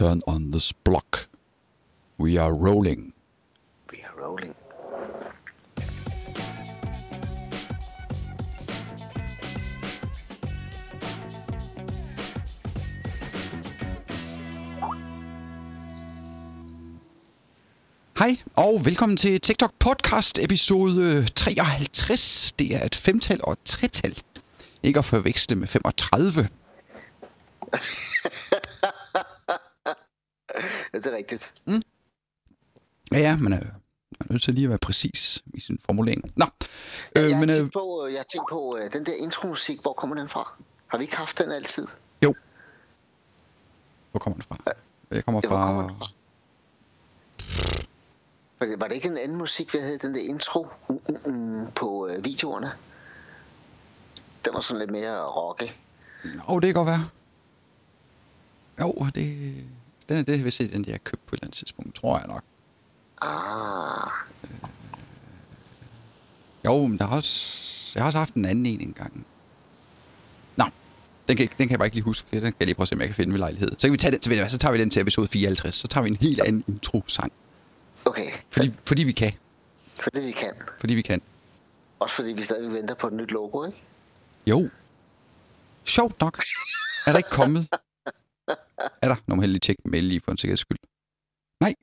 turn 0.00 0.20
on 0.26 0.50
this 0.50 0.72
block. 0.72 1.28
We 2.16 2.38
are 2.38 2.54
rolling. 2.54 3.12
We 3.92 3.98
are 4.02 4.14
rolling. 4.24 4.54
Hej, 18.18 18.36
og 18.56 18.84
velkommen 18.84 19.16
til 19.16 19.40
TikTok 19.40 19.72
Podcast 19.78 20.38
episode 20.38 21.26
53. 21.26 22.52
Det 22.58 22.76
er 22.76 22.84
et 22.84 22.94
femtal 22.94 23.40
og 23.42 23.52
et 23.52 23.58
tretal. 23.64 24.22
Ikke 24.82 24.98
at 24.98 25.04
forveksle 25.04 25.56
med 25.56 25.66
35. 25.68 26.48
Ja, 30.92 30.98
det 30.98 31.06
er 31.06 31.16
rigtigt. 31.16 31.52
Ja, 33.12 33.18
ja, 33.18 33.36
men 33.36 33.52
øh, 33.52 33.58
man 33.58 34.28
er 34.28 34.32
nødt 34.32 34.42
til 34.42 34.54
lige 34.54 34.64
at 34.64 34.70
være 34.70 34.78
præcis 34.78 35.42
i 35.54 35.60
sin 35.60 35.78
formulering. 35.84 36.22
Nå, 36.36 36.46
Øh, 37.16 37.22
jeg, 37.22 37.36
har 37.36 37.46
men 37.46 37.50
øh, 37.64 37.70
på, 37.72 38.06
øh, 38.06 38.12
jeg 38.12 38.18
har 38.18 38.24
tænkt 38.24 38.48
på, 38.50 38.76
øh, 38.76 38.92
den 38.92 39.06
der 39.06 39.12
intromusik, 39.12 39.80
hvor 39.82 39.92
kommer 39.92 40.16
den 40.16 40.28
fra? 40.28 40.52
Har 40.86 40.98
vi 40.98 41.04
ikke 41.04 41.16
haft 41.16 41.38
den 41.38 41.52
altid? 41.52 41.86
hvor 44.10 44.18
kommer 44.18 44.34
den 44.34 44.42
fra? 44.42 44.56
Jeg 45.10 45.24
kommer 45.24 45.40
Ja, 45.44 45.48
hvor 45.48 45.56
kommer 45.56 45.82
fra... 45.82 45.88
den 45.88 45.98
fra? 45.98 46.06
Var 48.58 48.66
det, 48.66 48.80
var 48.80 48.86
det 48.88 48.94
ikke 48.94 49.08
en 49.08 49.18
anden 49.18 49.38
musik, 49.38 49.74
vi 49.74 49.78
havde, 49.78 49.98
den 49.98 50.14
der 50.14 50.20
intro 50.20 50.68
mm, 50.88 51.00
mm, 51.08 51.32
mm, 51.32 51.66
på 51.74 52.08
øh, 52.08 52.24
videoerne? 52.24 52.72
Den 54.44 54.54
var 54.54 54.60
sådan 54.60 54.78
lidt 54.78 54.90
mere 54.90 55.24
rocky. 55.26 55.68
Åh, 56.24 56.50
oh, 56.50 56.62
det 56.62 56.66
kan 56.66 56.74
godt 56.74 56.86
være. 56.86 57.08
Jo, 58.80 59.06
det... 59.14 59.54
Den 60.10 60.18
er 60.18 60.22
det, 60.22 60.38
hvis 60.40 60.56
det 60.56 60.66
er 60.66 60.70
den, 60.70 60.84
jeg 60.84 60.92
har 60.92 60.98
købt 60.98 61.26
på 61.26 61.34
et 61.34 61.38
eller 61.38 61.46
andet 61.46 61.56
tidspunkt, 61.56 61.94
tror 61.94 62.18
jeg 62.18 62.26
nok. 62.28 62.42
Ah, 63.22 64.10
Jo, 66.64 66.86
men 66.86 66.98
der 66.98 67.04
er 67.04 67.08
også... 67.10 67.92
Jeg 67.94 68.02
har 68.02 68.06
også 68.08 68.18
haft 68.18 68.34
en 68.34 68.44
anden 68.44 68.66
en 68.66 68.80
engang. 68.80 69.26
Nå, 70.56 70.64
den 71.28 71.36
kan, 71.36 71.46
den 71.46 71.56
kan 71.56 71.70
jeg 71.70 71.78
bare 71.78 71.86
ikke 71.86 71.96
lige 71.96 72.04
huske. 72.04 72.26
Den 72.32 72.40
kan 72.40 72.54
jeg 72.60 72.66
lige 72.66 72.74
prøve 72.74 72.84
at 72.84 72.88
se, 72.88 72.94
om 72.94 73.00
jeg 73.00 73.08
kan 73.08 73.14
finde 73.14 73.32
ved 73.32 73.38
lejlighed. 73.38 73.68
Så 73.78 73.86
kan 73.86 73.92
vi 73.92 73.96
tage 73.98 74.10
den 74.10 74.20
til, 74.20 74.50
så 74.50 74.58
tager 74.58 74.72
vi 74.72 74.78
den 74.80 74.90
til 74.90 75.02
episode 75.02 75.28
54. 75.28 75.74
Så 75.74 75.88
tager 75.88 76.02
vi 76.04 76.10
en 76.10 76.16
helt 76.16 76.40
anden 76.40 76.64
intro-sang. 76.68 77.32
okay. 78.04 78.30
Fordi, 78.50 78.72
fordi 78.84 79.02
vi 79.04 79.12
kan. 79.12 79.32
For 80.00 80.10
det 80.10 80.22
vi 80.22 80.32
kan. 80.32 80.52
Fordi 80.80 80.94
vi 80.94 81.02
kan. 81.02 81.22
Også 81.98 82.14
fordi 82.16 82.32
vi 82.32 82.42
stadig 82.42 82.72
venter 82.72 82.94
på 82.94 83.06
et 83.06 83.12
nyt 83.12 83.30
logo, 83.30 83.66
ikke? 83.66 83.78
Jo. 84.46 84.68
Sjovt 85.84 86.20
nok. 86.20 86.38
Er 87.06 87.10
der 87.12 87.16
ikke 87.16 87.30
kommet? 87.30 87.68
Er 89.02 89.08
der? 89.08 89.16
Nå, 89.26 89.34
må 89.34 89.42
lige 89.42 89.58
tjekke 89.58 89.82
mail 89.84 90.04
lige 90.04 90.20
for 90.20 90.32
en 90.32 90.38
sikkerheds 90.38 90.60
skyld. 90.60 90.78
Nej. 91.60 91.74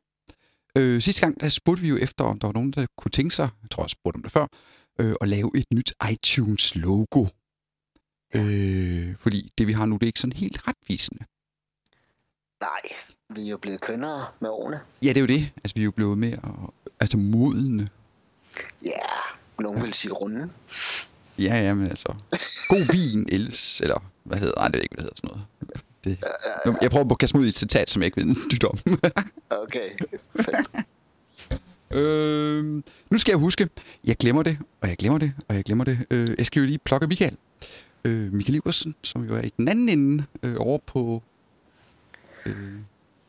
Øh, 0.78 1.02
sidste 1.02 1.22
gang, 1.22 1.40
der 1.40 1.50
spurgte 1.50 1.82
vi 1.82 1.90
jo 1.90 1.98
efter, 1.98 2.24
om 2.24 2.40
der 2.40 2.48
var 2.48 2.54
nogen, 2.54 2.72
der 2.72 2.86
kunne 2.98 3.12
tænke 3.12 3.36
sig, 3.36 3.50
jeg 3.62 3.70
tror, 3.70 3.84
jeg 3.84 3.90
spurgte 3.90 4.18
om 4.18 4.24
det 4.24 4.32
før, 4.32 4.48
øh, 5.00 5.16
at 5.22 5.28
lave 5.28 5.52
et 5.56 5.66
nyt 5.74 5.94
iTunes-logo. 6.12 7.26
Øh, 8.36 9.16
fordi 9.18 9.52
det, 9.58 9.68
vi 9.68 9.72
har 9.72 9.86
nu, 9.86 9.96
det 9.96 10.04
er 10.04 10.08
ikke 10.08 10.20
sådan 10.20 10.34
helt 10.34 10.68
retvisende. 10.68 11.26
Nej, 12.62 12.82
vi 13.30 13.46
er 13.46 13.50
jo 13.50 13.58
blevet 13.58 13.82
kønnere 13.82 14.28
med 14.40 14.50
årene. 14.50 14.82
Ja, 15.04 15.10
det 15.10 15.18
er 15.18 15.22
jo 15.22 15.28
det. 15.28 15.52
Altså, 15.58 15.74
vi 15.76 15.82
er 15.82 15.86
jo 15.86 15.92
blevet 15.92 16.18
mere 16.18 16.70
altså, 17.00 17.18
modne. 17.18 17.88
Ja, 18.84 19.06
nogen 19.60 19.82
vil 19.82 19.94
sige 19.94 20.12
runde. 20.12 20.50
Ja, 21.40 21.56
ja, 21.56 21.74
men 21.74 21.88
altså... 21.88 22.16
God 22.70 22.92
vin, 22.92 23.28
els, 23.32 23.82
eller 23.82 24.04
hvad 24.24 24.38
hedder... 24.38 24.56
Nej, 24.56 24.68
det 24.68 24.74
ved 24.74 24.80
jeg 24.80 24.84
ikke, 24.84 24.96
hvad 24.96 25.04
det 25.04 25.12
hedder 25.22 25.30
sådan 25.30 25.48
noget. 25.62 25.84
Det, 26.10 26.24
Nu, 26.66 26.78
jeg 26.82 26.92
prøver 26.92 27.12
at 27.12 27.18
kaste 27.18 27.38
mig 27.38 27.42
ud 27.42 27.46
i 27.46 27.50
et 27.50 27.56
citat, 27.56 27.90
som 27.90 28.02
jeg 28.02 28.06
ikke 28.06 28.22
ved 28.28 28.36
dyt 28.52 28.64
om. 28.64 28.78
Okay, 29.50 29.90
fedt. 30.36 30.86
øh, 31.92 32.64
nu 33.12 33.18
skal 33.18 33.32
jeg 33.32 33.40
huske, 33.40 33.70
jeg 34.04 34.18
glemmer 34.18 34.44
det, 34.44 34.58
og 34.82 34.88
jeg 34.90 34.98
glemmer 34.98 35.18
det, 35.20 35.34
og 35.50 35.56
jeg 35.56 35.64
glemmer 35.64 35.84
det. 35.84 36.06
Øh, 36.12 36.36
jeg 36.38 36.46
skal 36.46 36.60
jo 36.60 36.66
lige 36.66 36.78
plukke 36.78 37.08
Michael. 37.08 37.38
Øh, 38.06 38.34
Michael 38.34 38.56
Iversen, 38.56 38.96
som 39.04 39.24
jo 39.24 39.36
er 39.36 39.42
i 39.42 39.52
den 39.58 39.68
anden 39.68 39.90
ende 39.90 40.24
øh, 40.44 40.56
over 40.60 40.78
på, 40.86 41.24
øh, 42.46 42.56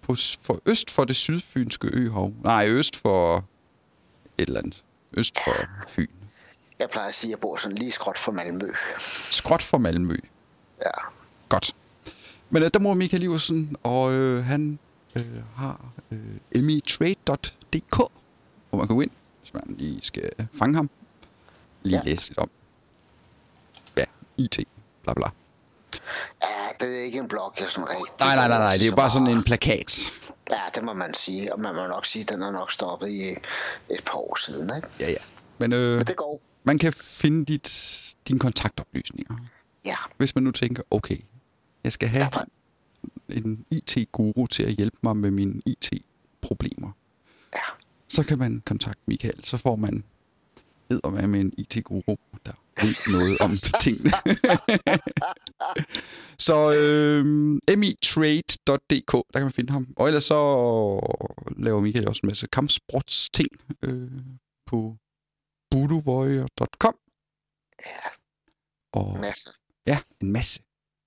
på 0.03 0.15
for 0.43 0.61
øst 0.67 0.91
for 0.91 1.05
det 1.05 1.17
sydfynske 1.17 1.89
øhav. 1.93 2.33
Nej, 2.45 2.67
øst 2.69 2.97
for 2.97 3.37
et 4.39 4.49
eller 4.49 4.61
andet. 4.61 4.85
Øst 5.17 5.35
for 5.45 5.55
Fyn. 5.89 6.07
Jeg 6.79 6.91
plejer 6.91 7.09
at 7.09 7.15
sige, 7.15 7.29
at 7.29 7.31
jeg 7.31 7.39
bor 7.39 7.57
sådan 7.57 7.79
lige 7.79 7.91
skråt 7.93 8.19
for 8.19 8.33
Malmø. 8.33 8.73
Skråt 9.31 9.63
for 9.63 9.79
Malmø. 9.79 10.17
Ja, 10.85 10.91
Godt. 11.49 11.77
Men 12.51 12.63
øh, 12.63 12.71
der 12.75 12.81
må 12.81 12.95
Michael 12.95 13.23
Iversen, 13.23 13.77
og 13.83 14.13
øh, 14.13 14.45
han 14.45 14.79
øh, 15.17 15.23
har 15.57 15.81
øh, 16.11 16.19
emitrade.dk, 16.55 17.97
hvor 18.71 18.79
man 18.79 18.87
kan 18.87 18.97
gå 18.97 19.01
ind, 19.01 19.11
hvis 19.41 19.55
man 19.55 19.63
lige 19.69 20.01
skal 20.03 20.31
fange 20.59 20.77
ham. 20.77 20.91
Lige. 21.83 21.97
Ja. 22.05 22.11
læse 22.11 22.29
lidt 22.31 22.39
om. 22.39 22.51
Ja, 23.97 24.05
IT, 24.37 24.59
bla 25.03 25.13
bla. 25.15 25.27
ja 26.43 26.49
det 26.81 26.99
er 26.99 27.03
ikke 27.03 27.19
en 27.19 27.29
blog, 27.29 27.55
jeg 27.61 27.71
sådan 27.71 27.89
rigtig... 27.89 28.05
Nej, 28.21 28.35
nej, 28.37 28.49
nej, 28.49 28.59
nej, 28.59 28.73
det 28.77 28.83
er 28.83 28.87
jo 28.91 28.97
bare 28.97 29.11
sådan 29.11 29.29
en 29.29 29.43
plakat. 29.43 30.13
Ja, 30.51 30.61
det 30.75 30.85
må 30.85 30.93
man 30.93 31.15
sige. 31.15 31.53
Og 31.53 31.61
man 31.61 31.75
må 31.75 31.87
nok 31.87 32.07
sige, 32.07 32.23
at 32.23 32.29
den 32.29 32.43
er 32.43 32.51
nok 32.51 32.73
stoppet 32.73 33.09
i 33.09 33.29
et 33.91 34.05
par 34.07 34.17
år 34.19 34.37
siden, 34.45 34.71
ikke? 34.77 34.89
Ja, 35.01 35.11
ja. 35.11 35.17
Men 35.59 35.73
øh, 35.73 35.97
Men 35.97 36.07
det 36.07 36.17
går. 36.17 36.41
man 36.65 36.79
kan 36.79 36.93
finde 36.93 37.45
dit, 37.45 37.69
dine 38.29 38.39
kontaktoplysninger. 38.39 39.35
Ja, 39.85 39.97
Hvis 40.17 40.35
man 40.35 40.45
nu 40.45 40.51
tænker, 40.51 40.83
okay, 40.91 41.17
jeg 41.89 41.93
skal 41.93 42.09
have 42.09 42.29
en 43.29 43.65
IT-guru 43.71 44.47
til 44.47 44.63
at 44.63 44.73
hjælpe 44.73 44.97
mig 45.03 45.17
med 45.17 45.31
mine 45.31 45.63
IT-problemer. 45.67 46.91
ja. 47.55 47.61
så 48.09 48.25
kan 48.25 48.39
man 48.39 48.63
kontakte 48.67 49.03
Michael. 49.07 49.45
Så 49.45 49.57
får 49.57 49.77
man 49.77 50.05
med 50.91 51.27
med 51.27 51.41
en 51.41 51.53
IT-guru, 51.59 52.17
der 52.47 52.53
ved 52.83 53.13
noget 53.13 53.39
om 53.39 53.57
tingene. 53.85 54.11
så 56.49 56.73
øh, 56.75 57.25
mitrade.dk, 57.79 59.13
der 59.13 59.39
kan 59.39 59.43
man 59.43 59.53
finde 59.53 59.73
ham. 59.73 59.95
Og 59.97 60.07
ellers 60.07 60.25
så 60.25 60.35
laver 61.57 61.81
Michael 61.81 62.09
også 62.09 62.21
en 62.25 62.29
masse 62.29 62.47
kampsportsting 62.47 63.49
øh, 63.83 64.11
på 64.67 64.97
budovoyer.com. 65.71 66.95
Ja, 67.87 68.09
Og 68.93 69.19
masse. 69.21 69.51
ja, 69.87 69.99
en 70.21 70.33
masse. 70.33 70.61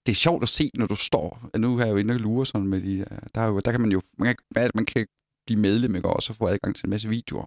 Det 0.05 0.11
er 0.11 0.15
sjovt 0.15 0.43
at 0.43 0.49
se, 0.49 0.69
når 0.73 0.87
du 0.87 0.95
står. 0.95 1.49
Nu 1.57 1.77
er 1.77 1.85
jeg 1.85 1.91
jo 1.91 1.97
inde 1.97 2.13
og 2.13 2.19
lure 2.19 2.45
sådan 2.45 2.67
med 2.67 2.81
de 2.81 2.97
der. 2.99 3.19
Der, 3.35 3.41
er 3.41 3.47
jo, 3.47 3.59
der 3.59 3.71
kan 3.71 3.81
man 3.81 3.91
jo 3.91 4.01
man 4.17 4.35
kan, 4.55 4.71
man 4.75 4.85
kan 4.85 5.07
blive 5.45 5.59
medlem 5.59 5.95
ikke? 5.95 6.09
og 6.09 6.23
så 6.23 6.33
få 6.33 6.47
adgang 6.47 6.75
til 6.75 6.85
en 6.85 6.89
masse 6.89 7.09
videoer. 7.09 7.45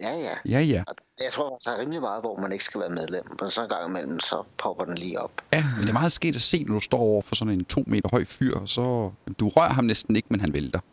Ja, 0.00 0.10
ja. 0.10 0.34
Ja, 0.44 0.60
ja. 0.60 0.84
Og 0.86 0.94
Jeg 1.20 1.32
tror, 1.32 1.58
der 1.64 1.70
er 1.70 1.78
rimelig 1.80 2.00
meget, 2.00 2.22
hvor 2.22 2.40
man 2.40 2.52
ikke 2.52 2.64
skal 2.64 2.80
være 2.80 2.90
medlem. 2.90 3.24
Men 3.40 3.50
så 3.50 3.62
en 3.62 3.68
gang 3.68 3.88
imellem, 3.88 4.20
så 4.20 4.44
popper 4.58 4.84
den 4.84 4.98
lige 4.98 5.20
op. 5.20 5.32
Ja, 5.52 5.64
men 5.76 5.82
det 5.82 5.88
er 5.88 5.92
meget 5.92 6.12
sket 6.12 6.34
at 6.34 6.42
se, 6.42 6.64
når 6.64 6.74
du 6.74 6.80
står 6.80 6.98
over 6.98 7.22
for 7.22 7.34
sådan 7.34 7.54
en 7.54 7.64
to 7.64 7.84
meter 7.86 8.08
høj 8.12 8.24
fyr, 8.24 8.54
og 8.56 8.68
så... 8.68 9.12
Du 9.38 9.48
rører 9.48 9.72
ham 9.72 9.84
næsten 9.84 10.16
ikke, 10.16 10.28
men 10.30 10.40
han 10.40 10.52
vælter. 10.52 10.80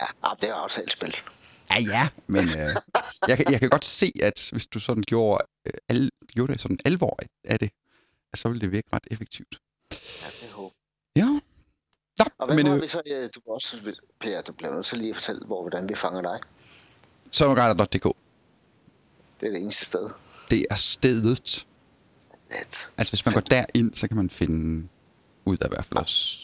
Ja, 0.00 0.06
ah, 0.22 0.36
det 0.40 0.48
er 0.50 0.54
også 0.54 0.82
et 0.82 0.90
spil. 0.90 1.16
ja, 1.70 1.76
ja, 1.96 2.08
men 2.26 2.44
øh, 2.44 2.70
jeg, 3.28 3.36
kan, 3.36 3.52
jeg 3.52 3.60
kan 3.60 3.70
godt 3.70 3.84
se, 3.84 4.12
at 4.22 4.48
hvis 4.52 4.66
du 4.66 4.80
sådan 4.80 5.02
gjorde, 5.02 5.44
øh, 5.66 5.72
al, 5.88 6.10
gjorde 6.34 6.52
det 6.52 6.60
sådan 6.60 6.78
alvor 6.84 7.18
af 7.44 7.58
det, 7.58 7.70
så 8.34 8.48
ville 8.48 8.60
det 8.60 8.72
virke 8.72 8.88
ret 8.92 9.06
effektivt. 9.10 9.58
Ja, 9.92 10.26
det 10.40 10.50
håber 10.52 10.74
Ja. 11.16 11.40
Nå, 12.20 12.24
Og 12.38 12.46
hvad 12.46 12.56
men 12.56 12.66
øh, 12.66 12.82
vi 12.82 12.88
så? 12.88 13.02
øh, 13.06 13.28
Du 13.34 13.40
også, 13.46 13.94
Per, 14.20 14.40
du 14.40 14.52
bliver 14.52 14.74
nødt 14.74 14.86
til 14.86 14.98
lige 14.98 15.10
at 15.10 15.16
fortælle, 15.16 15.40
hvor, 15.46 15.60
hvordan 15.62 15.88
vi 15.88 15.94
fanger 15.94 16.20
dig. 16.22 16.38
sommerguider.dk, 17.30 18.04
Det 19.40 19.46
er 19.46 19.50
det 19.50 19.60
eneste 19.60 19.84
sted. 19.84 20.08
det 20.50 20.66
er 20.70 20.74
stedet. 20.74 21.66
Net. 22.50 22.90
Altså, 22.98 23.12
hvis 23.12 23.24
man 23.26 23.34
går 23.34 23.40
derind, 23.40 23.94
så 23.94 24.08
kan 24.08 24.16
man 24.16 24.30
finde 24.30 24.88
ud 25.44 25.56
af 25.60 25.66
i 25.66 25.68
hvert 25.68 25.84
fald 25.84 25.98
også, 25.98 26.38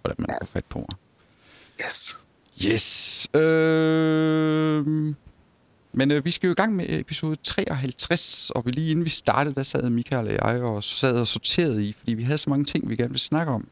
hvordan 0.00 0.16
man 0.28 0.36
får 0.42 0.46
fat 0.46 0.64
på 0.64 0.78
mig. 0.78 0.88
Yes. 1.86 2.18
Yes. 2.66 3.28
Øh... 3.34 4.86
Men 5.92 6.10
øh, 6.10 6.24
vi 6.24 6.30
skal 6.30 6.46
jo 6.46 6.52
i 6.52 6.54
gang 6.54 6.76
med 6.76 6.86
episode 6.88 7.36
53, 7.36 8.50
og 8.50 8.66
vi 8.66 8.70
lige 8.70 8.90
inden 8.90 9.04
vi 9.04 9.10
startede, 9.10 9.54
der 9.54 9.62
sad 9.62 9.90
Michael 9.90 10.26
og 10.26 10.32
jeg 10.54 10.62
og 10.62 10.84
sad 10.84 11.20
og 11.20 11.26
sorterede 11.26 11.86
i, 11.88 11.92
fordi 11.92 12.14
vi 12.14 12.22
havde 12.22 12.38
så 12.38 12.50
mange 12.50 12.64
ting, 12.64 12.88
vi 12.90 12.96
gerne 12.96 13.08
ville 13.08 13.18
snakke 13.20 13.52
om. 13.52 13.68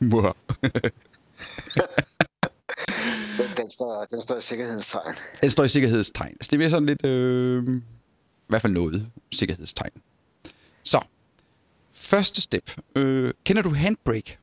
Den, 3.56 3.70
står, 3.70 4.04
den 4.04 4.20
står 4.20 4.36
i 4.36 4.40
sikkerhedstegn. 4.40 5.14
Den 5.40 5.50
står 5.50 5.64
i 5.64 5.68
sikkerhedstegn. 5.68 6.32
Altså, 6.32 6.48
det 6.50 6.52
er 6.52 6.58
mere 6.58 6.70
sådan 6.70 6.86
lidt, 6.86 7.06
øh, 7.06 7.76
i 7.76 7.80
hvert 8.48 8.62
fald 8.62 8.72
noget 8.72 9.06
sikkerhedstegn. 9.32 10.02
Så, 10.84 11.00
første 11.92 12.40
step. 12.40 12.70
Øh, 12.96 13.34
kender 13.44 13.62
du 13.62 13.70
Handbrake? 13.70 14.38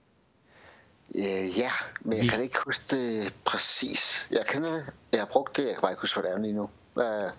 Øh, 1.16 1.58
ja, 1.58 1.72
men 2.02 2.18
jeg 2.18 2.26
kan 2.26 2.44
ikke 2.44 2.58
huske 2.66 2.84
det 2.90 3.34
præcis. 3.46 4.28
Jeg 4.32 4.46
kender 4.50 4.72
det. 4.72 4.86
Jeg 5.12 5.20
har 5.20 5.30
brugt 5.32 5.58
det. 5.58 5.66
Jeg 5.66 5.74
kan 5.74 5.82
bare 5.82 5.92
ikke 5.92 6.02
huske, 6.02 6.20
hvad 6.20 6.30
det 6.32 6.38
er 6.38 6.42
lige 6.42 6.54
nu. 6.54 6.70
Hvad 6.94 7.06
er 7.06 7.32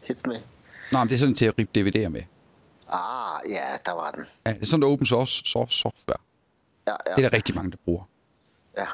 hit 0.00 0.26
med? 0.26 0.40
Nej, 0.92 1.04
men 1.04 1.08
det 1.08 1.14
er 1.14 1.18
sådan 1.18 1.34
til 1.34 1.44
at 1.44 1.54
ribe 1.58 1.70
DVD'er 1.78 2.08
med. 2.08 2.22
Ah, 2.88 3.50
ja, 3.50 3.76
der 3.86 3.92
var 3.92 4.10
den. 4.10 4.24
Ja, 4.46 4.52
det 4.52 4.62
er 4.62 4.66
sådan 4.66 4.82
open 4.82 5.06
source, 5.06 5.42
source 5.44 5.78
software. 5.78 6.18
Ja, 6.86 6.92
ja, 7.06 7.14
Det 7.16 7.24
er 7.24 7.28
der 7.28 7.36
rigtig 7.36 7.54
mange, 7.54 7.70
der 7.70 7.76
bruger. 7.84 8.04
ja. 8.78 8.86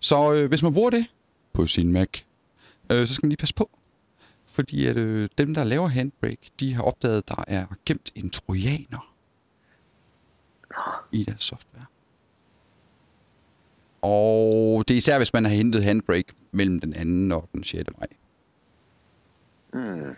Så 0.00 0.32
øh, 0.32 0.48
hvis 0.48 0.62
man 0.62 0.74
bruger 0.74 0.90
det 0.90 1.06
på 1.52 1.66
sin 1.66 1.92
Mac, 1.92 2.08
øh, 2.92 3.06
så 3.06 3.14
skal 3.14 3.26
man 3.26 3.28
lige 3.30 3.36
passe 3.36 3.54
på. 3.54 3.70
Fordi 4.46 4.86
at 4.86 4.96
øh, 4.96 5.28
dem, 5.38 5.54
der 5.54 5.64
laver 5.64 5.86
Handbrake, 5.88 6.50
de 6.60 6.74
har 6.74 6.82
opdaget, 6.82 7.16
at 7.16 7.28
der 7.28 7.44
er 7.48 7.66
gemt 7.86 8.12
en 8.14 8.30
trojaner 8.30 9.14
i 11.12 11.24
deres 11.24 11.42
software. 11.42 11.84
Og 14.02 14.84
det 14.88 14.94
er 14.94 14.98
især, 14.98 15.18
hvis 15.18 15.32
man 15.32 15.44
har 15.44 15.52
hentet 15.52 15.84
Handbrake 15.84 16.32
mellem 16.52 16.80
den 16.80 17.30
2. 17.30 17.36
og 17.36 17.48
den 17.52 17.64
6. 17.64 17.84
maj. 17.98 18.06
Mm. 19.72 20.16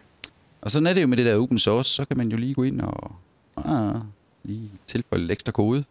Og 0.61 0.70
sådan 0.70 0.87
er 0.87 0.93
det 0.94 1.02
jo 1.02 1.06
med 1.06 1.16
det 1.16 1.26
der 1.26 1.37
open 1.37 1.58
source, 1.58 1.90
så 1.90 2.05
kan 2.05 2.16
man 2.16 2.28
jo 2.28 2.37
lige 2.37 2.55
gå 2.55 2.62
ind 2.62 2.81
og 2.81 3.12
ah, 3.56 4.00
lige 4.43 4.70
tilføje 4.87 5.20
lidt 5.20 5.31
ekstra 5.32 5.52
kode. 5.52 5.84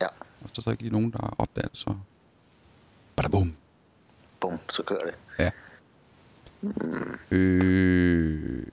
Ja, 0.00 0.06
Og 0.42 0.48
så 0.52 0.60
er 0.60 0.62
der 0.64 0.70
ikke 0.70 0.82
lige 0.82 0.92
nogen, 0.92 1.10
der 1.10 1.34
opdager 1.38 1.68
det, 1.68 1.78
så... 1.78 1.94
Badabum. 3.16 3.56
bum, 4.40 4.58
så 4.70 4.82
kører 4.82 5.00
det. 5.00 5.14
Ja. 5.38 5.50
Øh, 7.30 8.66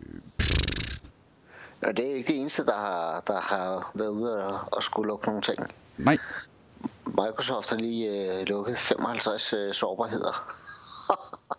Og 1.82 1.98
det 1.98 2.12
er 2.12 2.16
ikke 2.16 2.28
det 2.28 2.40
eneste, 2.40 2.66
der 2.66 2.76
har, 2.78 3.24
der 3.28 3.42
har 3.42 3.92
været 3.94 4.10
ude 4.10 4.46
og, 4.46 4.60
og 4.72 4.84
skulle 4.84 5.08
lukke 5.08 5.28
nogle 5.28 5.42
ting. 5.42 5.74
nej, 5.98 6.18
Microsoft 7.06 7.70
har 7.70 7.78
lige 7.78 8.34
øh, 8.40 8.48
lukket 8.48 8.78
55 8.78 9.54
øh, 9.54 9.74
sårbarheder. 9.74 10.54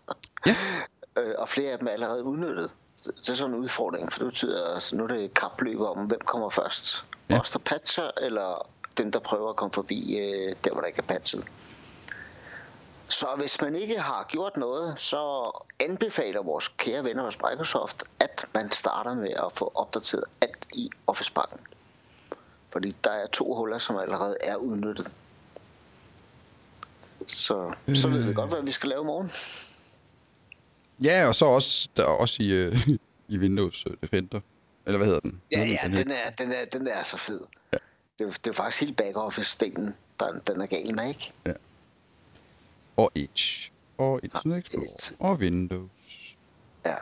Ja. 0.46 0.54
øh, 1.16 1.34
og 1.38 1.48
flere 1.48 1.72
af 1.72 1.78
dem 1.78 1.88
er 1.88 1.92
allerede 1.92 2.24
udnyttet. 2.24 2.70
Det 3.04 3.28
er 3.28 3.34
sådan 3.34 3.54
en 3.54 3.60
udfordring, 3.60 4.12
for 4.12 4.18
det 4.18 4.26
betyder, 4.28 4.74
at 4.74 4.90
nu 4.92 5.04
er 5.04 5.08
det 5.08 5.34
kapløb 5.34 5.80
om, 5.80 6.06
hvem 6.06 6.20
kommer 6.24 6.50
først. 6.50 7.04
Ja. 7.30 7.40
Os, 7.40 7.50
der 7.50 7.58
patcher, 7.58 8.10
eller 8.20 8.68
dem, 8.98 9.12
der 9.12 9.18
prøver 9.18 9.50
at 9.50 9.56
komme 9.56 9.72
forbi 9.72 10.16
øh, 10.16 10.54
der, 10.64 10.72
hvor 10.72 10.80
der 10.80 10.88
ikke 10.88 10.98
er 10.98 11.06
patchet. 11.06 11.44
Så 13.08 13.26
hvis 13.38 13.60
man 13.60 13.76
ikke 13.76 13.98
har 14.00 14.26
gjort 14.28 14.56
noget, 14.56 14.98
så 14.98 15.50
anbefaler 15.80 16.42
vores 16.42 16.68
kære 16.68 17.04
venner 17.04 17.24
hos 17.24 17.36
Microsoft, 17.36 18.04
at 18.20 18.46
man 18.54 18.72
starter 18.72 19.14
med 19.14 19.30
at 19.30 19.52
få 19.52 19.72
opdateret 19.74 20.24
alt 20.40 20.66
i 20.72 20.90
Office-pakken. 21.06 21.58
Fordi 22.70 22.96
der 23.04 23.10
er 23.10 23.26
to 23.26 23.54
huller, 23.54 23.78
som 23.78 23.96
allerede 23.96 24.36
er 24.40 24.56
udnyttet. 24.56 25.12
Så, 27.26 27.72
så 27.94 28.08
ved 28.08 28.22
vi 28.22 28.34
godt, 28.34 28.50
hvad 28.50 28.62
vi 28.62 28.72
skal 28.72 28.88
lave 28.88 29.02
i 29.02 29.06
morgen. 29.06 29.30
Ja, 31.04 31.28
og 31.28 31.34
så 31.34 31.44
også, 31.44 31.88
der 31.96 32.02
er 32.02 32.06
også 32.06 32.42
i, 32.42 32.52
øh, 32.52 32.88
i 33.28 33.38
Windows 33.38 33.84
øh, 33.86 33.96
Defender. 34.02 34.40
Eller 34.86 34.98
hvad 34.98 35.06
hedder 35.06 35.20
den? 35.20 35.40
Ja, 35.52 35.64
ja, 35.64 35.80
den 35.84 36.10
er, 36.10 36.30
den 36.30 36.52
er, 36.52 36.64
den 36.72 36.86
er 36.88 37.02
så 37.02 37.16
fed. 37.16 37.40
Ja. 38.20 38.24
Det, 38.24 38.32
er, 38.32 38.38
det 38.44 38.50
er 38.50 38.54
faktisk 38.54 38.80
helt 38.80 38.96
back-office-delen, 38.96 39.94
der, 40.20 40.40
den 40.46 40.60
er 40.60 40.66
gal 40.66 40.94
med, 40.94 41.08
ikke? 41.08 41.32
Og 42.96 43.12
Edge. 43.14 43.70
Og 43.98 44.20
Internet 44.22 44.58
Explorer. 44.58 44.84
Edge. 44.84 45.16
Og 45.18 45.36
Windows. 45.36 45.90
Ja. 46.86 46.94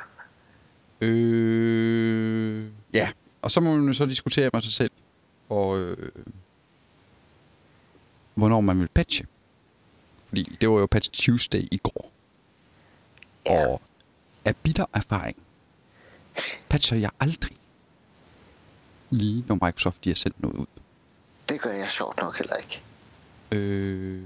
Øh, 1.00 2.70
ja, 2.94 3.08
og 3.42 3.50
så 3.50 3.60
må 3.60 3.76
man 3.76 3.86
jo 3.86 3.92
så 3.92 4.06
diskutere 4.06 4.50
med 4.52 4.62
sig 4.62 4.72
selv, 4.72 4.90
og, 5.48 5.78
øh, 5.78 6.12
hvornår 8.34 8.60
man 8.60 8.80
vil 8.80 8.88
patche. 8.88 9.26
Fordi 10.26 10.56
det 10.60 10.70
var 10.70 10.78
jo 10.78 10.86
Patch 10.86 11.10
Tuesday 11.12 11.62
i 11.70 11.80
går. 11.82 12.10
Ja. 13.46 13.66
Og 13.66 13.80
af 14.44 14.56
bitter 14.56 14.84
erfaring, 14.94 15.36
patcher 16.68 16.96
jeg 16.96 17.10
aldrig 17.20 17.56
lige, 19.10 19.44
når 19.48 19.54
Microsoft 19.66 20.04
de 20.04 20.10
har 20.10 20.14
sendt 20.14 20.42
noget 20.42 20.56
ud. 20.56 20.66
Det 21.48 21.60
gør 21.60 21.70
jeg 21.70 21.90
sjovt 21.90 22.20
nok 22.20 22.36
heller 22.38 22.56
ikke. 22.56 22.82
Øh, 23.52 24.22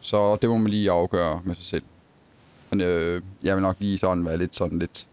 så 0.00 0.36
det 0.36 0.50
må 0.50 0.56
man 0.56 0.70
lige 0.70 0.90
afgøre 0.90 1.40
med 1.44 1.56
sig 1.56 1.64
selv. 1.64 1.82
Men 2.70 2.80
øh, 2.80 3.22
jeg 3.42 3.54
vil 3.56 3.62
nok 3.62 3.76
lige 3.78 3.98
sådan 3.98 4.26
være 4.26 4.36
lidt 4.36 4.56
sådan 4.56 4.78
lidt... 4.78 5.06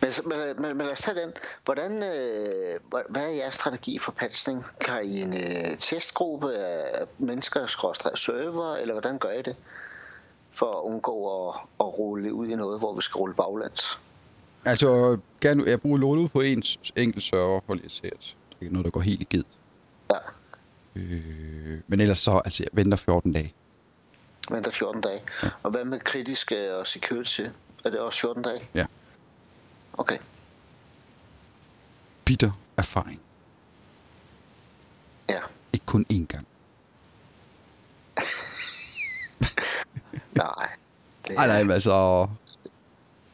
Men, 0.00 0.10
men, 0.24 0.38
men, 0.62 0.76
men 0.76 0.86
lad 0.86 0.92
os 0.92 1.00
tage 1.00 1.20
den. 1.20 1.32
Hvordan, 1.64 1.92
øh, 1.92 2.80
hvad- 3.08 3.22
er 3.22 3.28
jeres 3.28 3.54
strategi 3.54 3.98
for 3.98 4.12
patchning? 4.12 4.64
Har 4.80 5.00
I 5.00 5.20
en 5.20 5.34
øh, 5.34 5.78
testgruppe 5.78 6.54
af 6.56 7.04
mennesker, 7.18 7.66
skråstrej 7.66 8.14
server, 8.14 8.76
eller 8.76 8.94
hvordan 8.94 9.18
gør 9.18 9.30
I 9.30 9.42
det? 9.42 9.56
For 10.52 10.66
at 10.66 10.82
undgå 10.92 11.48
at, 11.48 11.54
at 11.80 11.98
rulle 11.98 12.32
ud 12.34 12.46
i 12.48 12.54
noget, 12.54 12.78
hvor 12.78 12.94
vi 12.94 13.02
skal 13.02 13.18
rulle 13.18 13.34
baglands. 13.34 13.98
Altså, 14.64 15.18
gerne, 15.40 15.64
jeg 15.66 15.80
bruger 15.80 15.98
lånet 15.98 16.32
på 16.32 16.40
en 16.40 16.62
enkelt 16.96 17.24
server, 17.24 17.60
for 17.66 17.74
lige 17.74 17.84
at 17.84 17.90
se, 17.90 18.10
det 18.60 18.66
er 18.68 18.70
noget, 18.70 18.84
der 18.84 18.90
går 18.90 19.00
helt 19.00 19.20
i 19.20 19.26
ged. 19.30 19.44
Ja, 20.10 20.18
Øh, 20.96 21.80
men 21.86 22.00
ellers 22.00 22.18
så, 22.18 22.40
altså, 22.44 22.62
jeg 22.62 22.68
venter 22.72 22.96
14 22.96 23.32
dage. 23.32 23.54
venter 24.50 24.70
14 24.70 25.00
dage. 25.00 25.22
Og 25.62 25.70
hvad 25.70 25.84
med 25.84 26.00
kritiske 26.00 26.76
og 26.76 26.86
security? 26.86 27.40
Er 27.84 27.90
det 27.90 28.00
også 28.00 28.20
14 28.20 28.42
dage? 28.42 28.68
Ja. 28.74 28.86
Okay. 29.92 30.18
Bitter 32.24 32.50
erfaring. 32.76 33.20
Ja. 35.28 35.40
Ikke 35.72 35.86
kun 35.86 36.06
én 36.12 36.26
gang. 36.26 36.46
Nej. 40.34 40.68
Det, 41.28 41.38
Ej, 41.38 41.46
nej, 41.46 41.62
men 41.62 41.70
altså... 41.70 42.26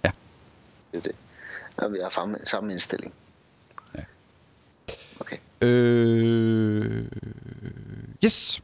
det 0.03 0.99
er 0.99 1.01
det. 1.01 1.15
Og 1.77 1.93
vi 1.93 1.99
har 2.03 2.11
samme, 2.11 2.39
samme 2.47 2.73
indstilling. 2.73 3.15
Okay. 5.23 5.37
Øh, 5.63 7.05
yes. 8.25 8.63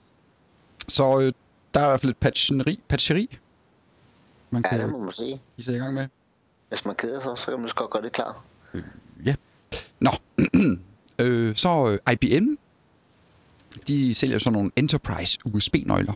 Så 0.89 1.21
øh, 1.21 1.33
der 1.75 1.81
er 1.81 1.85
i 1.85 1.89
hvert 1.89 2.01
fald 2.01 2.11
et 2.11 2.17
patcheri, 2.17 2.81
patcheri 2.89 3.39
man 4.51 4.63
Ja, 4.65 4.69
kan 4.71 4.81
det 4.81 4.91
må 4.91 4.99
man 4.99 5.13
sige. 5.13 5.41
give 5.57 5.65
sig 5.65 5.75
i 5.75 5.79
gang 5.79 5.95
med. 5.95 6.09
Hvis 6.69 6.85
man 6.85 6.95
keder 6.95 7.21
sig, 7.21 7.33
så 7.39 7.45
kan 7.47 7.61
man 7.61 7.71
godt 7.77 7.91
gøre 7.91 8.03
det 8.03 8.13
klar. 8.13 8.45
Ja. 9.25 9.35
Nå, 10.01 10.11
øh, 11.21 11.57
så 11.57 11.99
øh, 12.07 12.13
IBM, 12.13 12.55
de 13.89 14.15
sælger 14.15 14.39
sådan 14.39 14.53
nogle 14.53 14.71
Enterprise 14.77 15.39
USB-nøgler. 15.45 16.13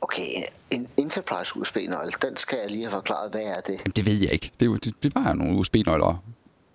Okay, 0.00 0.42
en 0.70 0.88
Enterprise 0.96 1.56
USB-nøgle, 1.56 2.12
den 2.22 2.36
skal 2.36 2.58
jeg 2.62 2.70
lige 2.70 2.82
have 2.82 2.90
forklaret, 2.90 3.30
hvad 3.30 3.40
er 3.42 3.60
det? 3.60 3.72
Jamen, 3.72 3.92
det 3.96 4.06
ved 4.06 4.14
jeg 4.14 4.32
ikke. 4.32 4.50
Det, 4.60 4.66
er 4.66 4.70
jo- 4.70 4.76
det, 4.76 5.02
det 5.02 5.14
var 5.14 5.28
jo 5.28 5.34
nogle 5.34 5.58
USB-nøgler, 5.58 6.22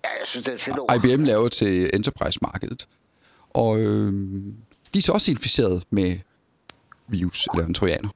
Ja, 0.04 0.08
jeg 0.18 0.26
synes, 0.26 0.44
det 0.44 0.52
er 0.52 0.54
et 0.54 0.60
fedt 0.60 0.78
ord. 0.78 1.04
IBM 1.04 1.24
laver 1.24 1.48
til 1.48 1.90
Enterprise-markedet. 1.94 2.88
Og 3.50 3.80
øh, 3.80 4.12
de 4.94 4.98
er 4.98 5.02
så 5.02 5.12
også 5.12 5.30
inficeret 5.30 5.84
med 5.90 6.18
virus 7.08 7.48
eller 7.52 7.66
en 7.66 7.74
trojaner. 7.74 8.08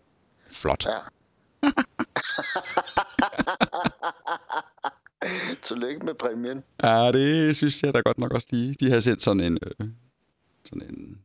Flot. 0.50 0.86
Ja. 0.86 0.98
Tillykke 5.62 6.06
med 6.06 6.14
præmien. 6.14 6.64
Ja, 6.82 7.12
det 7.12 7.56
synes 7.56 7.82
jeg 7.82 7.94
da 7.94 8.00
godt 8.00 8.18
nok 8.18 8.30
også 8.34 8.46
lige. 8.50 8.74
De 8.80 8.90
har 8.90 9.00
sendt 9.00 9.22
sådan 9.22 9.40
en... 9.40 9.58
Øh, 9.62 9.88
sådan 10.64 10.82
en... 10.82 11.18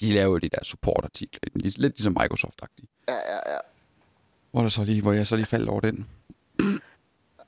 De 0.00 0.12
laver 0.12 0.38
de 0.38 0.48
der 0.48 0.64
supportartikler, 0.64 1.40
lidt 1.54 1.78
lidt 1.78 1.96
ligesom 1.96 2.16
Microsoft-agtige. 2.20 2.86
Ja, 3.08 3.14
ja, 3.14 3.52
ja. 3.52 3.58
Hvor, 4.50 4.62
der 4.62 4.68
så 4.68 4.84
lige, 4.84 5.02
hvor 5.02 5.12
jeg 5.12 5.26
så 5.26 5.36
lige 5.36 5.46
faldt 5.46 5.68
over 5.68 5.80
den. 5.80 6.08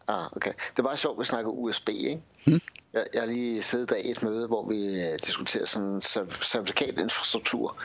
Ah, 0.08 0.26
okay. 0.36 0.52
Det 0.76 0.84
var 0.84 0.94
sjovt, 0.94 1.16
at 1.16 1.20
vi 1.20 1.24
snakker 1.24 1.50
USB, 1.50 1.88
ikke? 1.88 2.22
Hmm. 2.46 2.60
Jeg, 2.92 3.06
jeg 3.14 3.22
har 3.22 3.26
lige 3.26 3.62
siddet 3.62 3.90
der 3.90 3.96
i 3.96 4.10
et 4.10 4.22
møde, 4.22 4.46
hvor 4.46 4.68
vi 4.68 4.86
øh, 4.86 5.18
diskuterer 5.26 5.64
sådan 5.64 5.96
cer- 6.04 6.44
certifikatinfrastruktur. 6.44 7.76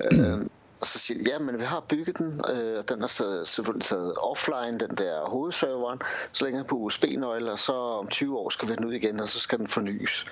øh, 0.00 0.46
og 0.80 0.86
så 0.86 0.98
siger 0.98 1.24
de, 1.24 1.30
ja, 1.30 1.38
men 1.38 1.58
vi 1.58 1.64
har 1.64 1.80
bygget 1.80 2.18
den, 2.18 2.40
øh, 2.50 2.78
og 2.78 2.88
den 2.88 3.02
er 3.02 3.06
så, 3.06 3.44
selvfølgelig 3.44 3.84
taget 3.84 4.14
offline, 4.18 4.78
den 4.78 4.96
der 4.96 5.28
hovedserveren, 5.30 5.98
så 6.32 6.44
længe 6.44 6.64
på 6.64 6.74
USB-nøgler, 6.76 7.52
og 7.52 7.58
så 7.58 7.72
om 7.72 8.08
20 8.08 8.38
år 8.38 8.48
skal 8.48 8.68
vi 8.68 8.70
have 8.72 8.76
den 8.76 8.84
ud 8.84 8.92
igen, 8.92 9.20
og 9.20 9.28
så 9.28 9.40
skal 9.40 9.58
den 9.58 9.68
fornyes. 9.68 10.26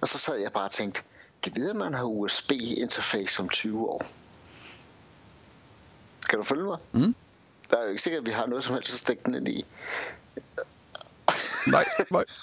Og 0.00 0.08
så 0.08 0.18
sad 0.18 0.36
jeg 0.38 0.52
bare 0.52 0.64
og 0.64 0.70
tænkte, 0.70 1.02
kan 1.42 1.52
vide, 1.56 1.74
man 1.74 1.94
har 1.94 2.04
USB-interface 2.04 3.40
om 3.42 3.48
20 3.48 3.88
år? 3.88 4.06
Kan 6.28 6.38
du 6.38 6.44
følge 6.44 6.64
mig? 6.64 6.78
Mm. 6.92 7.14
Der 7.70 7.76
er 7.76 7.82
jo 7.84 7.88
ikke 7.90 8.02
sikkert, 8.02 8.20
at 8.20 8.26
vi 8.26 8.30
har 8.32 8.46
noget 8.46 8.64
som 8.64 8.74
helst 8.74 8.92
at 8.92 8.98
stikke 8.98 9.22
den 9.26 9.34
ind 9.34 9.48
i. 9.48 9.64
Nej, 11.66 11.84
nej. 12.10 12.24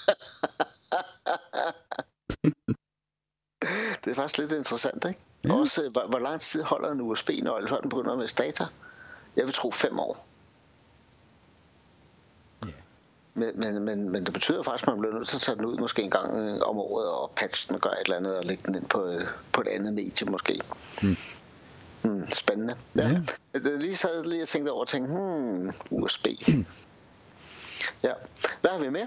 Det 4.04 4.10
er 4.10 4.14
faktisk 4.14 4.38
lidt 4.38 4.52
interessant, 4.52 5.04
ikke? 5.04 5.20
Ja. 5.44 5.54
Også, 5.54 5.84
øh, 5.84 5.92
hvor, 5.92 6.06
hvor 6.08 6.18
lang 6.18 6.40
tid 6.40 6.62
holder 6.62 6.90
en 6.90 7.00
USB-nøgle, 7.00 7.68
før 7.68 7.80
den 7.80 7.90
begynder 7.90 8.12
at 8.12 8.18
miste 8.18 8.42
data? 8.42 8.66
Jeg 9.36 9.44
vil 9.44 9.54
tro 9.54 9.70
fem 9.70 9.98
år. 9.98 10.26
Ja. 12.66 12.70
Men, 13.34 13.60
men, 13.60 13.84
men, 13.84 14.10
men 14.10 14.26
det 14.26 14.32
betyder 14.32 14.62
faktisk, 14.62 14.88
at 14.88 14.88
man 14.88 15.00
bliver 15.00 15.14
nødt 15.14 15.28
til 15.28 15.36
at 15.36 15.40
tage 15.40 15.56
den 15.56 15.64
ud 15.64 15.78
måske 15.78 16.02
en 16.02 16.10
gang 16.10 16.36
øh, 16.38 16.60
om 16.60 16.78
året 16.78 17.08
og 17.08 17.30
patche 17.36 17.68
den 17.68 17.74
og 17.74 17.80
gøre 17.80 18.00
et 18.00 18.04
eller 18.04 18.16
andet 18.16 18.36
og 18.36 18.44
lægge 18.44 18.62
den 18.66 18.74
ind 18.74 18.86
på, 18.86 19.06
øh, 19.06 19.26
på 19.52 19.60
et 19.60 19.68
andet 19.68 19.92
medie 19.92 20.30
måske. 20.30 20.60
Hmm. 21.00 21.16
Hmm, 22.02 22.32
spændende. 22.32 22.76
Ja. 22.96 23.02
Ja. 23.02 23.08
ja. 23.54 23.60
Jeg 23.70 23.78
lige 23.78 23.96
sad 23.96 24.24
lige 24.24 24.42
og 24.42 24.48
tænkte 24.48 24.70
over 24.70 24.80
og 24.80 24.88
tænkte, 24.88 25.12
hmm, 25.14 25.72
USB. 25.90 26.26
Ja. 28.02 28.12
Hvad 28.60 28.70
har 28.70 28.78
vi 28.78 28.90
med? 28.90 29.06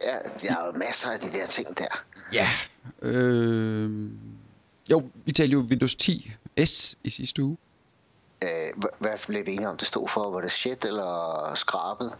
Ja, 0.00 0.18
jeg 0.44 0.52
har 0.54 0.66
jo 0.66 0.72
masser 0.72 1.10
af 1.10 1.20
de 1.20 1.32
der 1.32 1.46
ting 1.46 1.78
der. 1.78 2.04
Ja. 2.32 2.46
Øh, 3.02 4.10
Jo, 4.90 5.10
vi 5.24 5.32
talte 5.32 5.52
jo 5.52 5.58
Windows 5.60 5.94
10 5.94 6.32
S 6.64 6.96
i 7.04 7.10
sidste 7.10 7.42
uge. 7.42 7.56
Øh, 8.44 8.48
hva- 8.76 8.96
hvad 8.98 9.26
blev 9.26 9.46
vi 9.46 9.52
enige 9.52 9.68
om, 9.68 9.76
det 9.76 9.86
stod 9.88 10.08
for? 10.08 10.30
Var 10.30 10.40
det 10.40 10.52
shit 10.52 10.84
eller 10.84 11.52
skrabet? 11.54 12.18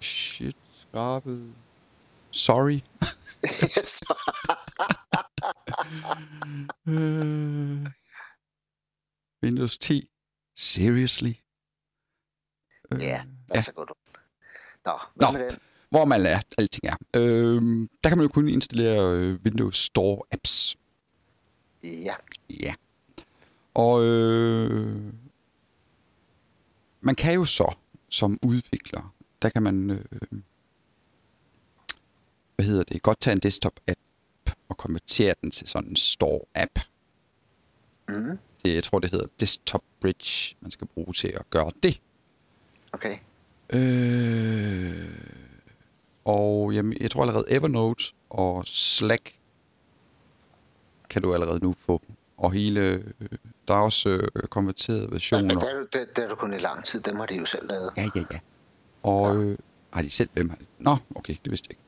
Shit, 0.00 0.56
skrabet. 0.74 1.52
Sorry. 2.30 2.80
Øh, 6.88 7.86
Windows 9.44 9.78
10. 9.78 10.08
Seriously? 10.56 11.32
Øh, 12.92 13.00
ja, 13.02 13.06
ja. 13.06 13.24
altså 13.50 13.72
godt. 13.72 13.90
Nå, 14.88 14.98
hvad 15.14 15.26
Nå. 15.26 15.38
med 15.38 15.50
den? 15.50 15.58
Hvor 15.90 16.04
man 16.04 16.26
er, 16.26 16.40
alting 16.58 16.84
er. 16.84 16.96
Øh, 17.16 17.88
der 18.04 18.08
kan 18.08 18.18
man 18.18 18.26
jo 18.26 18.28
kun 18.28 18.48
installere 18.48 19.16
øh, 19.16 19.38
Windows 19.44 19.76
Store 19.76 20.22
apps. 20.32 20.76
Ja, 21.82 22.14
Ja. 22.62 22.74
Og 23.74 24.04
øh, 24.04 25.12
man 27.00 27.14
kan 27.14 27.34
jo 27.34 27.44
så, 27.44 27.74
som 28.08 28.38
udvikler, 28.42 29.14
der 29.42 29.48
kan 29.48 29.62
man, 29.62 29.90
øh, 29.90 30.00
hvad 32.56 32.66
hedder 32.66 32.82
det, 32.84 33.02
godt 33.02 33.20
tage 33.20 33.32
en 33.34 33.40
desktop-app 33.44 34.00
og 34.68 34.76
konvertere 34.76 35.34
den 35.42 35.50
til 35.50 35.68
sådan 35.68 35.90
en 35.90 35.96
store-app. 35.96 36.80
mm, 38.08 38.38
Det, 38.64 38.74
jeg 38.74 38.84
tror, 38.84 38.98
det 38.98 39.10
hedder 39.10 39.26
Desktop 39.40 39.82
Bridge, 40.00 40.56
man 40.60 40.70
skal 40.70 40.86
bruge 40.86 41.12
til 41.12 41.28
at 41.28 41.50
gøre 41.50 41.70
det. 41.82 42.00
okay. 42.92 43.18
Øh, 43.72 45.08
og 46.24 46.72
jamen, 46.74 46.96
jeg 47.00 47.10
tror 47.10 47.20
allerede 47.22 47.44
Evernote 47.48 48.04
og 48.30 48.62
Slack 48.66 49.34
kan 51.10 51.22
du 51.22 51.34
allerede 51.34 51.58
nu 51.64 51.74
få. 51.78 52.02
Og 52.36 52.52
hele, 52.52 52.80
øh, 52.80 53.28
der 53.68 53.74
er 53.74 53.78
også 53.80 54.08
øh, 54.08 54.42
konverterede 54.48 55.08
versioner. 55.12 55.54
det 55.54 55.68
er, 55.70 55.72
du- 55.78 55.86
det, 55.98 56.16
det 56.16 56.24
er 56.24 56.28
du 56.28 56.34
kun 56.34 56.54
i 56.54 56.58
lang 56.58 56.84
tid, 56.84 57.00
dem 57.00 57.16
har 57.16 57.26
de 57.26 57.34
jo 57.34 57.44
selv 57.44 57.68
lavet. 57.68 57.90
Ja, 57.96 58.08
ja, 58.14 58.22
ja. 58.32 58.38
Og 59.02 59.36
øh, 59.36 59.58
har 59.92 60.02
de 60.02 60.10
selv, 60.10 60.28
hvem 60.32 60.48
har 60.48 60.56
de? 60.56 60.64
Nå, 60.78 60.96
okay, 61.14 61.36
det 61.44 61.50
vidste 61.50 61.66
jeg 61.70 61.72
ikke. 61.72 61.82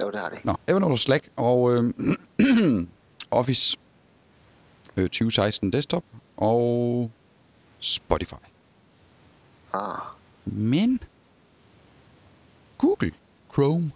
Ja, 0.00 0.04
jo, 0.06 0.10
det 0.10 0.20
har 0.20 0.28
de. 0.28 0.36
Nå, 0.44 0.56
Evernote 0.68 0.92
og 0.92 0.98
Slack 0.98 1.28
og 1.36 1.74
øh, 1.76 1.92
Office 3.30 3.76
øh, 4.96 5.04
2016 5.04 5.72
desktop 5.72 6.04
og 6.36 7.10
Spotify. 7.78 8.34
Ah, 9.72 9.98
Men 10.44 11.00
Google 12.84 13.12
Chrome 13.52 13.92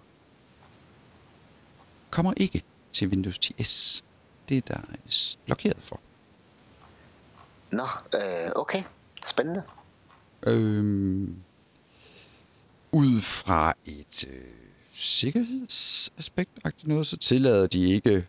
kommer 2.11 2.33
ikke 2.37 2.62
til 2.92 3.09
Windows 3.09 3.38
10S. 3.45 4.02
Det 4.49 4.57
er 4.57 4.75
der 4.75 4.80
s- 5.11 5.38
blokeret 5.47 5.76
for. 5.80 6.00
nå, 7.71 7.87
øh, 8.14 8.50
okay. 8.57 8.83
Spændende. 9.25 9.62
Øhm, 10.47 11.37
ud 12.92 13.21
fra 13.21 13.75
et 13.85 14.25
øh, 14.28 14.45
sikkerhedsaspekt 14.92 16.50
noget, 16.85 17.07
så 17.07 17.16
tillader 17.16 17.66
de 17.66 17.90
ikke 17.92 18.26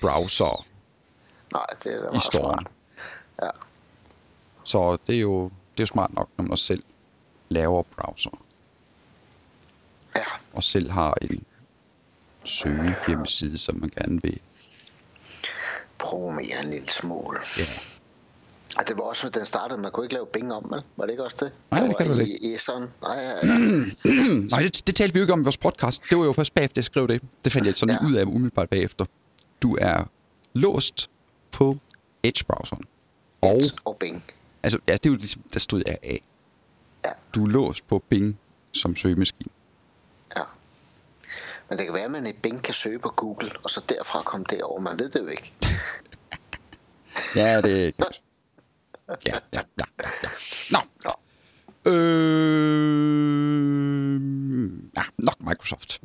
browser 0.00 0.66
Nej, 1.52 1.66
det 1.84 1.94
er 1.94 2.10
da 2.10 2.16
i 2.16 2.20
storen. 2.20 2.66
Ja, 3.42 3.50
Så 4.64 4.98
det 5.06 5.16
er 5.16 5.20
jo 5.20 5.44
det 5.44 5.50
er 5.80 5.82
jo 5.82 5.86
smart 5.86 6.12
nok, 6.14 6.28
når 6.36 6.44
man 6.44 6.56
selv 6.56 6.82
laver 7.48 7.82
browser. 7.82 8.30
Og 10.52 10.62
selv 10.62 10.90
har 10.90 11.14
en 11.22 11.44
søge 12.44 12.94
hjemmeside, 13.06 13.58
som 13.58 13.76
man 13.76 13.90
gerne 13.98 14.22
vil. 14.22 14.40
Programmere 15.98 16.64
en 16.64 16.70
lille 16.70 16.90
smule. 16.92 17.38
Ja. 17.58 17.64
Og 18.78 18.88
det 18.88 18.96
var 18.96 19.02
også, 19.02 19.28
den 19.28 19.46
startede, 19.46 19.80
man 19.80 19.90
kunne 19.92 20.04
ikke 20.06 20.14
lave 20.14 20.26
Bing 20.32 20.52
om, 20.52 20.66
vel? 20.70 20.82
Var 20.96 21.04
det 21.04 21.10
ikke 21.12 21.24
også 21.24 21.36
det? 21.40 21.52
Nej, 21.70 21.86
det 21.86 21.96
kan 21.98 22.06
du 22.08 22.14
i, 22.18 22.36
i 22.52 22.56
S'eren. 22.56 22.80
Nej, 23.02 23.16
ja, 23.16 23.46
ja. 23.46 23.58
Nej, 24.50 24.62
det, 24.62 24.86
det 24.86 24.94
talte 24.94 25.12
vi 25.14 25.18
jo 25.18 25.22
ikke 25.24 25.32
om 25.32 25.40
i 25.40 25.42
vores 25.44 25.56
podcast. 25.56 26.02
Det 26.10 26.18
var 26.18 26.24
jo 26.24 26.32
først 26.32 26.54
bagefter, 26.54 26.78
jeg 26.78 26.84
skrev 26.84 27.08
det. 27.08 27.22
Det 27.44 27.52
fandt 27.52 27.66
jeg 27.66 27.74
sådan 27.76 27.98
Ja. 28.02 28.06
ud 28.08 28.14
af 28.14 28.24
umiddelbart 28.24 28.68
bagefter. 28.70 29.04
Du 29.62 29.76
er 29.80 30.04
låst 30.54 31.10
på 31.52 31.76
Edge-browseren. 32.26 32.82
Og, 33.40 33.60
og 33.84 33.96
Bing. 34.00 34.24
altså, 34.62 34.78
ja, 34.88 34.92
det 34.92 35.06
er 35.06 35.10
jo 35.10 35.16
ligesom, 35.16 35.42
der 35.52 35.58
stod 35.58 35.82
jeg 35.86 35.96
af. 36.02 36.22
Ja. 37.04 37.10
Du 37.34 37.44
er 37.44 37.48
låst 37.48 37.88
på 37.88 38.02
Bing 38.08 38.38
som 38.72 38.96
søgemaskine. 38.96 39.50
Men 41.70 41.78
det 41.78 41.86
kan 41.86 41.94
være, 41.94 42.04
at 42.04 42.10
man 42.10 42.26
i 42.26 42.32
Bing 42.32 42.62
kan 42.62 42.74
søge 42.74 42.98
på 42.98 43.08
Google, 43.08 43.50
og 43.64 43.70
så 43.70 43.80
derfra 43.88 44.22
komme 44.22 44.46
derover. 44.50 44.80
Man 44.80 44.98
ved 44.98 45.08
det 45.08 45.20
jo 45.20 45.26
ikke. 45.26 45.52
Ja, 47.36 47.60
det 47.60 47.86
er. 47.86 47.92
Ja, 49.08 49.14
ja, 49.54 49.60
ja, 49.78 49.84
ja. 49.98 50.28
Nå. 50.70 50.78
Nå. 51.04 51.10
Øh, 51.90 54.20
ja, 54.96 55.02
nok 55.18 55.40
Microsoft. 55.40 56.00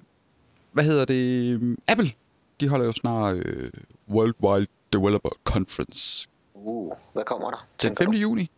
Hvad 0.71 0.83
hedder 0.83 1.05
det? 1.05 1.77
Apple, 1.87 2.11
de 2.59 2.67
holder 2.67 2.85
jo 2.85 2.91
snart 2.91 3.35
øh, 3.35 3.71
Worldwide 4.09 4.67
Developer 4.93 5.29
Conference 5.43 6.27
Uh, 6.53 6.93
hvad 7.13 7.23
kommer 7.23 7.49
der? 7.51 7.57
den 7.81 7.89
tænker 7.89 8.03
5. 8.03 8.11
du? 8.11 8.17
juni. 8.17 8.51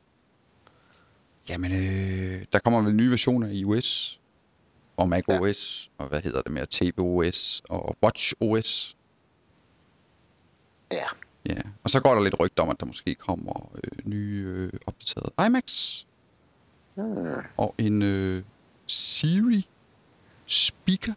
Jamen, 1.50 1.72
øh, 1.72 2.46
der 2.54 2.60
kommer 2.60 2.82
vel 2.82 2.96
nye 2.96 3.10
versioner 3.12 3.48
i 3.48 3.60
iOS 3.60 4.20
og 4.98 5.10
Mac 5.10 5.24
Ja. 5.28 5.40
Og 5.98 6.08
hvad 6.08 6.22
hedder 6.22 6.42
det 6.42 6.52
mere, 6.52 6.66
tvOS 6.70 7.62
og 7.70 7.98
Watch 8.04 8.34
OS. 8.42 8.96
Ja. 10.92 11.06
Ja, 11.46 11.62
og 11.84 11.90
så 11.90 12.00
går 12.00 12.14
der 12.16 12.22
lidt 12.24 12.40
rygter 12.40 12.64
om, 12.64 12.70
at 12.70 12.80
der 12.80 12.86
måske 12.86 13.16
kommer 13.16 13.70
øh, 13.76 14.06
nye 14.10 14.44
øh, 14.48 14.80
opdaterede 14.88 15.32
iMacs 15.46 16.08
Hmm. 16.96 17.28
og 17.58 17.76
en 17.78 18.02
øh, 18.02 18.44
Siri 18.88 19.68
speaker. 20.46 21.14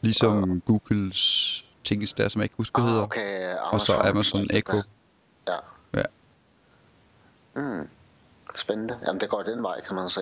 Ligesom 0.00 0.50
uh. 0.50 0.60
Googles 0.60 1.64
tinges 1.84 2.12
der, 2.12 2.28
som 2.28 2.40
jeg 2.40 2.44
ikke 2.44 2.54
husker, 2.56 2.82
Ah, 2.82 2.88
hedder. 2.88 3.02
okay. 3.02 3.48
Amazon, 3.50 3.72
Og 3.72 3.80
så 3.80 3.94
Amazon 3.96 4.46
Echo. 4.50 4.82
Ja. 5.48 5.56
Ja. 5.94 6.02
Mm. 7.54 7.88
Spændende. 8.54 8.98
Jamen, 9.06 9.20
det 9.20 9.28
går 9.30 9.42
den 9.42 9.62
vej, 9.62 9.80
kan 9.80 9.94
man 9.96 10.08
se. 10.08 10.20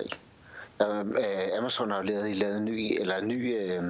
Øh, 0.81 1.57
Amazon 1.57 1.91
har 1.91 1.97
jo 1.97 2.03
lavet, 2.03 2.37
lavet 2.37 2.57
en 2.57 2.65
ny, 2.65 2.97
eller 3.01 3.17
en 3.17 3.27
ny 3.27 3.57
øh, 3.57 3.83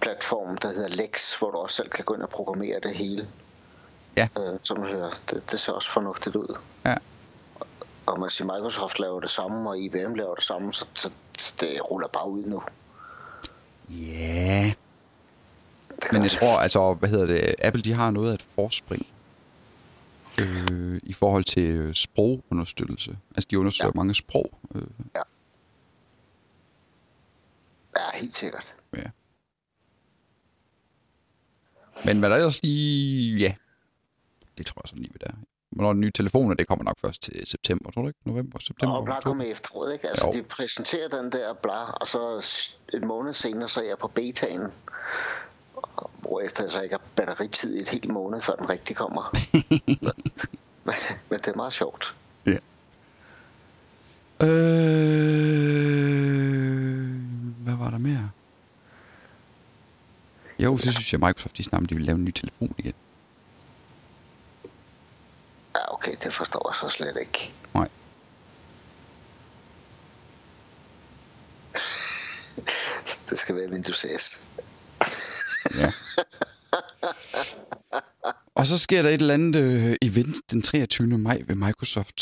platform, 0.00 0.56
der 0.56 0.68
hedder 0.74 0.88
Lex, 0.88 1.34
hvor 1.38 1.50
du 1.50 1.56
også 1.58 1.76
selv 1.76 1.88
kan 1.90 2.04
gå 2.04 2.14
ind 2.14 2.22
og 2.22 2.28
programmere 2.28 2.80
det 2.82 2.94
hele. 2.96 3.28
Ja. 4.16 4.28
Øh, 4.38 4.58
som 4.62 4.82
hører, 4.82 5.10
det, 5.30 5.50
det 5.50 5.60
ser 5.60 5.72
også 5.72 5.90
fornuftigt 5.90 6.36
ud. 6.36 6.56
Ja. 6.86 6.94
Og 8.06 8.20
man 8.20 8.30
siger, 8.30 8.54
Microsoft 8.54 8.98
laver 8.98 9.20
det 9.20 9.30
samme, 9.30 9.70
og 9.70 9.78
IBM 9.78 10.14
laver 10.14 10.34
det 10.34 10.44
samme, 10.44 10.72
så, 10.72 10.86
så 10.94 11.10
det 11.60 11.90
ruller 11.90 12.08
bare 12.08 12.28
ud 12.28 12.44
nu. 12.46 12.62
Ja, 13.90 14.72
gør 16.00 16.08
men 16.12 16.22
jeg 16.22 16.30
det. 16.30 16.38
tror, 16.40 16.58
altså, 16.58 16.94
hvad 16.94 17.08
hedder 17.08 17.26
det, 17.26 17.54
Apple, 17.62 17.82
de 17.82 17.92
har 17.92 18.10
noget 18.10 18.30
af 18.30 18.34
et 18.34 18.44
forspring 18.54 19.06
øh, 20.40 21.00
i 21.02 21.12
forhold 21.12 21.44
til 21.44 21.70
øh, 21.76 21.94
sprogunderstøttelse. 21.94 23.16
Altså, 23.36 23.48
de 23.50 23.58
understøtter 23.58 23.86
Ja. 23.94 23.98
ja. 23.98 24.00
mange 24.00 24.14
sprog. 24.14 24.50
Øh, 24.74 24.82
Ja, 25.14 25.20
helt 28.14 28.36
sikkert. 28.36 28.74
ja. 28.96 29.02
Men 32.04 32.18
hvad 32.18 32.30
der 32.30 32.36
ellers 32.36 32.62
lige... 32.62 33.38
Ja, 33.38 33.54
det 34.58 34.66
tror 34.66 34.80
jeg 34.84 34.88
sådan 34.88 35.02
lige 35.02 35.12
ved 35.12 35.20
der. 35.28 35.32
Hvornår 35.70 35.92
den 35.92 36.00
nye 36.00 36.10
telefoner, 36.10 36.54
det 36.54 36.66
kommer 36.68 36.84
nok 36.84 36.98
først 37.00 37.22
til 37.22 37.46
september, 37.46 37.90
tror 37.90 38.02
du 38.02 38.08
ikke? 38.08 38.20
November, 38.24 38.58
september? 38.58 38.96
Og 38.96 39.04
bare 39.06 39.16
oktober? 39.16 39.30
komme 39.30 39.46
i 39.46 39.50
efteråret, 39.50 39.92
ikke? 39.92 40.08
Altså, 40.08 40.26
Jo. 40.26 40.32
de 40.32 40.42
præsenterer 40.42 41.08
den 41.08 41.32
der 41.32 41.54
bla, 41.54 41.82
og 41.84 42.08
så 42.08 42.46
en 42.94 43.06
måned 43.06 43.34
senere, 43.34 43.68
så 43.68 43.80
er 43.80 43.84
jeg 43.84 43.98
på 43.98 44.08
betaen. 44.08 44.62
Hvorefter 46.18 46.64
jeg 46.64 46.70
så 46.70 46.80
ikke 46.80 46.94
har 46.94 47.02
batteritid 47.16 47.76
i 47.76 47.80
et 47.80 47.88
helt 47.88 48.08
måned, 48.12 48.40
før 48.40 48.54
den 48.54 48.70
rigtig 48.70 48.96
kommer. 48.96 49.36
men, 50.84 50.94
men 51.30 51.38
det 51.38 51.46
er 51.48 51.56
meget 51.56 51.72
sjovt. 51.72 52.14
Ja. 52.46 52.58
Øh, 55.64 57.04
hvad 57.64 57.74
var 57.76 57.90
der 57.90 57.98
mere? 57.98 58.30
Jo, 60.64 60.78
så 60.78 60.92
synes 60.92 61.12
jeg, 61.12 61.22
at 61.22 61.28
Microsoft 61.28 61.56
de 61.56 61.62
snart 61.62 61.88
de 61.88 61.94
vil 61.94 62.04
lave 62.04 62.16
en 62.16 62.24
ny 62.24 62.30
telefon 62.30 62.74
igen. 62.78 62.94
Ja, 65.74 65.94
okay, 65.94 66.16
det 66.22 66.32
forstår 66.32 66.70
jeg 66.70 66.76
så 66.80 66.96
slet 66.96 67.16
ikke. 67.20 67.52
Nej. 67.74 67.88
det 73.30 73.38
skal 73.38 73.56
være 73.56 73.70
Windows 73.70 74.06
S. 74.18 74.40
Ja. 75.74 75.92
Og 78.54 78.66
så 78.66 78.78
sker 78.78 79.02
der 79.02 79.08
et 79.08 79.20
eller 79.20 79.34
andet 79.34 79.56
øh, 79.56 79.96
event 80.02 80.36
den 80.50 80.62
23. 80.62 81.18
maj 81.18 81.42
ved 81.46 81.54
Microsoft, 81.54 82.20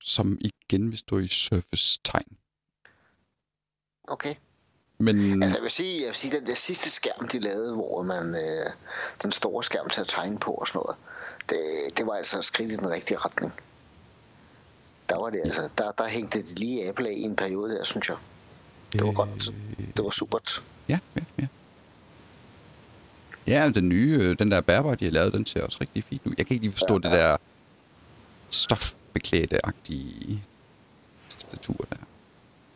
som 0.00 0.38
igen 0.40 0.90
vil 0.90 0.98
stå 0.98 1.18
i 1.18 1.28
Surface-tegn. 1.28 2.36
Okay. 4.08 4.34
Men 4.98 5.42
Altså 5.42 5.56
jeg 5.56 5.62
vil 5.62 5.70
sige, 5.70 6.00
jeg 6.00 6.08
vil 6.08 6.16
sige 6.16 6.36
den 6.36 6.46
der 6.46 6.54
sidste 6.54 6.90
skærm, 6.90 7.28
de 7.28 7.38
lavede, 7.38 7.74
hvor 7.74 8.02
man, 8.02 8.34
øh, 8.34 8.70
den 9.22 9.32
store 9.32 9.64
skærm 9.64 9.90
til 9.90 10.00
at 10.00 10.06
tegne 10.08 10.38
på 10.38 10.50
og 10.50 10.66
sådan 10.68 10.78
noget, 10.78 10.96
det, 11.48 11.98
det 11.98 12.06
var 12.06 12.14
altså 12.14 12.38
et 12.38 12.44
skridt 12.44 12.72
i 12.72 12.76
den 12.76 12.90
rigtige 12.90 13.18
retning. 13.18 13.52
Der 15.08 15.16
var 15.16 15.30
det 15.30 15.40
altså, 15.44 15.68
der, 15.78 15.92
der 15.92 16.06
hængte 16.08 16.42
det 16.42 16.58
lige 16.58 16.88
Apple 16.88 17.08
af 17.08 17.12
i 17.12 17.22
en 17.22 17.36
periode 17.36 17.74
der, 17.74 17.84
synes 17.84 18.08
jeg. 18.08 18.16
Det 18.92 19.02
var 19.06 19.12
godt. 19.12 19.50
Det 19.96 20.04
var 20.04 20.10
super. 20.10 20.38
ja, 20.88 20.98
ja, 21.16 21.22
ja. 21.38 21.46
Ja, 23.46 23.70
den 23.74 23.88
nye, 23.88 24.18
øh, 24.22 24.38
den 24.38 24.50
der 24.50 24.60
bærbare, 24.60 24.94
de 24.94 25.04
har 25.04 25.12
lavet, 25.12 25.32
den 25.32 25.46
ser 25.46 25.64
også 25.64 25.78
rigtig 25.80 26.04
fint 26.04 26.22
ud. 26.24 26.34
Jeg 26.38 26.46
kan 26.46 26.54
ikke 26.54 26.64
lige 26.64 26.72
forstå 26.72 26.94
Ja, 26.94 27.08
det 27.08 27.16
ja. 27.16 27.28
der 27.30 27.36
stofbeklædte-agtige 28.50 30.40
tastatur 31.28 31.86
der. 31.90 31.96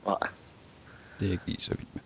Nej. 0.07 0.29
Det 1.21 1.29
er 1.29 1.33
ikke 1.33 1.47
lige 1.47 1.61
så 1.61 1.71
vild 1.71 1.87
med. 1.93 2.03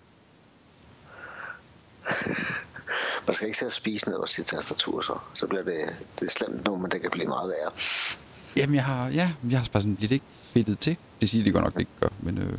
Man 3.26 3.34
skal 3.34 3.46
ikke 3.46 3.58
sidde 3.58 3.68
og 3.68 3.72
spise 3.72 4.08
ned 4.08 4.16
over 4.16 4.26
sit 4.26 4.46
tastatur, 4.46 5.00
så, 5.00 5.18
så 5.34 5.46
bliver 5.46 5.62
det, 5.62 5.96
det 6.20 6.26
er 6.26 6.30
slemt 6.30 6.64
nu, 6.64 6.76
men 6.76 6.90
det 6.90 7.00
kan 7.00 7.10
blive 7.10 7.26
meget 7.26 7.48
værre. 7.48 7.70
Jamen, 8.56 8.74
jeg 8.74 8.84
har, 8.84 9.08
ja, 9.08 9.32
jeg 9.50 9.58
har 9.58 9.68
bare 9.72 9.82
sådan 9.82 9.96
lidt 10.00 10.12
ikke 10.12 10.24
fedtet 10.28 10.78
til. 10.78 10.96
Det 11.20 11.30
siger 11.30 11.44
de 11.44 11.52
godt 11.52 11.64
nok, 11.64 11.72
det 11.72 11.80
ikke 11.80 11.92
gør, 12.00 12.08
men 12.20 12.38
øh, 12.38 12.58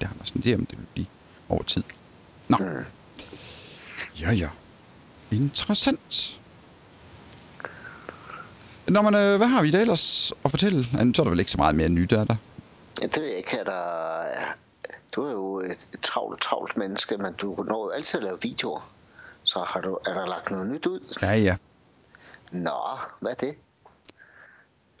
det 0.00 0.08
har 0.08 0.14
man 0.18 0.26
sådan 0.26 0.42
det, 0.42 0.54
om 0.54 0.66
det 0.66 0.78
vil 0.78 0.86
blive 0.94 1.06
over 1.48 1.62
tid. 1.62 1.82
Nå. 2.48 2.56
Mm. 2.56 2.84
Ja, 4.20 4.32
ja. 4.32 4.48
Interessant. 5.30 6.40
Nå, 8.88 9.02
men 9.02 9.14
øh, 9.14 9.36
hvad 9.36 9.46
har 9.46 9.62
vi 9.62 9.70
da 9.70 9.80
ellers 9.80 10.32
at 10.44 10.50
fortælle? 10.50 10.84
Så 10.84 10.98
er 10.98 11.24
der 11.24 11.30
vel 11.30 11.38
ikke 11.38 11.50
så 11.50 11.58
meget 11.58 11.74
mere 11.74 11.88
nyt, 11.88 12.12
er 12.12 12.24
der? 12.24 12.36
Ja, 13.02 13.06
det 13.06 13.16
ved 13.16 13.28
jeg 13.28 13.36
ikke, 13.36 13.60
at 13.60 13.66
der... 13.66 14.22
Du 15.20 15.24
er 15.26 15.32
jo 15.32 15.60
et, 15.60 15.88
et 15.94 16.00
travlt, 16.02 16.42
travlt 16.42 16.76
menneske, 16.76 17.16
men 17.16 17.32
du 17.32 17.62
når 17.68 17.84
jo 17.86 17.90
altid 17.90 18.18
at 18.18 18.22
lave 18.24 18.38
videoer. 18.42 18.92
Så 19.42 19.64
har 19.68 19.80
du, 19.80 19.98
er 20.06 20.14
der 20.14 20.26
lagt 20.26 20.50
noget 20.50 20.68
nyt 20.70 20.86
ud? 20.86 21.16
Ja, 21.22 21.32
ja. 21.36 21.56
Nå, 22.52 22.98
hvad 23.20 23.30
er 23.30 23.34
det? 23.34 23.54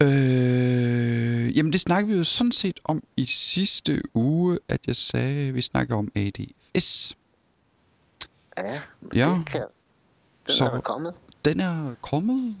Øh, 0.02 1.56
jamen, 1.56 1.72
det 1.72 1.80
snakkede 1.80 2.12
vi 2.12 2.18
jo 2.18 2.24
sådan 2.24 2.52
set 2.52 2.80
om 2.84 3.02
i 3.16 3.26
sidste 3.26 4.02
uge, 4.14 4.58
at 4.68 4.80
jeg 4.86 4.96
sagde, 4.96 5.52
vi 5.52 5.60
snakker 5.62 5.96
om 5.96 6.12
ADFS. 6.16 7.16
Ja, 8.58 8.80
Ja. 9.14 9.28
det 9.38 9.46
kan, 9.46 9.60
den 10.46 10.54
Så- 10.54 10.64
er 10.64 10.80
kommet. 10.80 11.14
Den 11.44 11.60
er 11.60 11.94
kommet. 12.02 12.56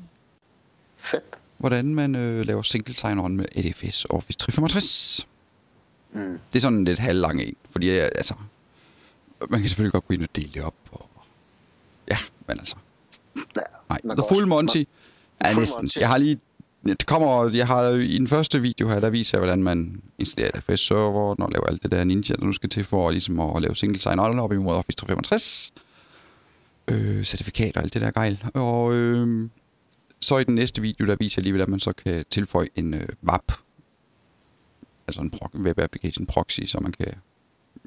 Fedt. 0.96 1.24
Hvordan 1.58 1.94
man 1.94 2.14
øh, 2.14 2.46
laver 2.46 2.62
single 2.62 2.94
sign-on 2.94 3.28
med 3.36 3.44
ADFS 3.56 4.06
Office 4.10 4.38
365. 4.38 5.26
Mm. 6.12 6.38
Det 6.52 6.58
er 6.58 6.60
sådan 6.60 6.78
en 6.78 6.84
lidt 6.84 6.98
halvlang 6.98 7.42
en, 7.42 7.54
fordi 7.70 7.88
altså, 7.88 8.34
man 9.50 9.60
kan 9.60 9.68
selvfølgelig 9.68 9.92
godt 9.92 10.06
gå 10.08 10.14
ind 10.14 10.22
og 10.22 10.28
dele 10.36 10.50
det 10.54 10.62
op. 10.62 10.74
Og, 10.92 11.08
ja, 12.10 12.16
men 12.48 12.58
altså, 12.58 12.76
Ja, 13.56 13.60
nej. 13.88 14.14
The 14.16 14.24
Full 14.28 14.46
Monty 14.46 14.76
man- 14.76 14.86
er 15.40 15.48
Full 15.52 15.60
næsten. 15.60 15.82
Monty. 15.82 15.98
Jeg 15.98 16.08
har 16.08 16.18
lige, 16.18 16.40
det 16.86 17.06
kommer, 17.06 17.48
jeg 17.48 17.66
har 17.66 17.82
i 17.90 18.18
den 18.18 18.28
første 18.28 18.60
video 18.60 18.88
her, 18.88 19.00
der 19.00 19.10
viser 19.10 19.38
jeg, 19.38 19.40
hvordan 19.40 19.62
man 19.62 20.02
installerer 20.18 20.50
ADFS 20.54 20.80
server, 20.86 21.34
og 21.42 21.50
laver 21.52 21.66
alt 21.66 21.82
det 21.82 21.92
der 21.92 22.04
ninja, 22.04 22.34
der 22.34 22.44
nu 22.44 22.52
skal 22.52 22.68
til 22.68 22.84
for 22.84 23.10
ligesom 23.10 23.40
at 23.40 23.62
lave 23.62 23.76
single 23.76 24.00
sign-on 24.00 24.38
op 24.40 24.52
imod 24.52 24.74
Office 24.74 24.96
365. 24.96 25.72
Øh, 26.90 27.24
certifikater 27.24 27.80
og 27.80 27.84
alt 27.84 27.94
det 27.94 28.02
der 28.02 28.10
gejl. 28.10 28.44
Og 28.54 28.92
øh, 28.94 29.48
så 30.20 30.38
i 30.38 30.44
den 30.44 30.54
næste 30.54 30.82
video, 30.82 31.06
der 31.06 31.16
viser 31.20 31.34
jeg 31.38 31.42
lige, 31.42 31.52
hvordan 31.52 31.70
man 31.70 31.80
så 31.80 31.92
kan 31.92 32.24
tilføje 32.30 32.68
en 32.76 32.94
øh, 32.94 33.08
WAP, 33.24 33.52
altså 35.10 35.20
en 35.20 35.30
pro- 35.34 35.58
web 35.58 35.78
application 35.78 36.26
proxy, 36.26 36.60
så 36.66 36.80
man 36.80 36.92
kan 36.92 37.14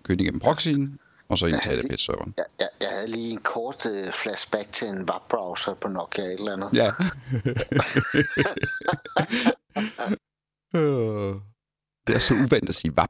køre 0.04 0.18
igennem 0.18 0.40
proxyen, 0.40 1.00
og 1.30 1.38
så 1.38 1.46
ind 1.46 1.62
til 1.62 1.70
Ja, 1.72 1.76
det- 1.78 1.86
ADFS-serveren. 1.92 2.34
Jeg, 2.38 2.46
jeg, 2.60 2.70
jeg 2.82 2.90
havde 2.90 3.08
lige 3.08 3.32
en 3.32 3.38
kort 3.42 3.86
uh, 3.86 4.10
flashback 4.12 4.72
til 4.72 4.88
en 4.88 4.98
webbrowser 4.98 5.74
på 5.74 5.88
Nokia 5.88 6.24
et 6.26 6.34
eller 6.40 6.52
andet. 6.54 6.70
Ja. 6.76 6.92
Øh, 10.76 11.36
det 12.08 12.16
er 12.16 12.20
så 12.20 12.34
uvandt 12.34 12.70
at 12.70 12.76
sige 12.76 12.92
WAP. 12.98 13.10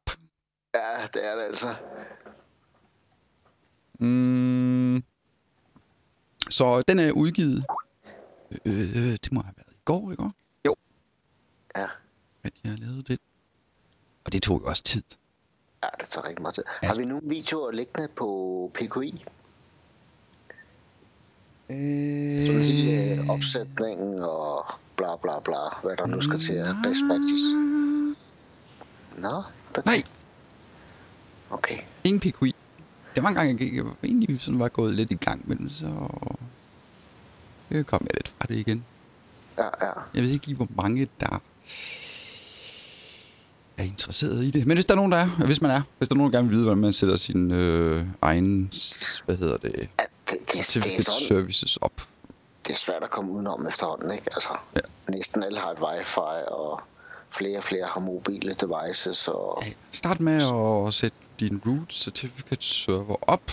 ja 0.75 1.05
det 1.13 1.27
er 1.27 1.35
det 1.35 1.41
altså. 1.43 1.75
Mm. 3.99 5.03
Så 6.49 6.81
den 6.87 6.99
er 6.99 7.11
udgivet. 7.11 7.65
Øh, 8.65 8.73
det 9.23 9.31
må 9.31 9.41
have 9.41 9.53
været 9.57 9.73
i 9.75 9.79
går, 9.85 10.11
ikke? 10.11 10.23
Jo, 10.67 10.75
Ja. 11.77 11.87
at 12.43 12.53
jeg 12.63 12.71
har 12.71 12.77
lavet 12.77 13.07
det. 13.07 13.19
Og 14.25 14.33
det 14.33 14.43
tog 14.43 14.61
jo 14.61 14.65
også 14.65 14.83
tid. 14.83 15.03
Ja, 15.83 15.87
det 15.99 16.09
tager 16.09 16.27
rigtig 16.27 16.41
meget 16.41 16.55
tid. 16.55 16.63
Ja. 16.83 16.87
Har 16.87 16.95
vi 16.95 17.05
nogle 17.05 17.29
videoer 17.29 17.71
liggende 17.71 18.07
på 18.15 18.71
PKI? 18.73 19.25
Sådan 21.67 22.61
hele 22.61 23.21
øh, 23.21 23.29
opsætningen 23.29 24.19
og 24.19 24.65
bla 24.95 25.15
bla 25.15 25.39
bla, 25.39 25.79
hvad 25.83 25.97
der 25.97 26.05
nu 26.05 26.21
skal 26.21 26.39
til 26.39 26.53
af 26.53 26.75
best 26.83 26.99
practice. 27.09 27.45
Nå, 29.17 29.43
det... 29.75 29.85
Nej, 29.85 30.03
Okay. 31.53 31.79
ingen 32.03 32.19
PQI. 32.19 32.55
Det 33.15 33.23
var 33.23 33.29
en 33.29 33.35
gang, 33.35 33.49
jeg, 33.49 33.57
gik, 33.57 33.75
jeg 33.75 33.85
egentlig 34.03 34.41
sådan 34.41 34.59
var 34.59 34.67
gået 34.67 34.93
lidt 34.93 35.11
i 35.11 35.15
gang 35.15 35.47
med 35.47 35.55
den, 35.55 35.69
så 35.69 35.85
øh, 37.71 37.83
kom 37.83 38.01
jeg 38.01 38.15
lidt 38.15 38.27
fra 38.27 38.45
det 38.47 38.55
igen. 38.55 38.85
Ja, 39.57 39.63
ja. 39.63 39.91
Jeg 40.15 40.23
ved 40.23 40.29
ikke 40.29 40.47
lige, 40.47 40.55
hvor 40.55 40.67
mange 40.75 41.07
der 41.19 41.41
er 43.77 43.83
interesseret 43.83 44.43
i 44.43 44.51
det. 44.51 44.67
Men 44.67 44.77
hvis 44.77 44.85
der 44.85 44.93
er 44.93 44.95
nogen, 44.95 45.11
der 45.11 45.17
er, 45.17 45.27
hvis 45.45 45.61
man 45.61 45.71
er, 45.71 45.81
hvis 45.97 46.09
der 46.09 46.15
er 46.15 46.17
nogen, 46.17 46.33
der 46.33 46.37
gerne 46.39 46.49
vil 46.49 46.55
vide, 46.57 46.65
hvordan 46.65 46.81
man 46.81 46.93
sætter 46.93 47.17
sin 47.17 47.51
øh, 47.51 48.05
egen, 48.21 48.71
hvad 49.25 49.37
hedder 49.37 49.57
det, 49.57 49.89
ja 49.99 50.03
det, 50.29 50.99
er 51.07 51.11
services 51.27 51.77
op. 51.77 52.01
det 52.67 52.73
er 52.73 52.77
svært 52.77 53.03
at 53.03 53.09
komme 53.11 53.31
udenom 53.31 53.67
efterhånden, 53.67 54.11
ikke? 54.11 54.25
Altså, 54.33 54.49
Ja. 54.75 54.79
næsten 55.11 55.43
alle 55.43 55.59
har 55.59 55.71
et 55.71 55.79
wifi, 55.79 56.47
og 56.47 56.81
flere 57.37 57.57
og 57.57 57.63
flere 57.63 57.87
har 57.87 57.99
mobile 57.99 58.53
devices, 58.61 59.27
og 59.27 59.63
Ja, 59.65 59.71
Start 59.91 60.19
med 60.19 60.43
at 60.87 60.93
sætte 60.93 61.17
din 61.39 61.61
root 61.65 61.93
certificate 61.93 62.65
server 62.65 63.15
op. 63.21 63.51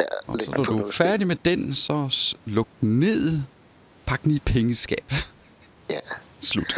ja, 0.00 0.04
Og 0.26 0.38
så 0.42 0.50
når 0.56 0.62
du 0.64 0.78
er 0.86 0.92
færdig 0.92 1.26
med 1.26 1.36
den, 1.44 1.74
så 1.74 2.34
luk 2.44 2.68
den 2.80 3.00
ned. 3.00 3.40
Pak 4.06 4.22
den 4.22 4.30
i 4.32 4.38
pengeskab. 4.38 5.12
Ja. 5.90 6.00
Slut. 6.40 6.76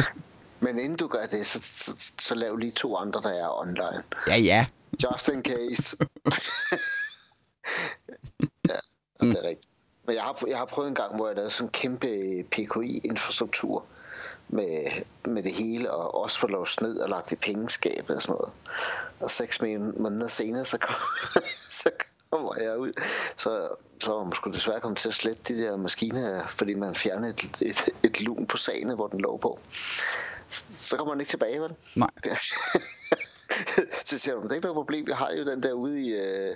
Men 0.65 0.79
inden 0.79 0.97
du 0.97 1.07
gør 1.07 1.25
det, 1.25 1.47
så, 1.47 1.59
så, 1.61 2.11
så 2.19 2.35
lav 2.35 2.55
lige 2.55 2.71
to 2.71 2.95
andre, 2.95 3.21
der 3.21 3.29
er 3.29 3.59
online. 3.61 4.03
Ja, 4.27 4.37
ja. 4.37 4.65
Just 5.03 5.27
in 5.27 5.43
case. 5.43 5.97
ja, 8.69 8.79
Mm. 9.21 9.29
det 9.29 9.37
er 9.43 9.47
rigtigt. 9.47 9.73
Men 10.05 10.15
jeg 10.15 10.23
har, 10.23 10.43
jeg 10.47 10.57
har 10.57 10.65
prøvet 10.65 10.89
en 10.89 10.95
gang, 10.95 11.15
hvor 11.15 11.27
jeg 11.27 11.35
lavede 11.35 11.51
sådan 11.51 11.67
en 11.67 11.71
kæmpe 11.71 12.43
PKI-infrastruktur 12.51 13.85
med, 14.47 15.03
med 15.25 15.43
det 15.43 15.51
hele, 15.53 15.91
og 15.91 16.15
også 16.21 16.39
få 16.39 16.47
lov 16.47 16.67
ned 16.81 16.97
og 16.97 17.09
lagt 17.09 17.31
i 17.31 17.35
pengeskabet 17.35 18.15
og 18.15 18.21
sådan 18.21 18.35
noget. 18.35 18.51
Og 19.19 19.31
seks 19.31 19.61
måneder 19.97 20.27
senere, 20.27 20.65
så, 20.65 20.77
kom, 20.77 20.95
så 21.83 21.89
kommer 22.31 22.61
jeg 22.61 22.77
ud. 22.77 22.93
Så, 23.37 23.69
så 24.01 24.11
var 24.11 24.23
man 24.23 24.33
sgu 24.33 24.51
desværre 24.51 24.79
kommet 24.81 24.99
til 24.99 25.09
at 25.09 25.15
slette 25.15 25.53
de 25.53 25.63
der 25.63 25.77
maskiner, 25.77 26.47
fordi 26.47 26.73
man 26.73 26.95
fjernede 26.95 27.29
et, 27.29 27.49
et, 27.61 27.85
et 28.03 28.21
lun 28.21 28.47
på 28.47 28.57
sagene, 28.57 28.95
hvor 28.95 29.07
den 29.07 29.19
lå 29.19 29.37
på. 29.37 29.59
Så, 30.49 30.97
kommer 30.97 31.13
man 31.13 31.19
ikke 31.19 31.29
tilbage, 31.29 31.61
vel? 31.61 31.75
Nej. 31.95 32.09
så 34.05 34.17
siger 34.17 34.35
hun, 34.35 34.43
det 34.43 34.51
er 34.51 34.55
ikke 34.55 34.65
noget 34.65 34.75
problem, 34.75 35.07
jeg 35.07 35.17
har 35.17 35.31
jo 35.31 35.45
den 35.45 35.63
der 35.63 35.73
ude 35.73 36.01
i, 36.01 36.13
øh, 36.13 36.55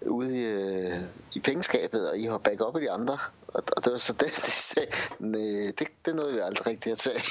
ude 0.00 0.38
i, 0.38 0.42
øh, 0.42 1.00
i 1.34 1.40
pengeskabet, 1.40 2.10
og 2.10 2.18
I 2.18 2.24
har 2.24 2.38
backup 2.38 2.76
i 2.76 2.80
de 2.80 2.90
andre. 2.90 3.18
Og, 3.48 3.62
og 3.76 3.84
det 3.84 3.92
var 3.92 3.98
så 3.98 4.12
det, 4.12 4.26
det 4.26 4.52
sagde, 4.52 4.88
nej, 5.18 5.72
det, 5.78 5.86
det 6.04 6.16
nåede 6.16 6.34
vi 6.34 6.38
aldrig 6.38 6.66
rigtigt 6.66 6.92
at 6.92 6.98
tage. 6.98 7.22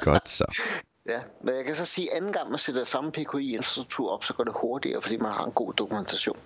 Godt 0.00 0.28
så. 0.28 0.44
ja, 1.12 1.20
men 1.42 1.54
jeg 1.54 1.64
kan 1.64 1.76
så 1.76 1.84
sige, 1.84 2.10
at 2.10 2.16
anden 2.16 2.32
gang 2.32 2.50
man 2.50 2.58
sætter 2.58 2.84
samme 2.84 3.12
PKI-infrastruktur 3.12 4.10
op, 4.10 4.24
så 4.24 4.34
går 4.34 4.44
det 4.44 4.52
hurtigere, 4.56 5.02
fordi 5.02 5.16
man 5.16 5.32
har 5.32 5.44
en 5.44 5.52
god 5.52 5.72
dokumentation. 5.72 6.38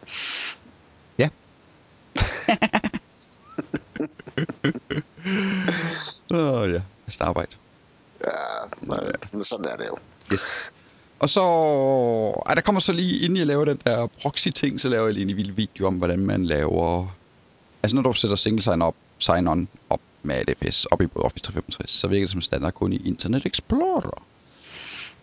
Ja. 1.18 1.28
Åh 6.34 6.60
oh, 6.60 6.70
ja, 6.70 6.82
fast 7.06 7.20
arbejde. 7.20 7.56
Ja, 8.26 8.96
men, 9.32 9.44
sådan 9.44 9.66
er 9.66 9.76
det 9.76 9.86
jo. 9.86 9.96
Yes. 10.32 10.72
Og 11.18 11.28
så... 11.28 11.42
Ej, 12.46 12.54
der 12.54 12.60
kommer 12.60 12.80
så 12.80 12.92
lige, 12.92 13.18
inden 13.18 13.36
jeg 13.36 13.46
laver 13.46 13.64
den 13.64 13.80
der 13.86 14.06
proxy-ting, 14.06 14.80
så 14.80 14.88
laver 14.88 15.04
jeg 15.04 15.14
lige 15.14 15.30
en 15.30 15.36
lille 15.36 15.52
video 15.52 15.86
om, 15.86 15.94
hvordan 15.94 16.18
man 16.18 16.44
laver... 16.44 17.16
Altså, 17.82 17.96
når 17.96 18.02
du 18.02 18.12
sætter 18.12 18.36
single 18.36 18.62
sign 18.62 18.82
op, 18.82 18.94
sign 19.18 19.48
on 19.48 19.68
op 19.90 20.00
med 20.22 20.34
ADFS 20.34 20.84
op 20.84 21.00
i 21.00 21.06
både 21.06 21.24
Office 21.24 21.44
365, 21.44 21.90
så 21.90 22.08
virker 22.08 22.24
det 22.26 22.30
som 22.30 22.40
standard 22.40 22.72
kun 22.72 22.92
i 22.92 23.06
Internet 23.06 23.46
Explorer. 23.46 24.22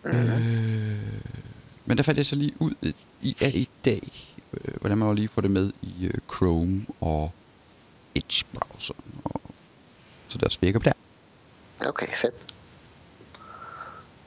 Mm-hmm. 0.05 0.19
Øh, 0.19 0.97
men 1.85 1.97
der 1.97 2.03
fandt 2.03 2.17
jeg 2.17 2.25
så 2.25 2.35
lige 2.35 2.53
ud 2.59 2.93
i, 3.21 3.37
af 3.41 3.51
i 3.53 3.69
dag, 3.85 4.11
øh, 4.53 4.73
hvordan 4.79 4.97
man 4.97 5.15
lige 5.15 5.27
får 5.27 5.41
det 5.41 5.51
med 5.51 5.71
i 5.81 6.05
øh, 6.05 6.13
Chrome 6.35 6.85
og 7.01 7.31
Edge-browseren. 8.15 9.21
Og, 9.23 9.41
så 10.27 10.37
det 10.37 10.45
også 10.45 10.57
virker 10.61 10.79
der. 10.79 10.91
Okay, 11.87 12.07
fedt. 12.15 12.35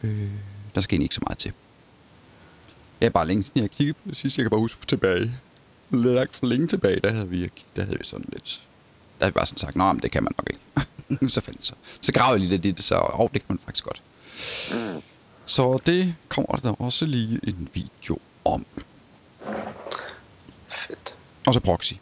Øh, 0.02 0.28
der 0.74 0.80
skal 0.80 0.94
egentlig 0.94 1.04
ikke 1.04 1.14
så 1.14 1.20
meget 1.26 1.38
til. 1.38 1.52
Ja, 3.00 3.08
bare 3.08 3.26
længe 3.26 3.44
siden 3.44 3.56
jeg 3.56 3.62
har 3.62 3.68
kigget 3.68 3.96
på 3.96 4.02
det 4.08 4.16
sidste. 4.16 4.38
Jeg 4.38 4.44
kan 4.44 4.50
bare 4.50 4.60
huske 4.60 4.86
tilbage. 4.86 5.32
Langt 5.90 6.36
for 6.36 6.46
længe 6.46 6.66
tilbage, 6.66 7.00
der 7.00 7.12
havde 7.12 7.28
vi, 7.28 7.50
der 7.76 7.84
havde 7.84 7.98
vi 7.98 8.04
sådan 8.04 8.28
lidt... 8.32 8.62
Der 9.18 9.24
havde 9.24 9.34
vi 9.34 9.36
bare 9.36 9.46
sådan 9.46 9.58
sagt, 9.58 9.76
nej, 9.76 9.92
men 9.92 10.02
det 10.02 10.10
kan 10.10 10.22
man 10.22 10.32
nok 10.38 10.50
ikke. 10.50 11.28
så 11.34 11.40
fandt 11.40 11.66
så. 11.66 11.74
Så 12.00 12.12
gravede 12.12 12.40
jeg 12.40 12.48
lidt 12.48 12.64
i 12.64 12.70
det, 12.70 12.84
så 12.84 13.10
oh, 13.12 13.28
det 13.32 13.40
kan 13.40 13.46
man 13.48 13.58
faktisk 13.58 13.84
godt. 13.84 14.02
Så 15.46 15.78
det 15.86 16.14
kommer 16.28 16.56
der 16.56 16.82
også 16.82 17.06
lige 17.06 17.40
en 17.42 17.68
video 17.74 18.18
om. 18.44 18.66
Fedt. 20.68 21.16
Og 21.46 21.54
så 21.54 21.60
proxy. 21.60 21.94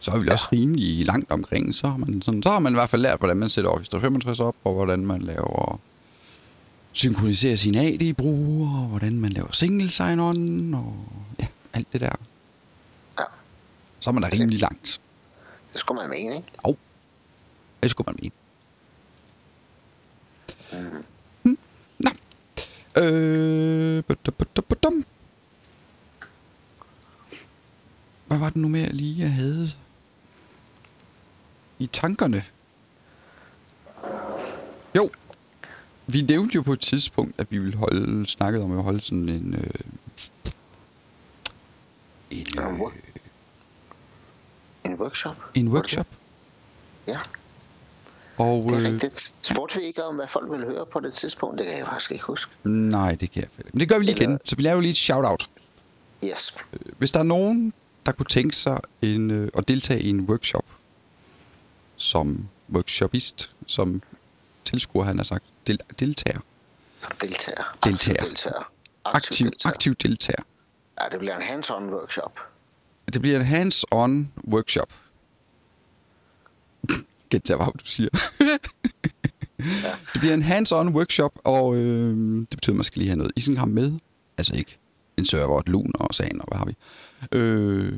Så 0.00 0.10
er 0.10 0.18
vi 0.18 0.26
ja. 0.26 0.32
også 0.32 0.48
rimelig 0.52 1.06
langt 1.06 1.30
omkring. 1.30 1.74
Så 1.74 1.88
har, 1.88 1.96
man 1.96 2.22
sådan, 2.22 2.42
så 2.42 2.48
har 2.48 2.58
man 2.58 2.72
i 2.72 2.74
hvert 2.74 2.90
fald 2.90 3.02
lært, 3.02 3.18
hvordan 3.18 3.36
man 3.36 3.50
sætter 3.50 3.70
Office 3.70 3.90
365 3.90 4.40
op, 4.40 4.56
og 4.64 4.74
hvordan 4.74 5.06
man 5.06 5.22
laver 5.22 5.80
synkroniserer 6.92 7.56
sin 7.56 7.74
AD-brug, 7.74 8.62
og 8.62 8.86
hvordan 8.88 9.20
man 9.20 9.32
laver 9.32 9.52
single 9.52 9.90
sign-on, 9.90 10.74
og 10.74 11.04
ja, 11.40 11.46
alt 11.72 11.92
det 11.92 12.00
der. 12.00 12.12
Ja. 13.18 13.24
Så 14.00 14.10
er 14.10 14.14
man 14.14 14.22
da 14.22 14.28
rimelig 14.32 14.60
langt. 14.60 15.00
Det 15.72 15.80
skulle 15.80 16.00
man 16.00 16.10
mene, 16.10 16.36
ikke? 16.36 16.48
Jo. 16.68 16.76
Det 17.82 17.90
skulle 17.90 18.06
man 18.06 18.16
mene. 18.22 18.32
Mm. 20.72 21.04
Hmm. 21.42 21.58
Nå. 21.98 22.10
Øh. 23.02 24.04
Hvad 28.26 28.38
var 28.38 28.48
det 28.48 28.56
nu 28.56 28.68
mere 28.68 28.88
lige, 28.88 29.22
jeg 29.22 29.32
havde 29.32 29.70
i 31.80 31.86
tankerne? 31.92 32.44
Jo, 34.96 35.10
vi 36.06 36.22
nævnte 36.22 36.54
jo 36.54 36.62
på 36.62 36.72
et 36.72 36.80
tidspunkt, 36.80 37.34
at 37.38 37.46
vi 37.50 37.58
ville 37.58 37.76
holde, 37.76 38.26
snakket 38.26 38.62
om 38.62 38.78
at 38.78 38.82
holde 38.84 39.00
sådan 39.00 39.28
en... 39.28 39.54
Øh, 39.54 39.70
en, 42.30 42.46
øh, 42.58 42.90
En 44.84 44.94
workshop? 44.94 45.36
en 45.54 45.68
workshop. 45.68 46.06
Ja, 47.06 47.18
Og, 48.38 48.62
det 48.62 48.72
er 48.74 48.78
øh, 48.80 48.84
rigtigt. 48.92 49.32
Spurgte 49.42 49.78
vi 49.78 49.84
ikke 49.84 50.04
om, 50.04 50.14
hvad 50.14 50.28
folk 50.28 50.50
ville 50.50 50.66
høre 50.66 50.86
på 50.86 51.00
det 51.00 51.12
tidspunkt? 51.14 51.58
Det 51.58 51.66
kan 51.66 51.78
jeg 51.78 51.86
faktisk 51.86 52.12
ikke 52.12 52.24
huske. 52.24 52.52
nej, 52.64 53.14
det 53.20 53.30
kan 53.30 53.42
jeg 53.42 53.50
fælde. 53.56 53.70
Men 53.72 53.80
det 53.80 53.88
gør 53.88 53.98
vi 53.98 54.04
lige 54.04 54.14
Eller- 54.16 54.28
igen, 54.28 54.38
så 54.44 54.56
vi 54.56 54.62
laver 54.62 54.74
jo 54.74 54.80
lige 54.80 54.90
et 54.90 54.96
shout-out. 54.96 55.50
Yes. 56.24 56.54
Hvis 56.98 57.12
der 57.12 57.18
er 57.18 57.22
nogen, 57.24 57.72
der 58.06 58.12
kunne 58.12 58.26
tænke 58.26 58.56
sig 58.56 58.80
en, 59.02 59.30
øh, 59.30 59.48
at 59.54 59.68
deltage 59.68 60.00
i 60.02 60.08
en 60.10 60.20
workshop, 60.20 60.64
som 62.00 62.48
workshopist, 62.74 63.50
som 63.66 64.02
tilskuer, 64.64 65.04
han 65.04 65.16
har 65.16 65.24
sagt, 65.24 65.44
del, 65.66 65.78
deltager, 65.98 66.40
Som 67.02 67.10
deltager. 67.20 67.64
Deltager. 67.84 68.24
Aktiv 68.24 68.26
deltager. 68.28 68.70
aktiv, 69.04 69.44
deltager. 69.46 69.70
aktiv 69.74 69.94
deltager. 69.94 70.42
Ja, 71.00 71.08
det 71.12 71.18
bliver 71.18 71.36
en 71.36 71.42
hands-on 71.42 71.90
workshop. 71.94 72.40
Det 73.12 73.22
bliver 73.22 73.40
en 73.40 73.46
hands-on 73.46 74.32
workshop. 74.48 74.92
Gentager, 77.30 77.56
hvad 77.58 77.66
du 77.66 77.86
siger. 77.86 78.08
Det 80.12 80.20
bliver 80.20 80.34
en 80.34 80.42
hands-on 80.42 80.88
workshop, 80.94 81.32
og 81.44 81.76
øh, 81.76 82.38
det 82.40 82.50
betyder, 82.50 82.72
at 82.72 82.76
man 82.76 82.84
skal 82.84 82.98
lige 82.98 83.08
have 83.08 83.16
noget 83.16 83.32
isenkram 83.36 83.68
med. 83.68 83.92
Altså 84.38 84.56
ikke 84.56 84.78
en 85.16 85.26
server, 85.26 85.60
et 85.60 85.68
lun 85.68 85.92
og 85.94 86.14
sagen, 86.14 86.40
og 86.40 86.46
hvad 86.48 86.58
har 86.58 86.64
vi. 86.66 86.74
Øh, 87.32 87.92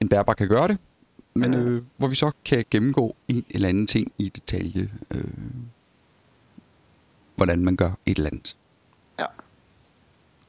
en 0.00 0.08
bærbar 0.08 0.34
kan 0.34 0.48
gøre 0.48 0.68
det, 0.68 0.78
men 1.38 1.54
øh, 1.54 1.82
hvor 1.96 2.08
vi 2.08 2.14
så 2.14 2.30
kan 2.44 2.64
gennemgå 2.70 3.16
en 3.28 3.44
eller 3.50 3.68
anden 3.68 3.86
ting 3.86 4.12
i 4.18 4.28
detalje. 4.28 4.90
Øh, 5.14 5.24
hvordan 7.36 7.64
man 7.64 7.76
gør 7.76 7.90
et 8.06 8.16
eller 8.16 8.30
andet. 8.30 8.56
Ja. 9.18 9.26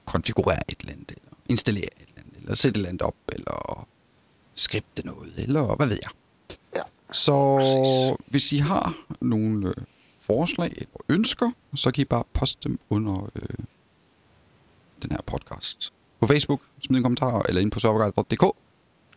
Konfigurere 0.06 0.60
et 0.72 0.80
eller 0.80 0.94
andet, 0.94 1.12
eller 1.12 1.38
installere 1.50 1.86
et 1.86 2.08
eller 2.08 2.22
andet, 2.26 2.38
eller 2.38 2.56
sætte 2.56 2.70
et 2.70 2.76
eller 2.78 2.90
andet 2.90 3.02
op, 3.02 3.16
eller 3.32 3.88
skripte 4.56 5.06
noget, 5.06 5.34
eller 5.38 5.76
hvad 5.76 5.88
ved 5.88 5.98
jeg. 6.02 6.12
Ja. 6.76 6.82
Så 7.12 7.58
Præcis. 7.58 8.32
hvis 8.32 8.54
I 8.54 8.58
har 8.58 8.94
nogle 9.22 9.68
øh, 9.68 9.76
forslag 10.20 10.72
eller 10.72 10.98
ønsker, 11.10 11.52
så 11.76 11.92
kan 11.92 12.02
I 12.02 12.06
bare 12.06 12.24
poste 12.34 12.70
dem 12.70 12.80
under 12.90 13.30
øh, 13.36 13.66
den 15.02 15.12
her 15.12 15.22
podcast. 15.26 15.94
På 16.20 16.28
Facebook, 16.28 16.62
smid 16.80 16.98
en 16.98 17.04
kommentar, 17.04 17.42
eller 17.42 17.62
ind 17.62 17.72
på 17.72 17.80
serverguide.dk, 17.80 18.58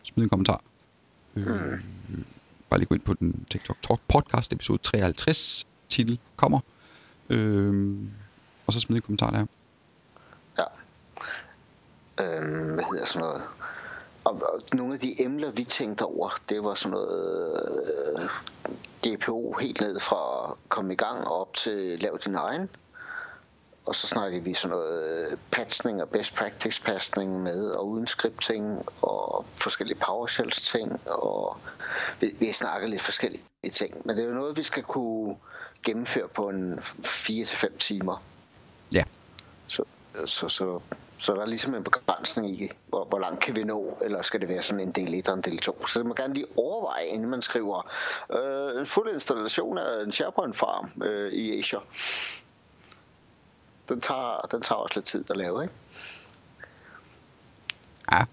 smid 0.03 0.23
en 0.23 0.29
kommentar. 0.29 0.61
Øh, 1.35 1.79
bare 2.69 2.79
lige 2.79 2.87
gå 2.87 2.95
ind 2.95 3.03
på 3.03 3.13
den 3.13 3.45
TikTok 3.49 3.77
Talk 3.81 3.99
podcast 4.07 4.53
episode 4.53 4.77
53, 4.77 5.67
titel 5.89 6.19
kommer. 6.35 6.59
Øh, 7.29 7.97
og 8.67 8.73
så 8.73 8.79
smid 8.79 8.95
en 8.95 9.01
kommentar 9.01 9.31
der. 9.31 9.45
Ja. 10.57 10.65
Øh, 12.23 12.73
hvad 12.73 12.83
hedder 12.91 13.05
sådan 13.05 13.21
noget? 13.21 13.41
Og, 14.23 14.41
og 14.53 14.61
nogle 14.73 14.93
af 14.93 14.99
de 14.99 15.21
emner, 15.21 15.51
vi 15.51 15.63
tænkte 15.63 16.05
over, 16.05 16.29
det 16.49 16.63
var 16.63 16.73
sådan 16.73 16.91
noget 16.91 17.59
øh, 18.17 18.29
GPO 19.07 19.53
helt 19.61 19.81
ned 19.81 19.99
fra 19.99 20.51
at 20.51 20.69
komme 20.69 20.93
i 20.93 20.95
gang 20.95 21.27
og 21.27 21.41
op 21.41 21.53
til 21.53 21.99
lav 21.99 22.19
din 22.25 22.35
egen. 22.35 22.69
Og 23.85 23.95
så 23.95 24.07
snakkede 24.07 24.43
vi 24.43 24.53
sådan 24.53 24.77
noget 24.77 25.31
øh, 25.31 25.37
patchning 25.51 26.01
og 26.01 26.09
best 26.09 26.35
practice 26.35 26.81
patchning 26.81 27.43
med 27.43 27.71
og 27.71 27.87
uden 27.87 28.07
scripting 28.07 28.85
og 29.01 29.45
forskellige 29.55 29.97
PowerShells 30.05 30.61
ting. 30.61 31.07
Og 31.07 31.57
vi, 32.19 32.35
vi 32.39 32.51
snakker 32.51 32.87
lidt 32.87 33.01
forskellige 33.01 33.43
ting. 33.71 34.01
Men 34.05 34.17
det 34.17 34.23
er 34.23 34.27
jo 34.27 34.33
noget, 34.33 34.57
vi 34.57 34.63
skal 34.63 34.83
kunne 34.83 35.35
gennemføre 35.83 36.27
på 36.27 36.49
en 36.49 36.79
4-5 36.79 37.77
timer. 37.77 38.23
Ja. 38.93 39.03
Så, 39.67 39.83
så, 40.25 40.49
så, 40.49 40.79
så 41.19 41.33
der 41.33 41.41
er 41.41 41.45
ligesom 41.45 41.75
en 41.75 41.83
begrænsning 41.83 42.61
i, 42.61 42.71
hvor, 42.87 43.05
hvor 43.05 43.19
langt 43.19 43.39
kan 43.39 43.55
vi 43.55 43.63
nå, 43.63 43.97
eller 44.01 44.21
skal 44.21 44.41
det 44.41 44.49
være 44.49 44.61
sådan 44.61 44.79
en 44.79 44.91
del 44.91 45.13
1 45.13 45.27
og 45.29 45.35
en 45.35 45.41
del 45.41 45.57
2. 45.57 45.85
Så 45.87 46.03
må 46.03 46.13
gerne 46.13 46.33
lige 46.33 46.45
overveje, 46.55 47.05
inden 47.05 47.29
man 47.29 47.41
skriver 47.41 47.91
øh, 48.31 48.81
en 48.81 48.85
fuld 48.85 49.13
installation 49.13 49.77
af 49.77 50.03
en 50.03 50.11
SharePoint-farm 50.11 51.03
øh, 51.03 51.33
i 51.33 51.59
Azure. 51.59 51.81
Den 53.91 54.01
tager, 54.01 54.47
den 54.51 54.61
tager 54.61 54.79
også 54.79 54.95
lidt 54.99 55.05
tid 55.05 55.31
at 55.31 55.37
lave, 55.37 55.63
ikke? 55.63 55.73
Ja, 58.11 58.25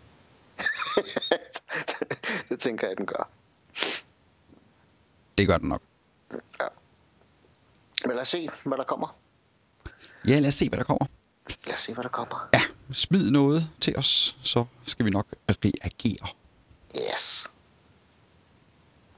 det 2.49 2.61
tænker 2.61 2.89
jeg, 2.89 2.97
den 2.97 3.07
gør. 3.07 3.29
det 5.39 5.47
gør 5.49 5.59
den 5.59 5.69
nok. 5.69 5.83
Ja. 6.33 6.67
Men 8.05 8.15
lad 8.15 8.21
os 8.21 8.29
se, 8.29 8.49
hvad 8.65 8.79
der 8.79 8.85
kommer. 8.85 9.17
Ja, 10.29 10.39
lad 10.39 10.49
os 10.49 10.55
se, 10.55 10.69
hvad 10.69 10.79
der 10.79 10.85
kommer. 10.85 11.07
Lad 11.67 11.75
os 11.75 11.81
se, 11.81 11.95
hvad 11.95 12.03
der 12.05 12.11
kommer. 12.11 12.49
Ja, 12.55 12.61
smid 12.93 13.31
noget 13.31 13.71
til 13.81 13.97
os, 13.97 14.37
så 14.43 14.65
skal 14.85 15.07
vi 15.07 15.11
nok 15.11 15.27
reagere. 15.49 16.29
Yes. 17.13 17.51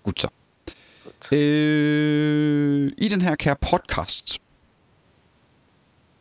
Godt 0.02 0.20
så. 0.20 0.28
Øh, 1.32 2.92
I 2.98 3.08
den 3.08 3.22
her 3.22 3.34
kære 3.36 3.56
podcast, 3.56 4.40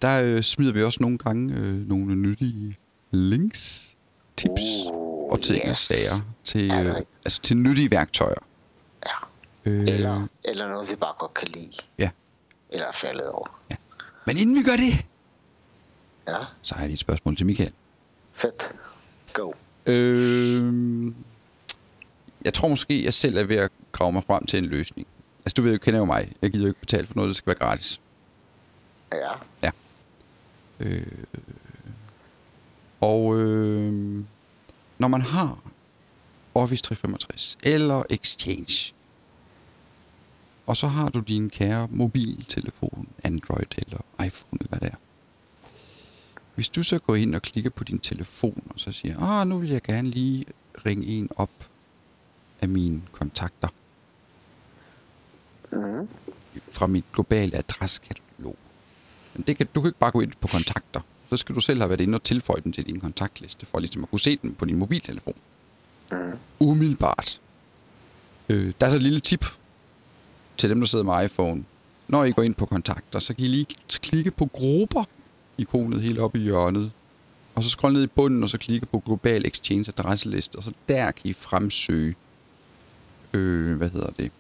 der 0.02 0.22
øh, 0.24 0.42
smider 0.42 0.74
vi 0.74 0.84
også 0.84 0.98
nogle 1.02 1.18
gange 1.18 1.54
øh, 1.54 1.88
nogle 1.90 2.16
nyttige 2.16 2.78
links, 3.12 3.96
tips 4.38 4.62
Uh, 4.92 5.32
og 5.32 5.42
ting 5.42 5.64
og 5.64 5.70
yes. 5.70 5.78
sager 5.78 6.20
til, 6.44 6.66
Ja, 6.66 6.84
øh, 6.84 6.96
altså 7.26 7.42
til 7.42 7.58
nyttige 7.58 7.92
værktøjer. 7.92 8.36
Ja. 9.06 9.12
Øh, 9.72 9.80
Eller, 9.88 10.28
eller 10.46 10.70
noget, 10.70 10.90
vi 10.92 10.96
bare 10.96 11.14
godt 11.20 11.34
kan 11.34 11.48
lide. 11.48 11.72
Ja. 12.00 12.10
Eller 12.70 12.88
er 12.88 12.92
faldet 12.92 13.28
over. 13.28 13.60
Men 14.28 14.38
inden 14.38 14.56
vi 14.56 14.64
gør 14.64 14.76
det, 14.76 15.06
Ja. 16.28 16.38
så 16.62 16.76
har 16.76 16.82
jeg 16.82 16.88
lige 16.88 16.94
et 16.94 17.00
spørgsmål 17.00 17.36
til 17.36 17.46
Michael. 17.46 17.72
Fedt. 18.34 18.70
Go. 19.34 19.52
Øh, 19.86 21.14
jeg 22.46 22.54
tror 22.54 22.68
måske, 22.68 23.06
jeg 23.06 23.14
selv 23.14 23.38
er 23.38 23.44
ved 23.44 23.56
at 23.56 23.72
grave 23.92 24.12
mig 24.12 24.24
frem 24.24 24.46
til 24.46 24.60
en 24.60 24.66
løsning. 24.66 25.08
Altså, 25.40 25.54
du 25.58 25.62
ved 25.62 25.72
jo, 25.72 25.78
kender 25.78 26.00
jo 26.00 26.06
mig. 26.06 26.32
Jeg 26.42 26.52
gider 26.52 26.66
jo 26.66 26.70
ikke 26.70 26.80
betale 26.80 27.08
for 27.08 27.16
noget, 27.16 27.28
der 27.28 27.34
skal 27.34 27.48
være 27.48 27.56
gratis. 27.68 28.02
Ja. 29.14 29.70
Øh, 30.80 31.06
og 33.02 33.40
øh, 33.40 34.24
når 34.98 35.08
man 35.08 35.22
har 35.22 35.60
Office 36.56 36.84
365 36.84 37.58
eller 37.64 38.04
Exchange, 38.10 38.94
og 40.68 40.78
så 40.78 40.88
har 40.88 41.10
du 41.10 41.20
din 41.20 41.50
kære 41.50 41.88
mobiltelefon, 41.92 43.08
Android 43.24 43.78
eller 43.78 43.98
iPhone, 44.26 44.60
eller 44.60 44.70
hvad 44.70 44.80
det 44.80 44.88
er. 44.88 44.98
Hvis 46.56 46.70
du 46.70 46.84
så 46.84 47.00
går 47.00 47.16
ind 47.16 47.36
og 47.36 47.42
klikker 47.42 47.70
på 47.70 47.84
din 47.84 48.00
telefon, 48.00 48.64
og 48.70 48.80
så 48.80 48.92
siger, 48.92 49.20
ah, 49.20 49.48
nu 49.48 49.58
vil 49.58 49.70
jeg 49.70 49.82
gerne 49.82 50.10
lige 50.10 50.46
ringe 50.86 51.06
en 51.06 51.30
op 51.36 51.70
af 52.62 52.70
mine 52.70 53.02
kontakter 53.12 53.68
Mm. 55.72 56.08
fra 56.72 56.88
mit 56.88 57.06
globale 57.14 57.58
adresskatalog. 57.58 58.56
Det 59.48 59.58
kan, 59.58 59.68
du 59.76 59.82
kan 59.82 59.90
ikke 59.90 60.00
bare 60.00 60.12
gå 60.12 60.22
ind 60.22 60.32
på 60.42 60.48
kontakter. 60.48 61.02
Så 61.30 61.38
skal 61.38 61.56
du 61.56 61.62
selv 61.62 61.80
have 61.80 61.90
været 61.90 62.02
inde 62.02 62.16
og 62.16 62.24
tilføje 62.24 62.62
dem 62.64 62.72
til 62.72 62.86
din 62.86 63.00
kontaktliste, 63.00 63.66
for 63.66 63.80
ligesom 63.80 64.04
at 64.04 64.10
kunne 64.10 64.20
se 64.20 64.40
dem 64.44 64.54
på 64.54 64.66
din 64.66 64.80
mobiltelefon. 64.80 65.36
Mm. 66.12 66.18
Umiddelbart. 66.60 67.42
Øh, 68.50 68.74
der 68.82 68.86
er 68.86 68.90
så 68.90 68.96
et 68.96 69.04
lille 69.04 69.20
tip 69.20 69.46
til 70.58 70.70
dem, 70.70 70.80
der 70.80 70.88
sidder 70.88 71.06
med 71.06 71.26
iPhone. 71.26 71.64
Når 72.08 72.24
I 72.24 72.32
går 72.32 72.44
ind 72.44 72.56
på 72.56 72.66
kontakter, 72.66 73.20
så 73.20 73.34
kan 73.34 73.46
I 73.46 73.48
lige 73.48 73.66
klikke 73.90 74.32
på 74.32 74.46
grupper 74.46 75.04
ikonet 75.58 76.02
helt 76.02 76.20
oppe 76.20 76.40
i 76.40 76.42
hjørnet. 76.42 76.92
Og 77.56 77.64
så 77.64 77.70
scroll 77.70 77.94
ned 77.94 78.04
i 78.04 78.08
bunden, 78.08 78.44
og 78.44 78.50
så 78.50 78.58
klikke 78.58 78.86
på 78.86 79.00
Global 79.00 79.46
Exchange 79.46 79.86
adresseliste, 79.98 80.56
og 80.56 80.64
så 80.64 80.72
der 80.90 81.12
kan 81.12 81.30
I 81.30 81.34
fremsøge, 81.34 82.16
øh, 83.34 83.78
hvad 83.78 83.90
hedder 83.90 84.10
det, 84.20 84.32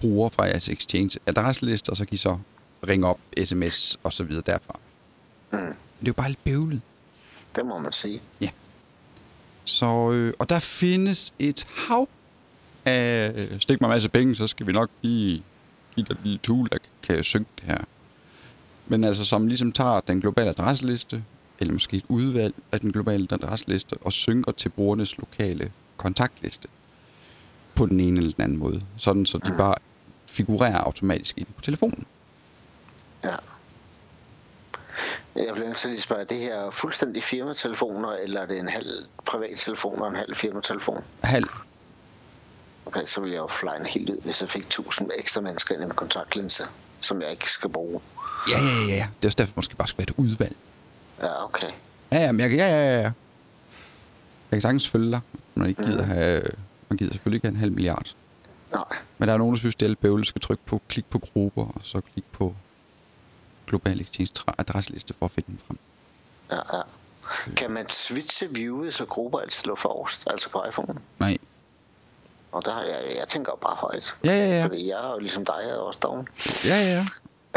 bruger 0.00 0.28
fra 0.28 0.44
jeres 0.44 0.68
Exchange 0.68 1.18
adresseliste, 1.26 1.90
og 1.90 1.96
så 1.96 2.04
kan 2.04 2.14
I 2.14 2.16
så 2.16 2.38
ringe 2.88 3.06
op, 3.06 3.18
sms 3.44 3.98
og 4.02 4.12
så 4.12 4.24
videre 4.24 4.42
derfra. 4.46 4.78
Mm. 5.52 5.58
Det 5.58 5.66
er 6.02 6.06
jo 6.06 6.12
bare 6.12 6.28
lidt 6.28 6.44
bøvlet. 6.44 6.80
Det 7.56 7.66
må 7.66 7.78
man 7.78 7.92
sige. 7.92 8.22
Så, 9.64 10.10
øh, 10.12 10.34
og 10.38 10.48
der 10.48 10.58
findes 10.58 11.34
et 11.38 11.66
hav 11.70 12.08
af... 12.84 13.32
øh, 13.36 13.60
Stik 13.60 13.80
mig 13.80 13.88
en 13.88 13.90
masse 13.90 14.08
penge, 14.08 14.36
så 14.36 14.46
skal 14.46 14.66
vi 14.66 14.72
nok 14.72 14.90
lige 15.02 15.42
give 15.94 16.06
dig 16.06 16.12
et 16.12 16.18
lille 16.22 16.38
tool, 16.38 16.68
der 16.72 16.78
kan 17.02 17.24
synke 17.24 17.50
det 17.56 17.64
her. 17.64 17.78
Men 18.86 19.04
altså, 19.04 19.24
som 19.24 19.46
ligesom 19.46 19.72
tager 19.72 20.00
den 20.00 20.20
globale 20.20 20.48
adresseliste, 20.48 21.24
eller 21.58 21.72
måske 21.72 21.96
et 21.96 22.04
udvalg 22.08 22.54
af 22.72 22.80
den 22.80 22.92
globale 22.92 23.28
adresseliste, 23.30 23.96
og 24.00 24.12
synker 24.12 24.52
til 24.52 24.68
brugernes 24.68 25.18
lokale 25.18 25.72
kontaktliste 25.96 26.68
på 27.74 27.86
den 27.86 28.00
ene 28.00 28.18
eller 28.18 28.32
den 28.32 28.42
anden 28.44 28.58
måde. 28.58 28.82
Sådan, 28.96 29.26
så 29.26 29.38
de 29.38 29.54
bare 29.56 29.74
figurerer 30.28 30.78
automatisk 30.78 31.38
ind 31.38 31.46
på 31.56 31.60
telefonen. 31.60 32.06
Ja. 33.24 33.36
Jeg 35.36 35.54
bliver 35.54 35.68
nødt 35.68 35.78
til 35.78 35.88
at 35.88 36.02
spørge, 36.02 36.20
er 36.20 36.26
det 36.26 36.38
her 36.38 36.70
fuldstændig 36.70 37.22
firmatelefoner, 37.22 38.12
eller 38.12 38.40
er 38.40 38.46
det 38.46 38.58
en 38.58 38.68
halv 38.68 38.88
privattelefon 39.26 40.02
og 40.02 40.08
en 40.08 40.16
halv 40.16 40.34
firmatelefon? 40.34 41.04
Halv. 41.22 41.48
Okay, 42.86 43.06
så 43.06 43.20
vil 43.20 43.30
jeg 43.30 43.38
jo 43.38 43.46
flyne 43.46 43.86
helt 43.86 44.10
ud, 44.10 44.20
hvis 44.24 44.40
jeg 44.40 44.50
fik 44.50 44.62
1000 44.62 45.10
ekstra 45.18 45.40
mennesker 45.40 45.74
ind 45.74 45.82
i 45.82 45.84
en 45.84 45.90
kontaktlinse, 45.90 46.64
som 47.00 47.22
jeg 47.22 47.30
ikke 47.30 47.50
skal 47.50 47.70
bruge. 47.70 48.00
Ja, 48.50 48.58
ja, 48.58 48.92
ja, 48.92 48.96
ja. 48.96 49.08
Det 49.16 49.24
er 49.24 49.28
også 49.28 49.36
derfor, 49.36 49.52
måske 49.56 49.76
bare 49.76 49.88
skal 49.88 49.98
være 49.98 50.06
et 50.10 50.14
udvalg. 50.16 50.56
Ja, 51.22 51.44
okay. 51.44 51.70
Ja, 52.12 52.18
ja, 52.18 52.32
men 52.32 52.40
jeg, 52.40 52.52
ja, 52.52 52.66
ja, 52.66 52.96
ja. 52.96 53.02
Jeg 53.02 53.12
kan 54.52 54.60
sagtens 54.60 54.88
følge 54.88 55.10
dig. 55.10 55.20
Man 55.54 55.68
ikke 55.68 55.84
gider 55.84 56.02
have... 56.02 56.42
Man 56.88 56.96
gider 56.96 57.12
selvfølgelig 57.12 57.36
ikke 57.36 57.46
have 57.46 57.54
en 57.54 57.60
halv 57.60 57.72
milliard. 57.72 58.14
Nej. 58.72 58.98
Men 59.18 59.28
der 59.28 59.34
er 59.34 59.38
nogen, 59.38 59.54
der 59.54 59.58
synes, 59.58 59.76
det 59.76 59.86
er 59.86 59.88
lidt 59.88 60.00
bøvlet. 60.00 60.26
skal 60.26 60.40
trykke 60.40 60.62
på 60.66 60.82
klik 60.88 61.06
på 61.06 61.18
grupper, 61.18 61.64
og 61.64 61.80
så 61.82 62.00
klik 62.00 62.24
på 62.32 62.54
global 63.66 64.00
exchange 64.00 64.32
adresseliste 64.58 65.14
for 65.14 65.26
at 65.26 65.32
finde 65.32 65.50
den 65.50 65.60
frem. 65.66 65.78
Ja, 66.50 66.76
ja. 66.76 66.82
Kan 67.56 67.70
man 67.70 67.88
switche 67.88 68.48
viewet, 68.54 68.94
så 68.94 69.04
grupper 69.04 69.38
altid 69.38 69.64
lå 69.64 69.74
forrest, 69.74 70.24
altså 70.26 70.48
på 70.50 70.64
iPhone? 70.68 70.98
Nej. 71.18 71.38
Og 72.52 72.64
der 72.64 72.72
har 72.72 72.82
jeg, 72.82 73.16
jeg 73.16 73.28
tænker 73.28 73.52
bare 73.62 73.74
højt. 73.74 74.16
Ja, 74.24 74.30
ja, 74.30 74.58
ja. 74.58 74.64
Fordi 74.64 74.88
jeg 74.88 75.04
er 75.04 75.10
jo 75.10 75.18
ligesom 75.18 75.44
dig, 75.44 75.54
jeg 75.62 75.70
er 75.70 75.74
også 75.74 75.98
doven. 76.02 76.28
Ja, 76.64 76.76
ja, 76.76 76.92
ja. 76.92 77.06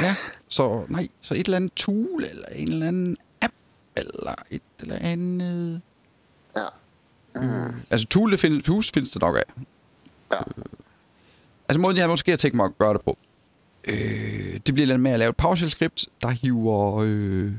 Ja, 0.02 0.16
så 0.48 0.86
nej, 0.90 1.08
så 1.22 1.34
et 1.34 1.46
eller 1.46 1.56
andet 1.56 1.74
tool, 1.74 2.24
eller 2.24 2.48
en 2.48 2.72
eller 2.72 2.88
anden 2.88 3.18
app, 3.42 3.54
eller 3.96 4.34
et 4.52 4.62
eller 4.80 4.96
andet... 5.02 5.82
Ja. 6.58 6.68
Mm. 7.36 7.82
Altså 7.90 8.08
tool, 8.08 8.32
det 8.32 8.40
findes, 8.40 8.68
hus 8.68 8.92
findes 8.92 9.12
det 9.12 9.22
nok 9.22 9.38
af. 9.38 9.64
Ja. 10.32 10.40
Altså 11.72 11.82
måden, 11.82 11.98
jeg 11.98 12.10
måske 12.10 12.32
har 12.32 12.38
tænkt 12.38 12.56
mig 12.58 12.66
at 12.66 12.78
gøre 12.78 12.94
det 12.94 13.02
på, 13.02 13.18
øh, 13.88 14.60
det 14.66 14.74
bliver 14.74 14.88
lidt 14.88 15.00
med 15.00 15.12
at 15.12 15.20
lave 15.20 15.30
et 15.30 15.38
PowerShell-skript, 15.38 16.06
der 16.22 16.30
hiver 16.30 16.98
øh, 17.06 17.52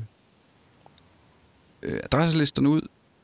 øh, 1.83 1.99
adresselisterne 2.03 2.69
ud, 2.69 2.81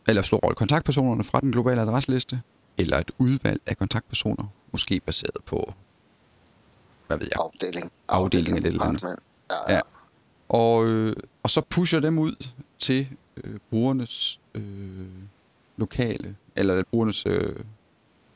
eller 0.08 0.22
slår 0.22 0.40
rolle 0.40 0.56
kontaktpersonerne 0.56 1.24
fra 1.24 1.40
den 1.40 1.52
globale 1.52 1.82
adresseliste, 1.82 2.42
eller 2.78 2.98
et 2.98 3.12
udvalg 3.18 3.62
af 3.66 3.78
kontaktpersoner, 3.78 4.46
måske 4.72 5.00
baseret 5.00 5.44
på, 5.46 5.74
hvad 7.08 7.18
ved 7.18 7.28
jeg, 7.32 7.44
Afdeling. 7.46 7.92
Afdeling 8.08 8.58
eller 8.58 8.70
et 8.70 8.74
eller 8.74 8.86
andet. 8.86 9.04
Ja, 9.04 9.56
Ja. 9.68 9.74
ja. 9.74 9.82
og, 10.50 10.88
øh, 10.88 11.14
og 11.44 11.50
så 11.50 11.62
pusher 11.70 12.00
dem 12.00 12.20
ud 12.20 12.48
til 12.80 13.08
øh, 13.44 13.60
brugernes 13.70 14.40
øh, 14.56 15.08
lokale, 15.78 16.36
eller 16.56 16.84
brugernes 16.92 17.26
øh, 17.26 17.56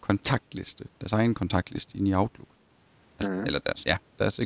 kontaktliste, 0.08 0.86
deres 1.02 1.12
egen 1.14 1.34
kontaktliste 1.34 1.98
inde 1.98 2.10
i 2.12 2.14
Outlook. 2.14 2.48
Altså, 3.20 3.36
Mhm. 3.36 3.46
Eller 3.46 3.60
deres, 3.60 3.86
ja, 3.86 3.98
deres, 4.20 4.40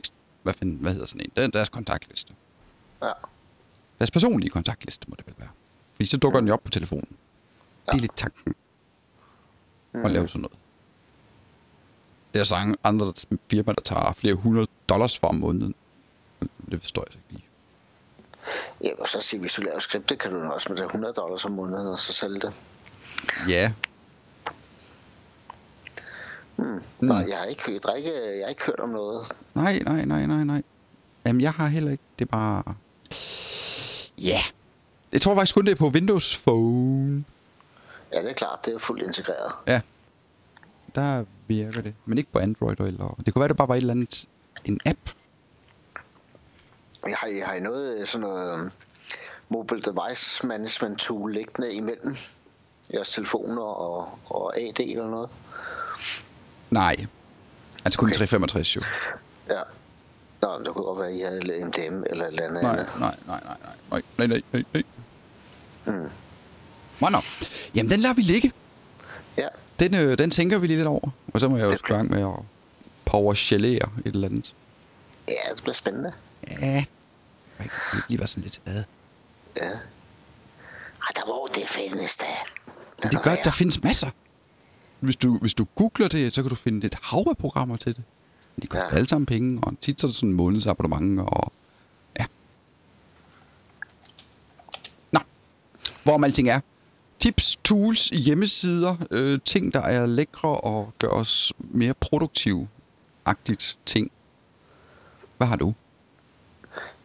hvad, 0.43 0.53
find, 0.53 0.79
hvad 0.79 0.91
hedder 0.93 1.07
sådan 1.07 1.21
en? 1.21 1.31
Der- 1.35 1.47
Deres 1.47 1.69
kontaktliste. 1.69 2.33
ja. 3.01 3.11
Deres 3.99 4.11
personlige 4.11 4.49
kontaktliste 4.49 5.05
må 5.09 5.15
det 5.17 5.27
vel 5.27 5.35
være. 5.37 5.49
Fordi 5.95 6.05
så 6.05 6.17
dukker 6.17 6.39
den 6.39 6.47
jo 6.47 6.53
op 6.53 6.63
på 6.63 6.71
telefonen. 6.71 7.17
Det 7.85 7.93
er 7.93 7.97
lidt 7.97 8.15
tanken 8.15 8.55
at 9.93 10.11
lave 10.11 10.27
sådan 10.27 10.41
noget. 10.41 10.57
Det 12.33 12.39
er 12.39 12.43
så 12.43 12.75
andre 12.83 13.13
firmaer, 13.51 13.73
der 13.73 13.81
tager 13.81 14.13
flere 14.13 14.33
hundrede 14.33 14.67
dollars 14.89 15.17
for 15.19 15.27
om 15.27 15.35
måneden. 15.35 15.75
Det 16.71 16.81
forstår 16.81 17.03
jeg 17.07 17.13
så 17.13 17.17
ikke 17.17 17.29
lige. 17.33 17.43
Jeg 18.81 18.93
vil 18.99 19.07
så 19.07 19.21
sige, 19.21 19.39
hvis 19.39 19.53
du 19.53 19.61
laver 19.61 19.79
skriptet, 19.79 20.19
kan 20.19 20.31
du 20.31 20.39
også 20.51 20.69
med 20.73 20.77
100 20.81 21.13
dollars 21.13 21.45
om 21.45 21.51
måneden, 21.51 21.87
og 21.87 21.99
så 21.99 22.13
sælge 22.13 22.39
det. 22.39 22.53
Ja, 23.49 23.73
Mm. 26.57 26.81
Nej, 26.99 27.25
jeg 27.27 27.37
har 27.37 27.45
ikke 27.45 27.63
hørt, 27.63 27.83
drikke, 27.83 28.09
jeg 28.37 28.45
har 28.45 28.49
ikke 28.49 28.63
hørt 28.63 28.79
om 28.79 28.89
noget. 28.89 29.27
Nej, 29.53 29.79
nej, 29.79 30.05
nej, 30.05 30.25
nej, 30.25 30.43
nej. 30.43 30.63
Jamen, 31.25 31.41
jeg 31.41 31.51
har 31.53 31.67
heller 31.67 31.91
ikke. 31.91 32.03
Det 32.19 32.25
er 32.25 32.29
bare... 32.29 32.63
Ja. 34.17 34.27
Yeah. 34.27 34.43
Jeg 35.11 35.21
tror 35.21 35.35
faktisk 35.35 35.55
kun, 35.55 35.65
det 35.65 35.71
er 35.71 35.75
på 35.75 35.87
Windows 35.87 36.43
Phone. 36.43 37.25
Ja, 38.13 38.21
det 38.21 38.29
er 38.29 38.33
klart, 38.33 38.65
det 38.65 38.73
er 38.73 38.77
fuldt 38.79 39.03
integreret. 39.03 39.51
Ja. 39.67 39.81
Der 40.95 41.25
virker 41.47 41.81
det. 41.81 41.93
Men 42.05 42.17
ikke 42.17 42.31
på 42.31 42.39
Android 42.39 42.79
eller... 42.79 43.15
Det 43.25 43.33
kunne 43.33 43.39
være, 43.39 43.49
det 43.49 43.57
bare 43.57 43.67
var 43.67 43.75
et 43.75 43.77
eller 43.77 43.93
andet... 43.93 44.25
En 44.65 44.79
app. 44.85 44.99
Jeg 47.07 47.17
har, 47.17 47.27
jeg 47.27 47.47
har 47.47 47.59
noget 47.59 47.97
øh, 47.97 48.07
sådan 48.07 48.27
noget 48.27 48.61
um, 48.61 48.71
mobile 49.49 49.81
device 49.81 50.47
management 50.47 50.99
tool 50.99 51.33
liggende 51.33 51.73
imellem 51.73 52.15
jeres 52.93 53.09
telefoner 53.09 53.61
og, 53.61 54.19
og 54.25 54.59
AD 54.59 54.79
eller 54.79 55.09
noget? 55.09 55.29
Nej. 56.71 56.95
Altså 57.85 57.99
kun 57.99 58.07
Okay. 58.07 58.15
okay. 58.15 58.27
365 58.27 58.75
jo. 58.75 58.81
Ja. 59.49 59.61
Nå, 60.41 60.57
men 60.57 60.65
det 60.65 60.73
kunne 60.73 60.83
godt 60.85 60.99
være, 60.99 61.07
at 61.09 61.15
I 61.15 61.19
havde 61.21 61.65
MDM 61.65 62.03
eller 62.09 62.25
et 62.25 62.27
eller 62.31 62.43
andet. 62.47 62.63
Nej, 62.63 62.75
nej, 62.75 62.85
nej, 62.99 63.15
nej, 63.27 63.39
nej, 63.91 64.01
nej, 64.17 64.27
nej, 64.27 64.41
nej, 64.53 64.63
nej. 64.73 64.83
Mm. 65.85 66.09
Nå, 67.01 67.09
nå. 67.09 67.17
Jamen, 67.75 67.91
den 67.91 67.99
lader 67.99 68.13
vi 68.15 68.21
ligge. 68.21 68.51
Ja, 69.37 69.47
Den, 69.79 69.95
øh, 69.95 70.17
den 70.17 70.31
tænker 70.31 70.57
vi 70.57 70.67
lidt 70.67 70.87
over. 70.87 71.09
Og 71.33 71.39
så 71.39 71.47
må 71.47 71.57
jeg 71.57 71.65
jo 71.71 71.75
i 71.75 71.77
gang 71.93 72.09
med 72.11 72.21
at 72.21 72.39
powershellere 73.05 73.89
et 74.05 74.13
eller 74.15 74.27
andet. 74.27 74.55
ja, 75.27 75.33
det 75.55 75.61
bliver 75.61 75.73
spændende. 75.73 76.13
Ja. 76.61 76.85
Det 77.57 77.71
kan 77.71 78.01
lige 78.07 78.19
være 78.19 78.27
sådan 78.27 78.43
lidt... 78.43 78.61
Ad. 78.65 78.83
Ja. 79.57 79.65
Ej, 79.65 81.09
der 81.15 81.25
var 81.25 81.45
det 81.55 81.67
findes. 81.69 82.17
Men 83.03 83.11
det 83.11 83.23
gør, 83.23 83.35
der 83.35 83.51
findes 83.51 83.83
masser. 83.83 84.09
Hvis 84.99 85.15
du, 85.15 85.37
hvis 85.37 85.53
du 85.53 85.65
googler 85.75 86.07
det, 86.07 86.33
så 86.33 86.41
kan 86.41 86.49
du 86.49 86.55
finde 86.55 86.87
et 86.87 86.95
hav 87.01 87.23
af 87.29 87.37
programmer 87.37 87.77
til 87.77 87.95
det. 87.95 88.03
De 88.61 88.67
koster 88.67 88.87
Ja. 88.91 88.95
alle 88.95 89.07
sammen 89.07 89.25
penge, 89.25 89.59
og 89.63 89.73
tit 89.81 90.01
så 90.01 90.07
er 90.07 90.09
det 90.09 90.15
sådan 90.15 90.29
en 90.29 90.35
månedsabonnement, 90.35 91.19
og 91.19 91.51
ja. 92.19 92.25
Nå, 95.11 95.19
hvorom 96.03 96.23
alting 96.23 96.49
er. 96.49 96.59
Tips, 97.19 97.55
tools, 97.63 98.09
hjemmesider, 98.09 98.95
øh, 99.11 99.39
ting, 99.45 99.73
der 99.73 99.81
er 99.81 100.05
lækre 100.05 100.49
og 100.61 100.93
gør 100.99 101.07
os 101.07 101.53
mere 101.59 101.93
produktive-agtigt 101.93 103.77
ting. 103.85 104.11
Hvad 105.37 105.47
har 105.47 105.55
du? 105.55 105.73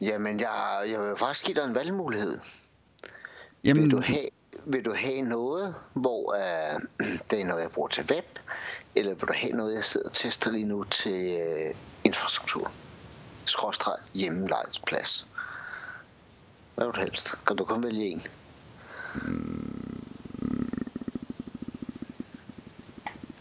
Jamen, 0.00 0.40
jeg, 0.40 0.85
jeg 0.90 1.00
vil 1.00 1.16
faktisk 1.18 1.46
give 1.46 1.55
dig 1.55 1.64
en 1.68 1.74
valgmulighed. 1.74 2.38
Jamen, 3.64 3.83
Vil 3.83 3.90
du 3.90 4.00
have, 4.00 4.28
vil 4.64 4.85
du 4.85 4.94
have 4.94 5.22
noget, 5.22 5.75
hvor 5.92 6.35
uh, 6.35 6.83
det 7.31 7.40
er 7.40 7.44
noget, 7.44 7.62
jeg 7.62 7.70
bruger 7.70 7.88
til 7.88 8.05
web, 8.11 8.38
eller 8.94 9.14
vil 9.14 9.29
du 9.29 9.33
have 9.37 9.53
noget, 9.53 9.75
jeg 9.75 9.85
sidder 9.85 10.09
og 10.09 10.12
tester 10.12 10.51
lige 10.51 10.64
nu 10.64 10.85
til 10.85 11.42
uh, 11.42 11.77
infrastruktur? 12.05 12.72
Skråstreg 13.44 13.96
hjemmelejsplads. 14.14 15.27
Hvad 16.75 16.87
vil 16.87 16.94
du 16.94 17.01
helst? 17.01 17.35
Kan 17.46 17.57
du 17.57 17.64
kun 17.64 17.83
vælge 17.83 18.09
en? 18.09 18.22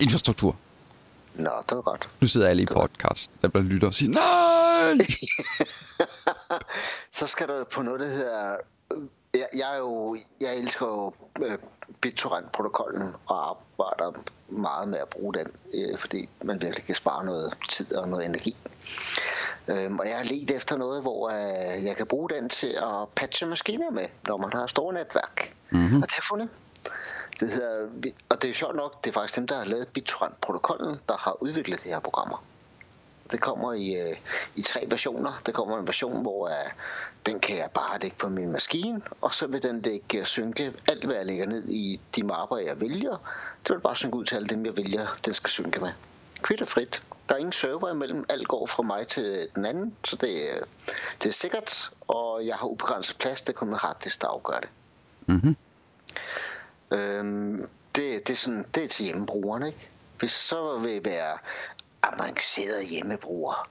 infrastruktur. 0.02 0.56
Nå, 1.36 1.52
det 1.70 1.76
var 1.76 1.82
godt. 1.82 2.10
Nu 2.22 2.28
sidder 2.28 2.48
alle 2.48 2.64
i 2.64 2.66
podcast, 2.66 3.32
der 3.42 3.48
bliver 3.48 3.64
lytter 3.64 3.88
og 3.88 3.94
siger, 3.94 4.10
nej! 4.10 5.08
Så 7.20 7.28
skal 7.28 7.48
du 7.48 7.64
på 7.72 7.82
noget, 7.82 8.00
der 8.00 8.08
hedder... 8.08 8.56
Jeg, 9.34 9.48
jeg, 9.56 9.74
er 9.74 9.78
jo, 9.78 10.18
jeg 10.42 10.58
elsker 10.58 10.86
jo 10.86 11.14
øh, 11.46 11.58
BitTorrent-protokollen 12.02 13.16
og 13.26 13.50
arbejder 13.50 14.20
meget 14.48 14.88
med 14.88 15.00
at 15.00 15.08
bruge 15.08 15.34
den, 15.34 15.48
øh, 15.74 15.98
fordi 15.98 16.30
man 16.44 16.62
virkelig 16.62 16.86
kan 16.86 16.96
spare 16.96 17.26
noget 17.26 17.54
tid 17.70 17.94
og 17.94 18.08
noget 18.08 18.26
energi. 18.26 18.58
Øhm, 19.68 20.00
og 20.00 20.08
jeg 20.08 20.18
har 20.18 20.24
let 20.24 20.52
efter 20.52 20.78
noget, 20.78 21.02
hvor 21.02 21.30
øh, 21.30 21.86
jeg 21.86 21.96
kan 21.96 22.08
bruge 22.08 22.30
den 22.30 22.50
til 22.50 22.68
at 22.68 23.08
patche 23.16 23.48
maskiner 23.48 23.92
med, 23.92 24.06
når 24.28 24.38
man 24.38 24.54
har 24.54 24.68
store 24.68 24.94
netværk. 24.94 25.54
Mm-hmm. 25.72 26.02
Og 26.02 26.02
det 26.02 26.12
har 26.12 26.18
jeg 26.18 26.24
fundet. 26.24 26.50
Det 27.40 27.54
hedder, 27.54 27.88
og 28.30 28.42
det 28.42 28.50
er 28.50 28.54
sjovt 28.54 28.76
nok, 28.76 29.04
det 29.04 29.10
er 29.10 29.14
faktisk 29.14 29.36
dem, 29.36 29.48
der 29.48 29.58
har 29.58 29.66
lavet 29.66 29.88
BitTorrent-protokollen, 29.88 31.00
der 31.10 31.18
har 31.18 31.44
udviklet 31.44 31.84
de 31.84 31.90
her 31.90 32.00
programmer. 32.00 32.44
Det 33.32 33.42
kommer 33.42 33.74
i, 33.74 33.94
øh, 33.94 34.18
i 34.56 34.62
tre 34.62 34.86
versioner. 34.88 35.42
Der 35.46 35.52
kommer 35.52 35.80
en 35.80 35.88
version, 35.88 36.22
hvor 36.22 36.48
øh, 36.48 36.72
den 37.26 37.40
kan 37.40 37.58
jeg 37.58 37.70
bare 37.74 38.00
lægge 38.00 38.16
på 38.18 38.30
min 38.30 38.52
maskine, 38.52 39.02
og 39.22 39.34
så 39.34 39.48
vil 39.48 39.64
den 39.64 39.82
lægge 39.82 40.26
synke 40.26 40.74
alt, 40.88 41.06
hvad 41.06 41.16
jeg 41.16 41.26
lægger 41.26 41.46
ned 41.46 41.70
i 41.70 42.00
de 42.16 42.24
mapper, 42.24 42.58
jeg 42.58 42.82
vælger. 42.82 43.18
Det 43.68 43.76
vil 43.76 43.80
bare 43.80 43.96
synke 43.96 44.18
ud 44.18 44.26
til 44.26 44.36
alle 44.36 44.48
dem, 44.48 44.66
jeg 44.66 44.78
vælger, 44.78 45.08
den 45.26 45.34
skal 45.34 45.50
synke 45.50 45.80
med. 45.80 45.92
Kvitt 46.42 46.62
og 46.62 46.68
frit. 46.68 47.04
Der 47.30 47.36
er 47.36 47.40
ingen 47.40 47.54
server 47.54 47.94
imellem. 47.94 48.26
Alt 48.30 48.48
går 48.48 48.66
fra 48.66 48.84
mig 48.84 49.08
til 49.08 49.48
den 49.56 49.66
anden, 49.66 49.96
så 50.06 50.16
det, 50.16 50.50
øh, 50.50 50.62
det 51.24 51.30
er 51.30 51.34
sikkert, 51.34 51.92
og 52.08 52.46
jeg 52.46 52.56
har 52.56 52.68
ubegrænset 52.68 53.18
plads. 53.18 53.42
Det 53.42 53.56
kommer 53.56 53.78
harddisk, 53.78 54.22
der 54.22 54.28
afgør 54.28 54.60
det. 54.60 54.70
Mm-hmm. 55.26 55.56
Øhm, 56.92 57.70
det, 57.96 58.28
det, 58.28 58.34
er 58.34 58.38
sådan, 58.38 58.66
det 58.76 58.84
er 58.84 58.88
til 58.88 59.06
hjemmebrugerne, 59.06 59.68
ikke? 59.68 59.90
Hvis 60.20 60.32
så 60.32 60.78
vil 60.78 61.06
være 61.06 61.38
avanceret 62.04 62.86
hjemmebruger, 62.86 63.70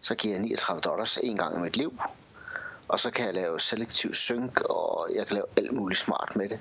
så 0.00 0.14
giver 0.14 0.34
jeg 0.34 0.42
39 0.42 0.80
dollars 0.80 1.18
en 1.22 1.36
gang 1.36 1.56
i 1.58 1.60
mit 1.60 1.76
liv. 1.76 2.00
Og 2.88 3.00
så 3.00 3.10
kan 3.10 3.26
jeg 3.26 3.34
lave 3.34 3.60
selektiv 3.60 4.14
synk, 4.14 4.60
og 4.60 5.10
jeg 5.14 5.26
kan 5.26 5.34
lave 5.34 5.46
alt 5.56 5.72
muligt 5.72 6.00
smart 6.00 6.36
med 6.36 6.48
det. 6.48 6.60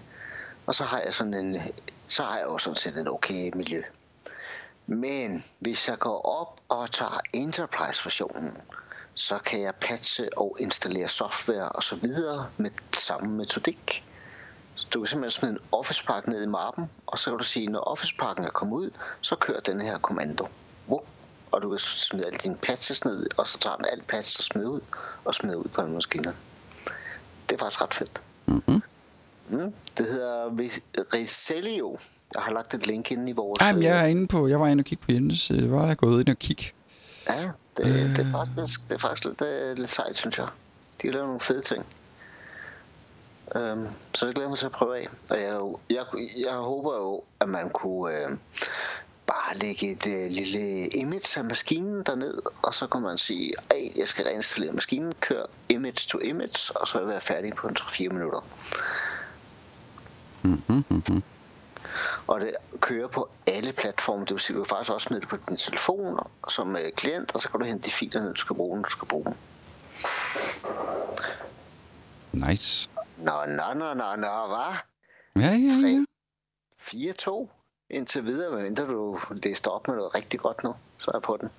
Og 0.65 0.75
så 0.75 0.83
har 0.83 0.99
jeg 0.99 1.13
sådan 1.13 1.33
en, 1.33 1.61
så 2.07 2.23
har 2.23 2.37
jeg 2.37 2.45
jo 2.45 2.57
sådan 2.57 2.77
set 2.77 2.97
et 2.97 3.07
okay 3.07 3.51
miljø. 3.55 3.83
Men 4.85 5.43
hvis 5.59 5.87
jeg 5.87 5.99
går 5.99 6.21
op 6.21 6.61
og 6.69 6.91
tager 6.91 7.19
Enterprise-versionen, 7.33 8.57
så 9.13 9.37
kan 9.37 9.61
jeg 9.61 9.75
patche 9.75 10.37
og 10.37 10.57
installere 10.59 11.07
software 11.07 11.69
og 11.69 11.83
så 11.83 11.95
videre 11.95 12.49
med 12.57 12.71
samme 12.97 13.37
metodik. 13.37 14.03
Så 14.75 14.87
du 14.93 14.99
kan 14.99 15.07
simpelthen 15.07 15.39
smide 15.39 15.51
en 15.51 15.59
office 15.71 16.03
pakke 16.05 16.29
ned 16.29 16.43
i 16.43 16.47
mappen, 16.47 16.89
og 17.07 17.19
så 17.19 17.29
kan 17.31 17.37
du 17.37 17.43
sige, 17.43 17.67
når 17.67 17.79
office 17.79 18.15
pakken 18.19 18.45
er 18.45 18.49
kommet 18.49 18.77
ud, 18.77 18.91
så 19.21 19.35
kører 19.35 19.59
den 19.59 19.81
her 19.81 19.97
kommando. 19.97 20.47
Og 21.53 21.61
du 21.61 21.69
kan 21.69 21.79
smide 21.79 22.25
alle 22.25 22.37
dine 22.37 22.55
patches 22.55 23.05
ned, 23.05 23.27
og 23.37 23.47
så 23.47 23.59
tager 23.59 23.75
den 23.75 23.85
alt 23.91 24.07
patch 24.07 24.39
og 24.39 24.43
smider 24.43 24.69
ud, 24.69 24.81
og 25.25 25.35
smider 25.35 25.55
ud 25.55 25.69
på 25.73 25.81
en 25.81 25.93
maskine. 25.93 26.33
Det 27.49 27.55
er 27.55 27.59
faktisk 27.59 27.81
ret 27.81 27.93
fedt. 27.93 28.21
Mm-hmm. 28.45 28.81
Mm, 29.49 29.73
det 29.97 30.05
hedder 30.05 30.49
Reselio. 31.13 31.97
Jeg 32.33 32.41
har 32.41 32.51
lagt 32.51 32.73
et 32.73 32.87
link 32.87 33.11
ind 33.11 33.29
i 33.29 33.31
vores... 33.31 33.61
Jamen, 33.61 33.83
jeg 33.83 34.03
er 34.03 34.05
inde 34.07 34.27
på, 34.27 34.47
jeg 34.47 34.59
var 34.59 34.67
inde 34.67 34.81
og 34.81 34.85
kigge 34.85 35.03
på 35.05 35.11
hjemmesiden. 35.11 35.63
Jeg 35.63 35.71
var 35.71 35.93
gået 35.93 36.19
ind 36.19 36.29
og 36.29 36.39
kigge. 36.39 36.63
Ja, 37.29 37.49
det, 37.77 37.85
øh... 37.85 38.17
det, 38.17 38.19
er 38.19 38.31
faktisk, 38.31 38.81
det 38.89 38.95
er 38.95 38.99
faktisk 38.99 39.25
lidt, 39.25 39.39
det 39.39 39.69
er 39.69 39.75
lidt 39.75 39.89
sejt, 39.89 40.17
synes 40.17 40.37
jeg. 40.37 40.47
De 41.01 41.07
har 41.07 41.13
lavet 41.13 41.27
nogle 41.27 41.39
fede 41.39 41.61
ting. 41.61 41.85
Um, 43.55 43.87
så 44.13 44.27
det 44.27 44.35
glæder 44.35 44.49
mig 44.49 44.57
til 44.57 44.65
at 44.65 44.71
prøve 44.71 44.97
af. 44.97 45.07
Og 45.29 45.37
jeg, 45.39 45.59
jeg, 45.89 46.05
jeg 46.45 46.53
håber 46.53 46.95
jo, 46.95 47.23
at 47.39 47.49
man 47.49 47.69
kunne 47.69 48.17
øh, 48.17 48.29
bare 49.33 49.57
lægge 49.57 49.91
et 49.91 50.07
øh, 50.07 50.31
lille 50.31 50.87
image 50.87 51.39
af 51.39 51.45
maskinen 51.45 52.03
derned, 52.03 52.41
og 52.61 52.73
så 52.73 52.87
kan 52.87 53.01
man 53.01 53.17
sige, 53.17 53.53
at 53.69 53.91
jeg 53.95 54.07
skal 54.07 54.25
reinstallere 54.25 54.73
maskinen, 54.73 55.13
kør 55.19 55.45
image 55.69 56.07
to 56.07 56.19
image, 56.19 56.77
og 56.77 56.87
så 56.87 56.93
vil 56.93 57.01
jeg 57.01 57.07
være 57.07 57.21
færdig 57.21 57.53
på 57.55 57.67
en 57.67 57.75
3-4 57.79 58.09
minutter. 58.09 58.41
Mm-hmm, 60.43 60.83
mm-hmm. 60.89 61.23
Og 62.27 62.41
det 62.41 62.55
kører 62.79 63.07
på 63.07 63.29
alle 63.47 63.73
platforme, 63.73 64.25
det 64.25 64.31
vil 64.31 64.39
sige, 64.39 64.57
du 64.57 64.63
kan 64.63 64.69
faktisk 64.69 64.91
også 64.91 65.07
smide 65.07 65.21
det 65.21 65.29
på 65.29 65.37
din 65.49 65.57
telefon 65.57 66.19
som 66.49 66.75
øh, 66.75 66.91
klient, 66.91 67.31
og 67.33 67.39
så 67.39 67.49
kan 67.49 67.59
du 67.59 67.65
hente 67.65 67.85
de 67.85 67.91
filer 67.91 68.33
du 68.33 68.39
skal 68.39 68.55
bruge, 68.55 68.77
når 68.77 68.83
du 68.83 68.91
skal 68.91 69.07
bruge 69.07 69.25
dem. 69.25 69.35
Nice. 72.31 72.89
Nå, 73.17 73.45
nå, 73.45 73.73
nå, 73.73 73.93
nå, 73.93 74.15
nå, 74.15 74.47
hvad? 74.47 74.75
Ja, 75.35 75.51
ja, 75.51 75.87
ja. 75.87 76.03
4-2 76.79 77.62
indtil 77.93 78.25
videre, 78.25 78.51
medmindre 78.55 78.83
du 78.83 79.19
læste 79.31 79.67
op 79.67 79.87
med 79.87 79.95
noget 79.95 80.15
rigtig 80.15 80.39
godt 80.39 80.63
nu, 80.63 80.75
så 80.97 81.11
er 81.11 81.15
jeg 81.15 81.21
på 81.21 81.37
den. 81.41 81.49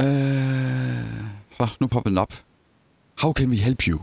Øh, 0.00 1.24
så, 1.56 1.76
nu 1.80 1.86
popper 1.86 2.10
den 2.10 2.18
op. 2.18 2.32
How 3.22 3.32
can 3.32 3.50
we 3.50 3.56
help 3.56 3.82
you? 3.82 3.98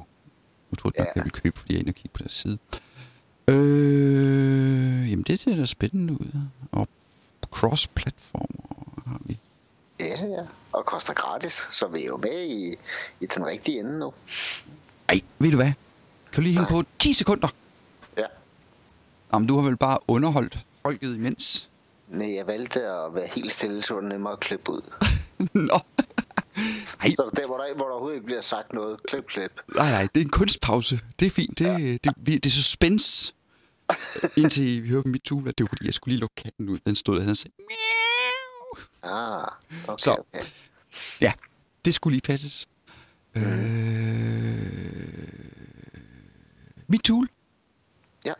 Nu 0.70 0.76
tror 0.78 0.92
jeg, 0.98 1.06
ja. 1.06 1.12
jeg 1.16 1.24
vil 1.24 1.32
købe, 1.32 1.60
fordi 1.60 1.74
jeg 1.74 1.78
er 1.78 1.82
inde 1.82 1.90
og 1.90 1.96
kigge 1.96 2.10
på 2.14 2.24
deres 2.24 2.34
side. 2.34 2.58
Øh, 3.48 5.12
jamen, 5.12 5.24
det 5.24 5.40
ser 5.40 5.56
da 5.56 5.66
spændende 5.66 6.14
ud. 6.14 6.42
Og 6.72 6.88
cross-platform 7.52 8.56
har 9.08 9.22
vi. 9.26 9.40
Ja, 10.00 10.26
ja. 10.26 10.44
Og 10.72 10.86
koster 10.86 11.14
gratis, 11.14 11.68
så 11.72 11.88
vi 11.88 12.02
er 12.02 12.06
jo 12.06 12.18
med 12.18 12.44
i, 12.44 12.76
i 13.20 13.26
den 13.26 13.46
rigtige 13.46 13.80
ende 13.80 14.00
nu. 14.00 14.14
Ej, 15.10 15.22
ved 15.40 15.52
du 15.52 15.58
hvad? 15.58 15.72
Kan 16.32 16.36
du 16.36 16.42
lige 16.42 16.54
hænge 16.54 16.68
på 16.70 16.84
10 17.00 17.14
sekunder? 17.14 17.48
Ja. 18.18 18.26
Jamen, 19.34 19.48
du 19.48 19.56
har 19.56 19.62
vel 19.62 19.78
bare 19.78 19.98
underholdt 20.08 20.67
folket 20.88 21.16
imens? 21.16 21.70
Nej, 22.08 22.36
jeg 22.36 22.48
valgte 22.48 22.86
at 22.86 23.16
være 23.16 23.28
helt 23.28 23.52
stille, 23.52 23.84
så 23.84 23.94
var 23.94 24.02
det 24.02 24.10
nemmere 24.10 24.34
at 24.34 24.40
klippe 24.40 24.72
ud. 24.72 24.82
Nå. 25.70 25.80
Ej. 27.02 27.10
Så 27.10 27.32
der, 27.36 27.46
hvor 27.48 27.58
der, 27.58 27.76
hvor 27.76 27.86
der 27.86 27.92
overhovedet 27.92 28.16
ikke 28.16 28.26
bliver 28.26 28.42
sagt 28.42 28.74
noget. 28.74 29.04
Klip, 29.04 29.26
klip. 29.28 29.52
Nej, 29.76 29.92
nej, 29.92 30.08
det 30.16 30.22
er 30.22 30.26
en 30.26 30.32
kunstpause. 30.32 31.00
Det 31.20 31.26
er 31.26 31.30
fint. 31.30 31.60
Det, 31.60 31.66
ja. 31.66 31.74
det, 31.74 32.04
det, 32.04 32.26
det 32.26 32.46
er 32.46 32.50
suspense. 32.50 33.34
Indtil 34.42 34.84
vi 34.84 34.90
hører 34.90 35.04
mit 35.06 35.22
tule, 35.24 35.52
det 35.52 35.64
var 35.64 35.68
fordi, 35.68 35.86
jeg 35.86 35.94
skulle 35.94 36.12
lige 36.12 36.20
lukke 36.20 36.36
katten 36.36 36.70
ud. 36.70 36.80
Den 36.86 36.96
stod 36.96 37.20
der, 37.20 37.30
og 37.30 37.38
sagde, 37.38 37.56
Miau. 37.60 39.14
Ah, 39.14 39.48
okay, 39.88 39.98
Så, 39.98 40.12
okay. 40.12 40.46
ja, 41.22 41.34
det 41.86 41.94
skulle 41.94 42.14
lige 42.14 42.22
passes. 42.22 42.68
Mm. 43.36 43.42
Øh, 43.42 43.48
mit 46.88 47.02
tool. 47.02 47.28
Ja. 48.26 48.34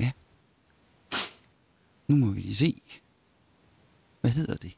Ja. 0.00 0.10
Nu 2.10 2.16
må 2.16 2.26
vi 2.32 2.40
lige 2.40 2.56
se. 2.56 2.82
Hvad 4.20 4.30
hedder 4.30 4.56
det? 4.56 4.76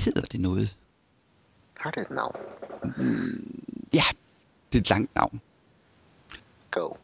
Hedder 0.00 0.20
det 0.20 0.40
noget? 0.40 0.76
Har 1.78 1.90
det 1.90 2.02
et 2.02 2.10
navn? 2.10 2.36
Ja, 3.94 4.04
det 4.72 4.78
er 4.78 4.82
et 4.82 4.90
langt 4.90 5.14
navn. 5.14 5.40
Go. 6.70 6.94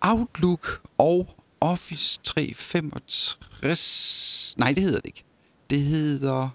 Outlook 0.00 0.82
og 0.98 1.28
Office 1.60 2.20
365... 2.22 4.54
Nej, 4.58 4.72
det 4.72 4.82
hedder 4.82 5.00
det 5.00 5.06
ikke. 5.06 5.24
Det 5.70 5.80
hedder 5.80 6.48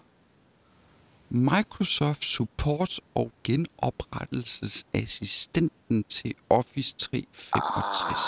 Microsoft 1.30 2.26
Support 2.26 3.00
og 3.16 3.32
genoprettelsesassistenten 3.44 6.04
til 6.04 6.34
Office 6.50 6.96
365. 6.96 8.20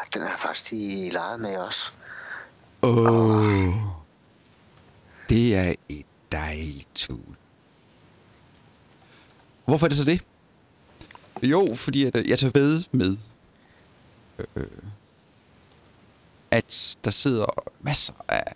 Ah, 0.00 0.06
den 0.14 0.22
er 0.22 0.36
faktisk 0.36 0.72
i 0.72 1.10
lejet 1.12 1.40
med 1.40 1.56
os. 1.56 1.94
Åh, 2.82 2.98
oh, 2.98 3.74
det 5.28 5.54
er 5.54 5.74
et 5.88 6.06
dejligt 6.32 6.94
tool. 6.94 7.36
Hvorfor 9.64 9.86
er 9.86 9.88
det 9.88 9.96
så 9.96 10.04
det? 10.04 10.24
Jo, 11.42 11.74
fordi 11.74 12.04
at, 12.04 12.16
øh, 12.16 12.28
jeg 12.28 12.38
tager 12.38 12.50
ved 12.54 12.84
med, 12.92 13.16
øh, 14.56 14.66
at 16.50 16.96
der 17.04 17.10
sidder 17.10 17.46
masser 17.80 18.14
af 18.28 18.54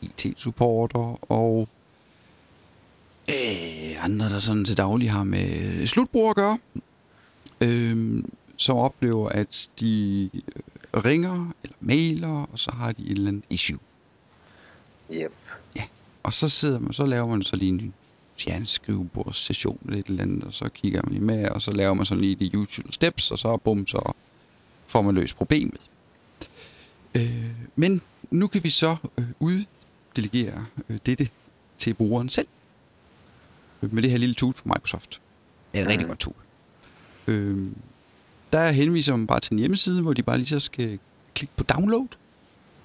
IT-supporter 0.00 1.18
og 1.32 1.68
øh, 3.28 4.04
andre, 4.04 4.30
der 4.30 4.38
sådan 4.38 4.64
til 4.64 4.76
daglig 4.76 5.12
har 5.12 5.24
med 5.24 5.86
slutbrugere 5.86 6.30
at 6.30 6.36
gøre, 6.36 6.58
øh, 7.60 8.24
som 8.56 8.76
oplever, 8.76 9.28
at 9.28 9.68
de 9.80 10.30
øh, 10.34 10.62
ringer 11.04 11.52
eller 11.62 11.76
mailer, 11.80 12.46
og 12.52 12.58
så 12.58 12.70
har 12.74 12.92
de 12.92 13.02
et 13.02 13.10
eller 13.10 13.28
andet 13.28 13.44
issue. 13.50 13.78
Yep. 15.12 15.32
Ja, 15.76 15.84
og 16.22 16.32
så 16.32 16.48
sidder 16.48 16.78
man, 16.78 16.92
så 16.92 17.06
laver 17.06 17.26
man 17.26 17.42
så 17.42 17.56
lige 17.56 17.68
en 17.68 17.94
fjernskrivebordssession 18.38 19.78
eller 19.84 19.98
et 19.98 20.06
eller 20.06 20.22
andet, 20.22 20.44
og 20.44 20.52
så 20.52 20.68
kigger 20.68 21.02
man 21.04 21.12
lige 21.12 21.24
med, 21.24 21.48
og 21.48 21.62
så 21.62 21.70
laver 21.70 21.94
man 21.94 22.06
sådan 22.06 22.20
lige 22.20 22.34
de 22.34 22.58
usual 22.58 22.92
steps, 22.92 23.30
og 23.30 23.38
så 23.38 23.56
bum, 23.56 23.86
så 23.86 24.12
får 24.86 25.02
man 25.02 25.14
løst 25.14 25.36
problemet. 25.36 25.80
Øh, 27.14 27.50
men 27.76 28.00
nu 28.30 28.46
kan 28.46 28.64
vi 28.64 28.70
så 28.70 28.96
øh, 29.18 29.26
uddelegere 29.40 30.66
øh, 30.88 30.98
dette 31.06 31.28
til 31.78 31.94
brugeren 31.94 32.28
selv. 32.28 32.48
Øh, 33.82 33.94
med 33.94 34.02
det 34.02 34.10
her 34.10 34.18
lille 34.18 34.34
tool 34.34 34.54
fra 34.54 34.62
Microsoft. 34.66 35.20
Det 35.72 35.80
er 35.80 35.84
et 35.84 35.88
rigtig 35.88 36.08
godt 36.08 36.18
tool. 36.18 36.34
Øh, 37.26 37.66
der 38.56 38.70
henviser 38.70 39.16
man 39.16 39.26
bare 39.26 39.40
til 39.40 39.52
en 39.52 39.58
hjemmeside, 39.58 40.02
hvor 40.02 40.12
de 40.12 40.22
bare 40.22 40.38
lige 40.38 40.46
så 40.46 40.60
skal 40.60 40.98
klikke 41.34 41.54
på 41.56 41.64
download. 41.64 42.08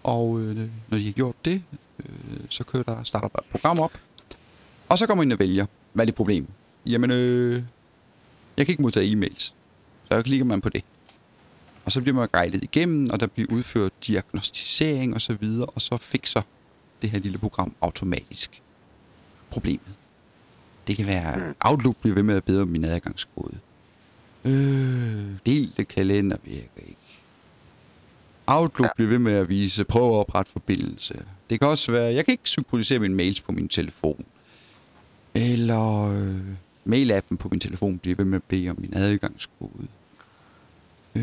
Og 0.04 0.40
øh, 0.40 0.56
når 0.90 0.98
de 0.98 1.06
har 1.06 1.12
gjort 1.12 1.36
det, 1.46 1.64
øh, 2.00 2.40
så 2.50 2.64
kører 2.64 2.84
der, 2.84 3.04
starter 3.04 3.28
der 3.28 3.40
et 3.40 3.46
program 3.52 3.80
op. 3.80 3.92
Og 4.90 5.00
så 5.00 5.08
kommer 5.08 5.22
man 5.22 5.28
ind 5.28 5.34
og 5.34 5.40
vælger, 5.40 5.66
hvad 5.94 6.04
er 6.04 6.06
det 6.06 6.16
problem? 6.16 6.48
Jamen, 6.86 7.12
øh, 7.12 7.64
jeg 8.58 8.66
kan 8.66 8.74
ikke 8.74 8.82
modtage 8.82 9.14
e-mails. 9.14 9.54
Så 10.12 10.22
klikker 10.22 10.46
man 10.46 10.62
på 10.62 10.70
det. 10.70 10.84
Og 11.86 11.92
så 11.92 12.02
bliver 12.02 12.16
man 12.16 12.28
guidet 12.32 12.64
igennem, 12.64 13.10
og 13.12 13.20
der 13.20 13.28
bliver 13.28 13.52
udført 13.52 13.92
diagnostisering 14.08 15.14
og 15.14 15.22
så 15.22 15.34
videre, 15.34 15.66
og 15.66 15.82
så 15.82 15.98
fikser 15.98 16.42
det 17.02 17.10
her 17.10 17.20
lille 17.20 17.38
program 17.38 17.76
automatisk 17.82 18.62
problemet. 19.50 19.94
Det 20.88 20.98
kan 20.98 21.08
være, 21.08 21.54
Outlook 21.60 21.96
bliver 21.96 22.16
ved 22.16 22.24
med 22.24 22.36
at 22.36 22.44
bedre 22.44 22.66
min 22.66 22.86
adgangskode. 22.86 23.58
Øh, 24.46 25.26
delte 25.46 25.84
kalender 25.84 26.38
virker 26.44 26.82
ikke. 26.88 26.98
Outlook 28.48 28.88
ja. 28.88 28.92
bliver 28.96 29.10
ved 29.10 29.20
med 29.20 29.34
at 29.34 29.50
vise, 29.50 29.84
prøv 29.84 30.10
at 30.10 30.16
oprette 30.16 30.52
forbindelse. 30.52 31.26
Det 31.50 31.60
kan 31.60 31.70
også 31.70 31.92
være, 31.92 32.14
jeg 32.14 32.26
kan 32.26 32.32
ikke 32.32 32.50
synkronisere 32.50 33.00
mine 33.00 33.16
mails 33.16 33.42
på 33.42 33.52
min 33.52 33.68
telefon. 33.68 34.26
Eller 35.36 36.12
øh, 36.12 36.42
mail-appen 36.86 37.38
på 37.38 37.50
min 37.52 37.60
telefon 37.60 37.98
bliver 38.00 38.16
ved 38.16 38.26
med 38.26 38.36
at 38.36 38.44
bede 38.44 38.70
om 38.70 38.78
min 38.80 38.94
adgangskode. 38.96 39.88
Øh, 41.16 41.22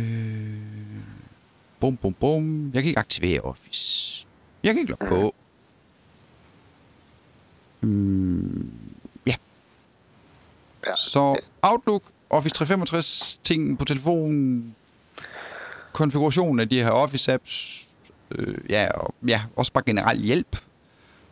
bum, 1.80 1.96
bum, 1.96 2.14
bum. 2.14 2.70
Jeg 2.74 2.82
kan 2.82 2.88
ikke 2.88 2.98
aktivere 2.98 3.40
Office. 3.40 4.26
Jeg 4.62 4.74
kan 4.74 4.80
ikke 4.80 4.90
logge 4.90 5.06
på. 5.08 5.34
Mm, 7.80 8.70
ja. 9.26 9.34
Ja. 10.86 10.96
Så 10.96 11.36
Outlook, 11.62 12.02
Office 12.30 12.54
365, 12.54 13.40
ting 13.44 13.78
på 13.78 13.84
telefonen, 13.84 14.74
konfigurationen 15.92 16.60
af 16.60 16.68
de 16.68 16.82
her 16.82 16.90
Office-apps, 16.90 17.86
øh, 18.30 18.70
ja, 18.70 18.88
og, 18.94 19.14
ja, 19.28 19.42
også 19.56 19.72
bare 19.72 19.84
generelt 19.86 20.22
hjælp. 20.22 20.56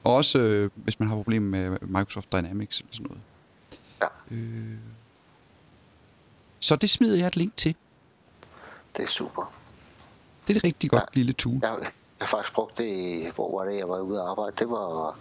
Og 0.05 0.15
også, 0.15 0.39
øh, 0.39 0.71
hvis 0.75 0.99
man 1.01 1.09
har 1.09 1.15
problemer 1.17 1.49
med 1.51 1.79
Microsoft 1.83 2.33
Dynamics 2.33 2.81
eller 2.81 2.93
sådan 2.93 3.07
noget. 3.07 3.23
Ja. 4.31 4.35
Øh, 4.37 4.79
så 6.61 6.77
det 6.77 6.91
smider 6.91 7.17
jeg 7.17 7.27
et 7.27 7.37
link 7.37 7.57
til. 7.57 7.75
Det 8.97 9.03
er 9.03 9.07
super. 9.07 9.53
Det 10.49 10.55
er 10.55 10.59
et 10.59 10.65
rigtig 10.65 10.91
godt 10.91 11.03
Ja. 11.03 11.07
lille 11.19 11.33
tool. 11.33 11.59
Jeg, 11.63 11.77
jeg 11.81 11.89
har 12.21 12.27
faktisk 12.27 12.55
brugt 12.55 12.79
det, 12.79 13.33
hvor 13.35 13.59
var 13.59 13.71
det, 13.71 13.77
jeg 13.79 13.89
var 13.89 14.01
ude 14.01 14.21
at 14.21 14.27
arbejde. 14.27 14.53
Det 14.59 14.71
var, 14.71 15.19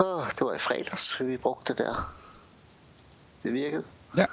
åh, 0.00 0.26
det 0.30 0.40
var 0.40 0.54
i 0.54 0.58
fredags, 0.58 1.20
vi 1.20 1.36
brugte 1.36 1.72
det 1.72 1.78
der. 1.86 2.14
Det 3.42 3.52
virkede. 3.52 3.84
Ja. 4.16 4.24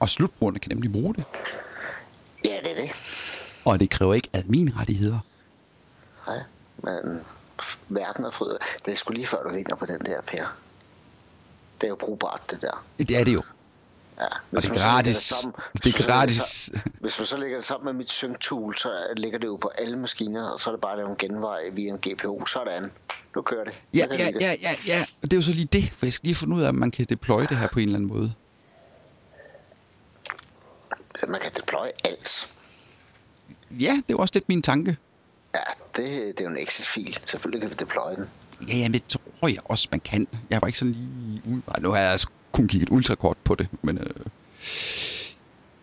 Og 0.00 0.08
slutbrugerne 0.08 0.58
kan 0.58 0.68
nemlig 0.72 0.92
bruge 0.92 1.14
det. 1.14 1.24
Ja, 2.44 2.58
det 2.64 2.70
er 2.78 2.80
det. 2.82 2.90
Og 3.64 3.80
det 3.80 3.90
kræver 3.90 4.14
ikke 4.14 4.28
adminrettigheder. 4.32 5.18
Nej, 6.26 6.38
men 6.82 7.20
verden 7.88 8.24
er 8.24 8.30
fryd. 8.30 8.56
Det 8.84 8.92
er 8.92 8.96
sgu 8.96 9.12
lige 9.12 9.26
før, 9.26 9.42
du 9.42 9.54
vinder 9.54 9.76
på 9.76 9.86
den 9.86 10.00
der, 10.00 10.20
Per. 10.20 10.56
Det 11.80 11.84
er 11.86 11.88
jo 11.88 11.96
brugbart, 11.96 12.40
det 12.50 12.60
der. 12.60 12.84
Det 12.98 13.10
er 13.10 13.24
det 13.24 13.34
jo. 13.34 13.42
Ja, 14.18 14.24
Og 14.26 14.32
det 14.50 14.56
er 14.56 14.60
så 14.60 14.74
gratis. 14.74 15.16
sammen- 15.16 15.54
Det 15.84 15.94
er 15.94 15.98
så 16.02 16.06
gratis. 16.06 16.40
sam- 16.74 16.80
Hvis 17.00 17.18
man 17.18 17.26
så 17.26 17.36
lægger 17.36 17.56
det 17.58 17.66
sammen 17.66 17.84
med 17.84 17.92
mit 17.92 18.10
sync-tool, 18.10 18.76
så 18.76 18.92
ligger 19.16 19.38
det 19.38 19.46
jo 19.46 19.56
på 19.56 19.68
alle 19.78 19.96
maskiner, 19.98 20.48
og 20.48 20.60
så 20.60 20.70
er 20.70 20.74
det 20.74 20.80
bare 20.80 20.92
at 20.92 20.98
lave 20.98 21.10
en 21.10 21.16
genvej 21.16 21.60
via 21.72 21.90
en 21.90 21.98
GPU. 21.98 22.46
Sådan. 22.46 22.90
Nu 23.36 23.42
kører 23.42 23.64
det. 23.64 23.74
Ja, 23.94 24.06
ja, 24.18 24.26
det. 24.32 24.42
ja, 24.42 24.54
ja, 24.62 24.70
ja. 24.86 25.06
Og 25.22 25.30
det 25.30 25.32
er 25.32 25.36
jo 25.36 25.42
så 25.42 25.52
lige 25.52 25.68
det, 25.72 25.90
for 25.92 26.06
jeg 26.06 26.12
skal 26.12 26.26
lige 26.26 26.34
finde 26.34 26.56
ud 26.56 26.62
af, 26.62 26.68
om 26.68 26.74
man 26.74 26.90
kan 26.90 27.06
deploye 27.08 27.46
det 27.46 27.56
her 27.56 27.68
på 27.72 27.78
en 27.78 27.84
eller 27.84 27.98
anden 27.98 28.08
måde. 28.08 28.32
Så 31.16 31.26
man 31.26 31.40
kan 31.40 31.50
deploye 31.56 31.90
alt. 32.04 32.48
Ja, 33.70 33.90
det 33.90 33.98
er 33.98 34.02
jo 34.10 34.18
også 34.18 34.32
lidt 34.34 34.48
min 34.48 34.62
tanke. 34.62 34.96
Ja, 35.54 35.60
det, 35.96 36.06
det 36.38 36.40
er 36.40 36.44
jo 36.44 36.50
en 36.50 36.58
Excel-fil. 36.58 37.18
Selvfølgelig 37.26 37.60
kan 37.60 37.70
vi 37.70 37.74
deploye 37.74 38.16
den. 38.16 38.30
Ja, 38.68 38.76
jamen, 38.76 38.92
det 38.92 39.06
tror 39.06 39.48
jeg 39.48 39.58
også, 39.64 39.88
man 39.90 40.00
kan. 40.00 40.28
Jeg 40.50 40.60
var 40.62 40.66
ikke 40.66 40.78
sådan 40.78 40.92
lige 40.92 41.42
umiddelbart. 41.44 41.82
Nu 41.82 41.90
har 41.90 41.98
jeg 42.00 42.12
altså 42.12 42.28
kun 42.52 42.68
kigget 42.68 42.88
ultrakort 42.90 43.36
på 43.44 43.54
det, 43.54 43.68
men... 43.82 43.98
Øh, 43.98 44.04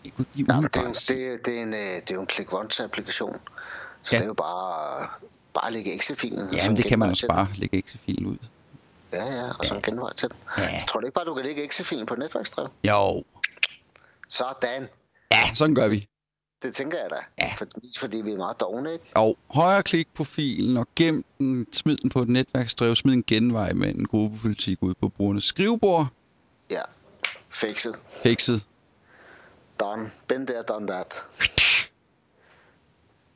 jeg 0.06 0.12
kunne 0.16 0.26
ikke 0.26 0.36
lige 0.38 0.48
Nej, 0.48 0.56
men 0.60 0.70
det, 0.74 0.76
er 0.78 0.82
jo, 0.82 1.34
det, 1.34 1.46
det, 1.46 1.58
er 1.58 1.64
en, 1.64 1.74
øh, 1.74 1.80
det 1.80 2.12
er 2.12 2.16
jo 2.16 2.22
en 2.22 2.28
click-once-applikation. 2.30 3.34
Så 4.04 4.10
Ja. 4.12 4.18
det 4.18 4.24
er 4.24 4.28
jo 4.28 4.34
bare, 4.34 5.08
bare 5.54 5.68
at 5.68 5.74
lægge 5.74 5.96
Excel-filen. 5.96 6.50
Ja, 6.54 6.62
en 6.64 6.68
men 6.70 6.78
det 6.78 6.86
kan 6.86 7.00
man 7.00 7.10
også 7.10 7.28
den. 7.28 7.36
bare 7.36 7.48
lægge 7.56 7.78
Excel-filen 7.78 8.26
ud. 8.26 8.38
Ja, 9.14 9.26
ja, 9.26 9.50
og 9.60 9.66
så 9.66 9.76
en 9.76 9.82
genvej 9.82 10.14
til 10.14 10.30
den. 10.30 10.38
Ja. 10.58 10.84
Tror 10.88 11.00
du 11.00 11.06
ikke 11.06 11.14
bare, 11.16 11.26
du 11.26 11.34
kan 11.36 11.46
lægge 11.46 11.64
Excel-filen 11.66 12.06
på 12.06 12.16
netværksdrev? 12.16 12.68
Jo. 12.88 13.24
Sådan. 14.30 14.88
Ja, 15.48 15.54
sådan 15.56 15.76
gør 15.76 15.90
vi. 15.90 16.08
Det 16.62 16.76
tænker 16.76 16.98
jeg 16.98 17.10
da. 17.10 17.16
Ja. 17.40 17.54
For, 17.58 17.68
fordi 17.98 18.18
vi 18.18 18.32
er 18.32 18.38
meget 18.38 18.60
dogne, 18.60 18.94
ikke? 18.94 19.06
Og 19.16 19.38
højre 19.50 19.84
klik 19.84 20.08
på 20.14 20.24
filen 20.24 20.78
og 20.78 20.88
gem 20.96 21.26
den, 21.40 21.74
smid 21.74 21.98
den 21.98 22.10
på 22.10 22.20
et 22.20 22.30
netværksdrev, 22.30 22.96
smid 22.96 23.14
en 23.14 23.24
genvej 23.28 23.74
med 23.74 23.90
en 23.90 24.06
gruppepolitik 24.06 24.78
ud 24.82 24.94
på 24.94 25.10
brugernes 25.10 25.44
skrivebord. 25.44 26.08
Ja. 26.70 26.82
Fixet. 27.50 27.96
Fikset. 28.24 28.64
Done. 29.80 30.12
Been 30.28 30.48
there, 30.48 30.64
done 30.68 30.88
that. 30.88 31.24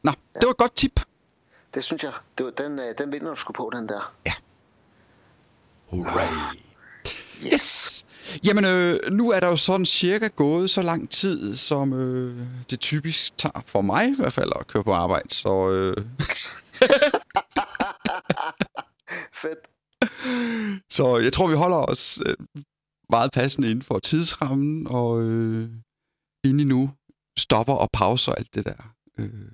Nå, 0.03 0.11
det 0.11 0.43
var 0.43 0.49
et 0.51 0.57
godt 0.57 0.75
tip. 0.75 0.99
Det 1.73 1.83
synes 1.83 2.03
jeg. 2.03 2.13
Det 2.37 2.45
var, 2.45 2.51
den, 2.51 2.79
øh, 2.79 2.95
den 2.97 3.11
vinder 3.11 3.29
du 3.29 3.35
sgu 3.35 3.53
på, 3.53 3.71
den 3.73 3.89
der. 3.89 4.13
Hooray. 5.87 6.57
Yes! 7.53 8.05
Jamen, 8.43 8.65
øh, 8.65 8.99
nu 9.11 9.29
er 9.31 9.39
der 9.39 9.47
jo 9.47 9.55
sådan 9.55 9.85
cirka 9.85 10.27
gået 10.27 10.69
så 10.69 10.81
lang 10.81 11.09
tid, 11.09 11.55
som 11.55 11.93
øh, 11.93 12.47
det 12.69 12.79
typisk 12.79 13.37
tager 13.37 13.61
for 13.65 13.81
mig 13.81 14.07
i 14.07 14.15
hvert 14.17 14.33
fald 14.33 14.51
at 14.59 14.67
køre 14.67 14.83
på 14.83 14.93
arbejde. 14.93 15.33
Så 15.33 15.69
øh, 15.69 15.97
Fedt. 19.41 19.67
Så 20.93 21.17
jeg 21.17 21.33
tror, 21.33 21.47
vi 21.47 21.55
holder 21.55 21.77
os 21.77 22.19
øh, 22.25 22.35
meget 23.09 23.31
passende 23.31 23.71
inden 23.71 23.83
for 23.83 23.99
tidsrammen, 23.99 24.87
og 24.87 25.21
øh, 25.23 25.69
inden 26.43 26.59
I 26.59 26.63
nu 26.63 26.91
stopper 27.37 27.73
og 27.73 27.89
pauser 27.93 28.31
alt 28.31 28.55
det 28.55 28.65
der. 28.65 28.93
Øh, 29.19 29.51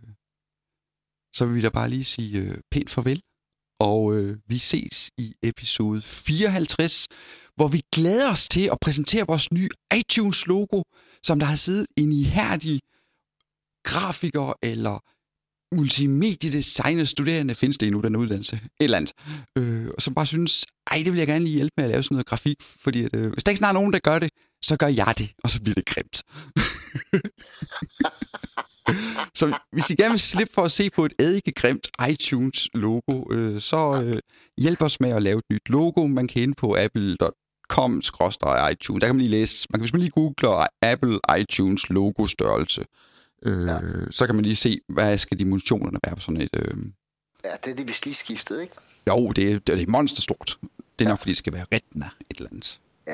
så 1.35 1.45
vil 1.45 1.55
vi 1.55 1.61
da 1.61 1.69
bare 1.69 1.89
lige 1.89 2.03
sige 2.03 2.41
øh, 2.41 2.57
pænt 2.71 2.89
farvel, 2.89 3.21
og 3.79 4.15
øh, 4.15 4.37
vi 4.47 4.57
ses 4.57 5.11
i 5.17 5.33
episode 5.43 6.01
54, 6.01 7.07
hvor 7.55 7.67
vi 7.67 7.81
glæder 7.91 8.31
os 8.31 8.47
til 8.47 8.69
at 8.71 8.77
præsentere 8.81 9.25
vores 9.27 9.51
nye 9.51 9.69
iTunes-logo, 9.95 10.81
som 11.23 11.39
der 11.39 11.45
har 11.45 11.55
siddet 11.55 11.87
en 11.97 12.11
ihærdig 12.11 12.81
grafiker 13.83 14.53
eller 14.61 14.99
multimediedesigner 15.75 17.03
studerende, 17.03 17.55
findes 17.55 17.77
det 17.77 17.85
endnu, 17.85 18.01
den 18.01 18.15
uddannelse, 18.15 18.55
et 18.55 18.83
eller 18.83 18.97
andet, 18.97 19.13
øh, 19.57 19.87
og 19.95 20.01
som 20.01 20.13
bare 20.13 20.25
synes, 20.25 20.65
ej, 20.91 21.01
det 21.03 21.13
vil 21.13 21.17
jeg 21.17 21.27
gerne 21.27 21.45
lige 21.45 21.55
hjælpe 21.55 21.73
med 21.77 21.85
at 21.85 21.89
lave 21.89 22.03
sådan 22.03 22.15
noget 22.15 22.25
grafik, 22.25 22.61
fordi 22.61 23.03
at, 23.03 23.15
øh, 23.15 23.33
hvis 23.33 23.43
der 23.43 23.51
ikke 23.51 23.57
snart 23.57 23.75
er 23.75 23.79
nogen, 23.79 23.93
der 23.93 23.99
gør 23.99 24.19
det, 24.19 24.29
så 24.63 24.77
gør 24.77 24.87
jeg 24.87 25.13
det, 25.17 25.33
og 25.43 25.49
så 25.49 25.61
bliver 25.61 25.75
det 25.75 25.85
grimt. 25.85 26.23
så 29.39 29.59
hvis 29.71 29.89
I 29.89 29.95
gerne 29.95 30.11
vil 30.11 30.19
slippe 30.19 30.53
for 30.53 30.61
at 30.61 30.71
se 30.71 30.89
på 30.89 31.05
et 31.05 31.13
eddike-grimt 31.19 31.87
iTunes-logo, 32.09 33.25
øh, 33.31 33.61
så 33.61 34.03
øh, 34.05 34.19
hjælp 34.57 34.81
os 34.81 34.99
med 34.99 35.09
at 35.09 35.23
lave 35.23 35.39
et 35.39 35.45
nyt 35.51 35.69
logo. 35.69 36.07
Man 36.07 36.27
kan 36.27 36.41
ind 36.41 36.55
på 36.55 36.75
apple.com 36.79 37.42
iTunes. 38.71 39.01
Der 39.01 39.07
kan 39.07 39.15
man 39.15 39.21
lige 39.25 39.31
læse, 39.31 39.67
man 39.69 39.79
kan, 39.79 39.81
hvis 39.83 39.93
man 39.93 39.99
lige 39.99 40.11
googler 40.11 40.67
Apple 40.81 41.19
iTunes 41.39 41.89
logo 41.89 42.27
størrelse, 42.27 42.85
øh, 43.41 43.67
ja. 43.67 43.79
så 44.11 44.25
kan 44.25 44.35
man 44.35 44.45
lige 44.45 44.55
se, 44.55 44.81
hvad 44.87 45.17
skal 45.17 45.39
dimensionerne 45.39 45.99
være 46.05 46.15
på 46.15 46.21
sådan 46.21 46.41
et... 46.41 46.49
Øh, 46.55 46.77
Ja, 47.45 47.49
det 47.65 47.71
er 47.71 47.75
det, 47.75 47.87
vi 47.87 47.95
lige 48.05 48.15
skiftet, 48.15 48.61
ikke? 48.61 48.73
jo, 49.07 49.31
det 49.31 49.51
er, 49.51 49.59
det 49.59 49.81
er 49.81 49.87
monsterstort. 49.87 50.57
Det 50.99 51.05
er 51.05 51.09
nok, 51.09 51.19
fordi 51.19 51.29
det 51.29 51.37
skal 51.37 51.53
være 51.53 51.65
retina 51.73 52.09
et 52.29 52.37
eller 52.37 52.49
andet. 52.51 52.79
Ja, 53.07 53.13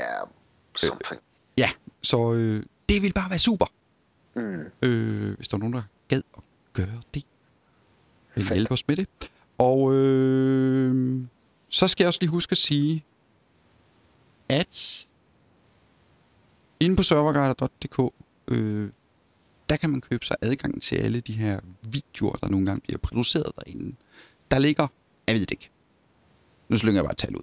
something. 0.78 1.22
Ja, 1.58 1.70
så 2.02 2.34
øh, 2.34 2.64
det 2.90 3.02
vil 3.02 3.14
bare 3.14 3.30
være 3.30 3.40
super, 3.40 3.66
Mm. 4.36 4.64
øh, 4.82 5.34
hvis 5.38 5.48
der 5.48 5.56
er 5.56 5.60
nogen, 5.60 5.74
der 5.74 5.82
gad 6.08 6.22
at 6.38 6.44
gøre 6.74 7.02
det. 7.14 7.24
Vil 8.36 8.48
hjælpe 8.54 8.72
os 8.72 8.88
med 8.88 8.96
det. 8.96 9.08
Og 9.58 9.94
øh, 9.94 11.22
så 11.70 11.88
skal 11.88 12.04
jeg 12.04 12.08
også 12.08 12.20
lige 12.22 12.30
huske 12.30 12.52
at 12.52 12.58
sige, 12.58 13.06
at 14.50 15.08
inde 16.80 16.96
på 16.96 17.04
serverguider.dk, 17.04 18.14
øh, 18.48 18.90
der 19.70 19.78
kan 19.78 19.90
man 19.90 20.02
købe 20.02 20.26
sig 20.26 20.36
adgang 20.42 20.82
til 20.82 20.96
alle 20.96 21.20
de 21.20 21.34
her 21.34 21.60
videoer, 21.82 22.36
der 22.36 22.50
nogle 22.50 22.66
gange 22.66 22.82
bliver 22.82 22.98
produceret 22.98 23.52
derinde. 23.56 23.96
Der 24.52 24.60
ligger, 24.60 24.88
jeg 25.28 25.36
ved 25.36 25.42
det 25.42 25.52
ikke. 25.52 25.70
Nu 26.70 26.78
slynger 26.78 27.00
jeg 27.00 27.06
bare 27.06 27.12
et 27.12 27.18
tal 27.18 27.36
ud. 27.36 27.42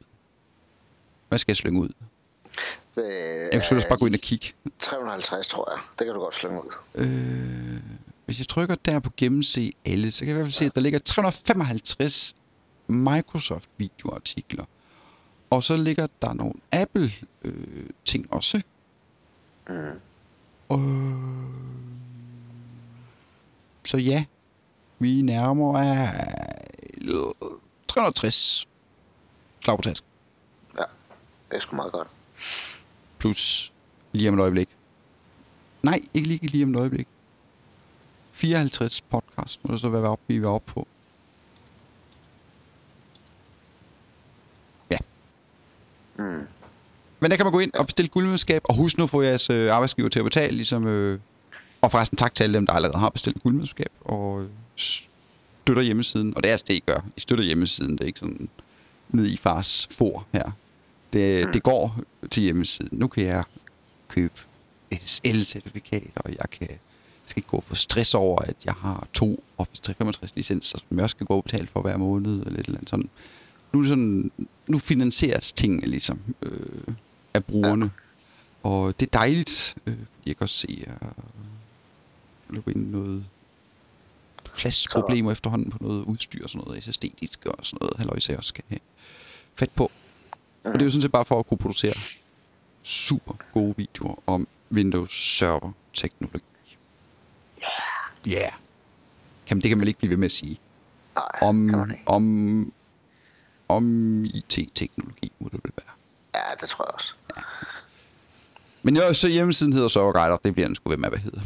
Hvad 1.28 1.38
skal 1.38 1.52
jeg 1.52 1.56
slynge 1.56 1.80
ud? 1.80 1.88
Det 2.94 3.04
Jeg 3.04 3.48
kan 3.52 3.60
selvfølgelig 3.60 3.88
bare 3.88 3.98
gå 3.98 4.06
ind 4.06 4.14
og 4.14 4.20
kigge. 4.20 4.52
350, 4.78 5.48
tror 5.48 5.70
jeg. 5.70 5.80
Det 5.98 6.04
kan 6.04 6.14
du 6.14 6.20
godt 6.20 6.34
slynge 6.34 6.64
ud. 6.64 6.70
Øh, 6.94 7.82
hvis 8.24 8.38
jeg 8.38 8.48
trykker 8.48 8.74
der 8.74 9.00
på 9.00 9.10
gennemse 9.16 9.72
alle, 9.84 10.12
så 10.12 10.18
kan 10.20 10.28
jeg 10.28 10.34
i 10.34 10.34
hvert 10.34 10.44
fald 10.44 10.52
se, 10.52 10.64
at 10.64 10.74
der 10.74 10.80
ligger 10.80 10.98
355 10.98 12.36
Microsoft-videoartikler. 12.88 14.64
Og 15.50 15.62
så 15.62 15.76
ligger 15.76 16.06
der 16.22 16.32
nogle 16.32 16.54
Apple-ting 16.72 18.32
også. 18.32 18.62
Mm. 19.68 19.74
Øh, 20.72 21.16
så 23.84 23.96
ja, 23.96 24.24
vi 24.98 25.22
nærmer 25.22 25.78
af 25.78 26.26
360 27.88 28.68
slag 29.60 29.76
på 29.76 29.82
task. 29.82 30.04
Ja, 30.78 30.84
det 31.50 31.56
er 31.56 31.60
sgu 31.60 31.76
meget 31.76 31.92
godt. 31.92 32.08
Plus 33.18 33.72
lige 34.12 34.28
om 34.28 34.34
et 34.34 34.42
øjeblik. 34.42 34.68
Nej, 35.82 36.00
ikke 36.14 36.28
lige, 36.28 36.46
lige 36.46 36.64
om 36.64 36.70
et 36.70 36.78
øjeblik. 36.78 37.08
54 38.32 39.02
podcast 39.02 39.64
må 39.64 39.72
det 39.72 39.80
så 39.80 39.88
være 39.88 40.02
oppe, 40.02 40.24
vi 40.28 40.36
er 40.36 40.48
oppe 40.48 40.72
på. 40.72 40.86
Mm. 46.18 46.46
Men 47.20 47.30
der 47.30 47.36
kan 47.36 47.46
man 47.46 47.52
gå 47.52 47.58
ind 47.58 47.74
og 47.74 47.86
bestille 47.86 48.08
guldmedskab, 48.08 48.62
og 48.64 48.74
husk 48.74 48.98
nu 48.98 49.04
at 49.04 49.10
få 49.10 49.22
jeres 49.22 49.50
øh, 49.50 49.72
arbejdsgiver 49.72 50.08
til 50.08 50.18
at 50.18 50.24
betale, 50.24 50.56
ligesom... 50.56 50.86
Øh, 50.86 51.18
og 51.80 51.90
forresten 51.90 52.16
tak 52.16 52.34
til 52.34 52.44
alle 52.44 52.54
dem, 52.54 52.66
der 52.66 52.72
allerede 52.72 52.98
har 52.98 53.08
bestilt 53.08 53.42
guldmedskab, 53.42 53.92
og 54.00 54.42
øh, 54.42 54.48
støtter 54.76 55.82
hjemmesiden. 55.82 56.36
Og 56.36 56.42
det 56.42 56.48
er 56.48 56.52
altså 56.52 56.64
det, 56.68 56.74
I 56.74 56.82
gør. 56.86 57.04
I 57.16 57.20
støtter 57.20 57.44
hjemmesiden, 57.44 57.92
det 57.92 58.00
er 58.00 58.06
ikke 58.06 58.18
sådan 58.18 58.48
ned 59.08 59.26
i 59.26 59.36
fars 59.36 59.88
for 59.90 60.26
her. 60.32 60.50
Det, 61.12 61.54
det 61.54 61.62
går 61.62 62.00
til 62.30 62.42
hjemmesiden. 62.42 62.98
Nu 62.98 63.08
kan 63.08 63.24
jeg 63.24 63.44
købe 64.08 64.34
SL-certifikat, 64.92 66.10
og 66.16 66.30
jeg 66.30 66.50
kan 66.50 66.68
jeg 67.26 67.30
skal 67.30 67.40
ikke 67.40 67.48
gå 67.48 67.60
for 67.60 67.74
stress 67.74 68.14
over, 68.14 68.42
at 68.42 68.56
jeg 68.64 68.74
har 68.74 69.06
to 69.12 69.44
Office 69.58 69.82
365 69.82 70.36
licenser, 70.36 70.78
som 70.78 70.96
jeg 70.96 71.02
også 71.02 71.14
skal 71.14 71.26
gå 71.26 71.36
og 71.36 71.44
betale 71.44 71.66
for 71.66 71.82
hver 71.82 71.96
måned, 71.96 72.32
eller 72.46 72.60
et 72.60 72.66
eller 72.66 72.78
andet 72.78 72.90
sådan. 72.90 73.08
Nu, 73.72 73.78
er 73.78 73.82
det 73.82 73.88
sådan, 73.88 74.30
nu 74.68 74.78
finansieres 74.78 75.52
tingene 75.52 75.86
ligesom 75.86 76.20
øh, 76.42 76.94
af 77.34 77.44
brugerne. 77.44 77.84
Ja. 77.84 78.70
Og 78.70 79.00
det 79.00 79.06
er 79.06 79.18
dejligt, 79.18 79.76
øh, 79.86 79.96
jeg 80.26 80.36
kan 80.36 80.44
også 80.44 80.56
se, 80.56 80.84
at 80.86 81.02
jeg 81.02 81.10
løber 82.48 82.70
ind 82.70 82.90
noget 82.90 83.24
pladsproblemer 84.54 85.32
efterhånden 85.32 85.70
på 85.70 85.78
noget 85.80 86.04
udstyr 86.04 86.44
og 86.44 86.50
sådan 86.50 86.64
noget 86.66 86.84
SSD-disk 86.84 87.46
og 87.46 87.66
sådan 87.66 87.78
noget, 87.80 87.96
halløjse 87.96 88.30
jeg 88.30 88.38
også 88.38 88.48
skal 88.48 88.64
have 88.68 88.80
fat 89.54 89.70
på. 89.70 89.90
Og 90.64 90.72
det 90.72 90.80
er 90.80 90.84
jo 90.84 90.90
sådan 90.90 91.02
set 91.02 91.12
bare 91.12 91.24
for 91.24 91.38
at 91.38 91.46
kunne 91.46 91.58
producere 91.58 91.94
super 92.82 93.34
gode 93.54 93.74
videoer 93.76 94.22
om 94.26 94.48
Windows 94.72 95.36
Server 95.38 95.72
teknologi. 95.94 96.44
Ja. 98.26 98.32
Yeah. 98.32 98.52
Kan, 99.46 99.60
det 99.60 99.68
kan 99.68 99.78
man 99.78 99.88
ikke 99.88 99.98
blive 99.98 100.10
ved 100.10 100.16
med 100.16 100.26
at 100.26 100.32
sige. 100.32 100.58
Nej, 101.14 101.48
Om, 101.48 101.90
om, 102.06 102.72
om 103.68 104.24
IT-teknologi 104.24 105.32
må 105.38 105.48
det 105.52 105.60
vel 105.64 105.72
være. 105.76 105.94
Ja, 106.34 106.54
det 106.60 106.68
tror 106.68 106.84
jeg 106.84 106.94
også. 106.94 107.14
Men 108.82 108.96
jo, 108.96 109.14
så 109.14 109.28
hjemmesiden 109.28 109.72
hedder 109.72 109.88
Serverguider. 109.88 110.36
Det 110.36 110.54
bliver 110.54 110.66
den 110.66 110.76
sgu 110.76 110.90
ved 110.90 110.96
med, 110.96 111.08
hvad 111.08 111.18
hedder. 111.18 111.40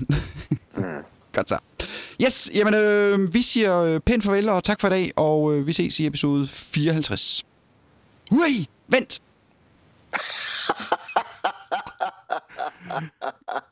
Mm. 0.77 1.05
Godt 1.35 1.49
så. 1.49 1.59
Yes, 2.23 2.51
jamen 2.55 2.75
øh, 2.75 3.35
vi 3.35 3.43
siger 3.43 3.81
øh, 3.81 4.01
pænt 4.01 4.25
farvel 4.25 4.49
og 4.49 4.65
tak 4.65 4.81
for 4.81 4.89
i 4.89 4.91
dag, 4.91 5.13
og 5.17 5.55
øh, 5.55 5.67
vi 5.67 5.73
ses 5.73 6.01
i 6.01 6.07
episode 6.07 6.49
54. 6.49 7.45
Ui, 8.31 8.69
vent! 8.89 9.23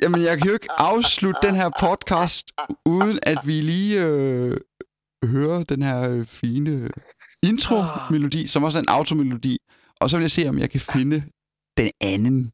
Jamen, 0.03 0.25
jeg 0.25 0.39
kan 0.39 0.47
jo 0.47 0.53
ikke 0.53 0.73
afslutte 0.73 1.41
den 1.43 1.55
her 1.55 1.71
podcast, 1.81 2.53
uden 2.85 3.19
at 3.23 3.39
vi 3.45 3.61
lige 3.61 4.05
øh, 4.05 4.57
hører 5.25 5.65
den 5.65 5.83
her 5.83 6.11
øh, 6.11 6.27
fine 6.27 6.91
intro-melodi, 7.43 8.47
som 8.47 8.63
også 8.63 8.79
er 8.79 8.83
en 8.83 8.89
automelodi. 8.89 9.59
Og 10.01 10.11
så 10.11 10.17
vil 10.17 10.23
jeg 10.23 10.31
se, 10.31 10.49
om 10.49 10.59
jeg 10.59 10.71
kan 10.71 10.81
finde 10.81 11.19
den 11.77 11.91
anden, 12.01 12.53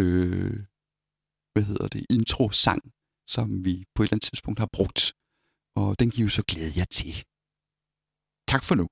øh, 0.00 0.56
hvad 1.52 1.62
hedder 1.62 1.88
det, 1.88 2.06
intro-sang, 2.10 2.82
som 3.28 3.64
vi 3.64 3.84
på 3.94 4.02
et 4.02 4.06
eller 4.06 4.14
andet 4.14 4.28
tidspunkt 4.30 4.58
har 4.58 4.70
brugt. 4.72 5.12
Og 5.76 5.98
den 5.98 6.10
kan 6.10 6.20
I 6.20 6.22
jo 6.22 6.28
så 6.28 6.42
glæde 6.48 6.72
jer 6.76 6.84
til. 6.84 7.14
Tak 8.52 8.64
for 8.64 8.74
nu. 8.74 8.86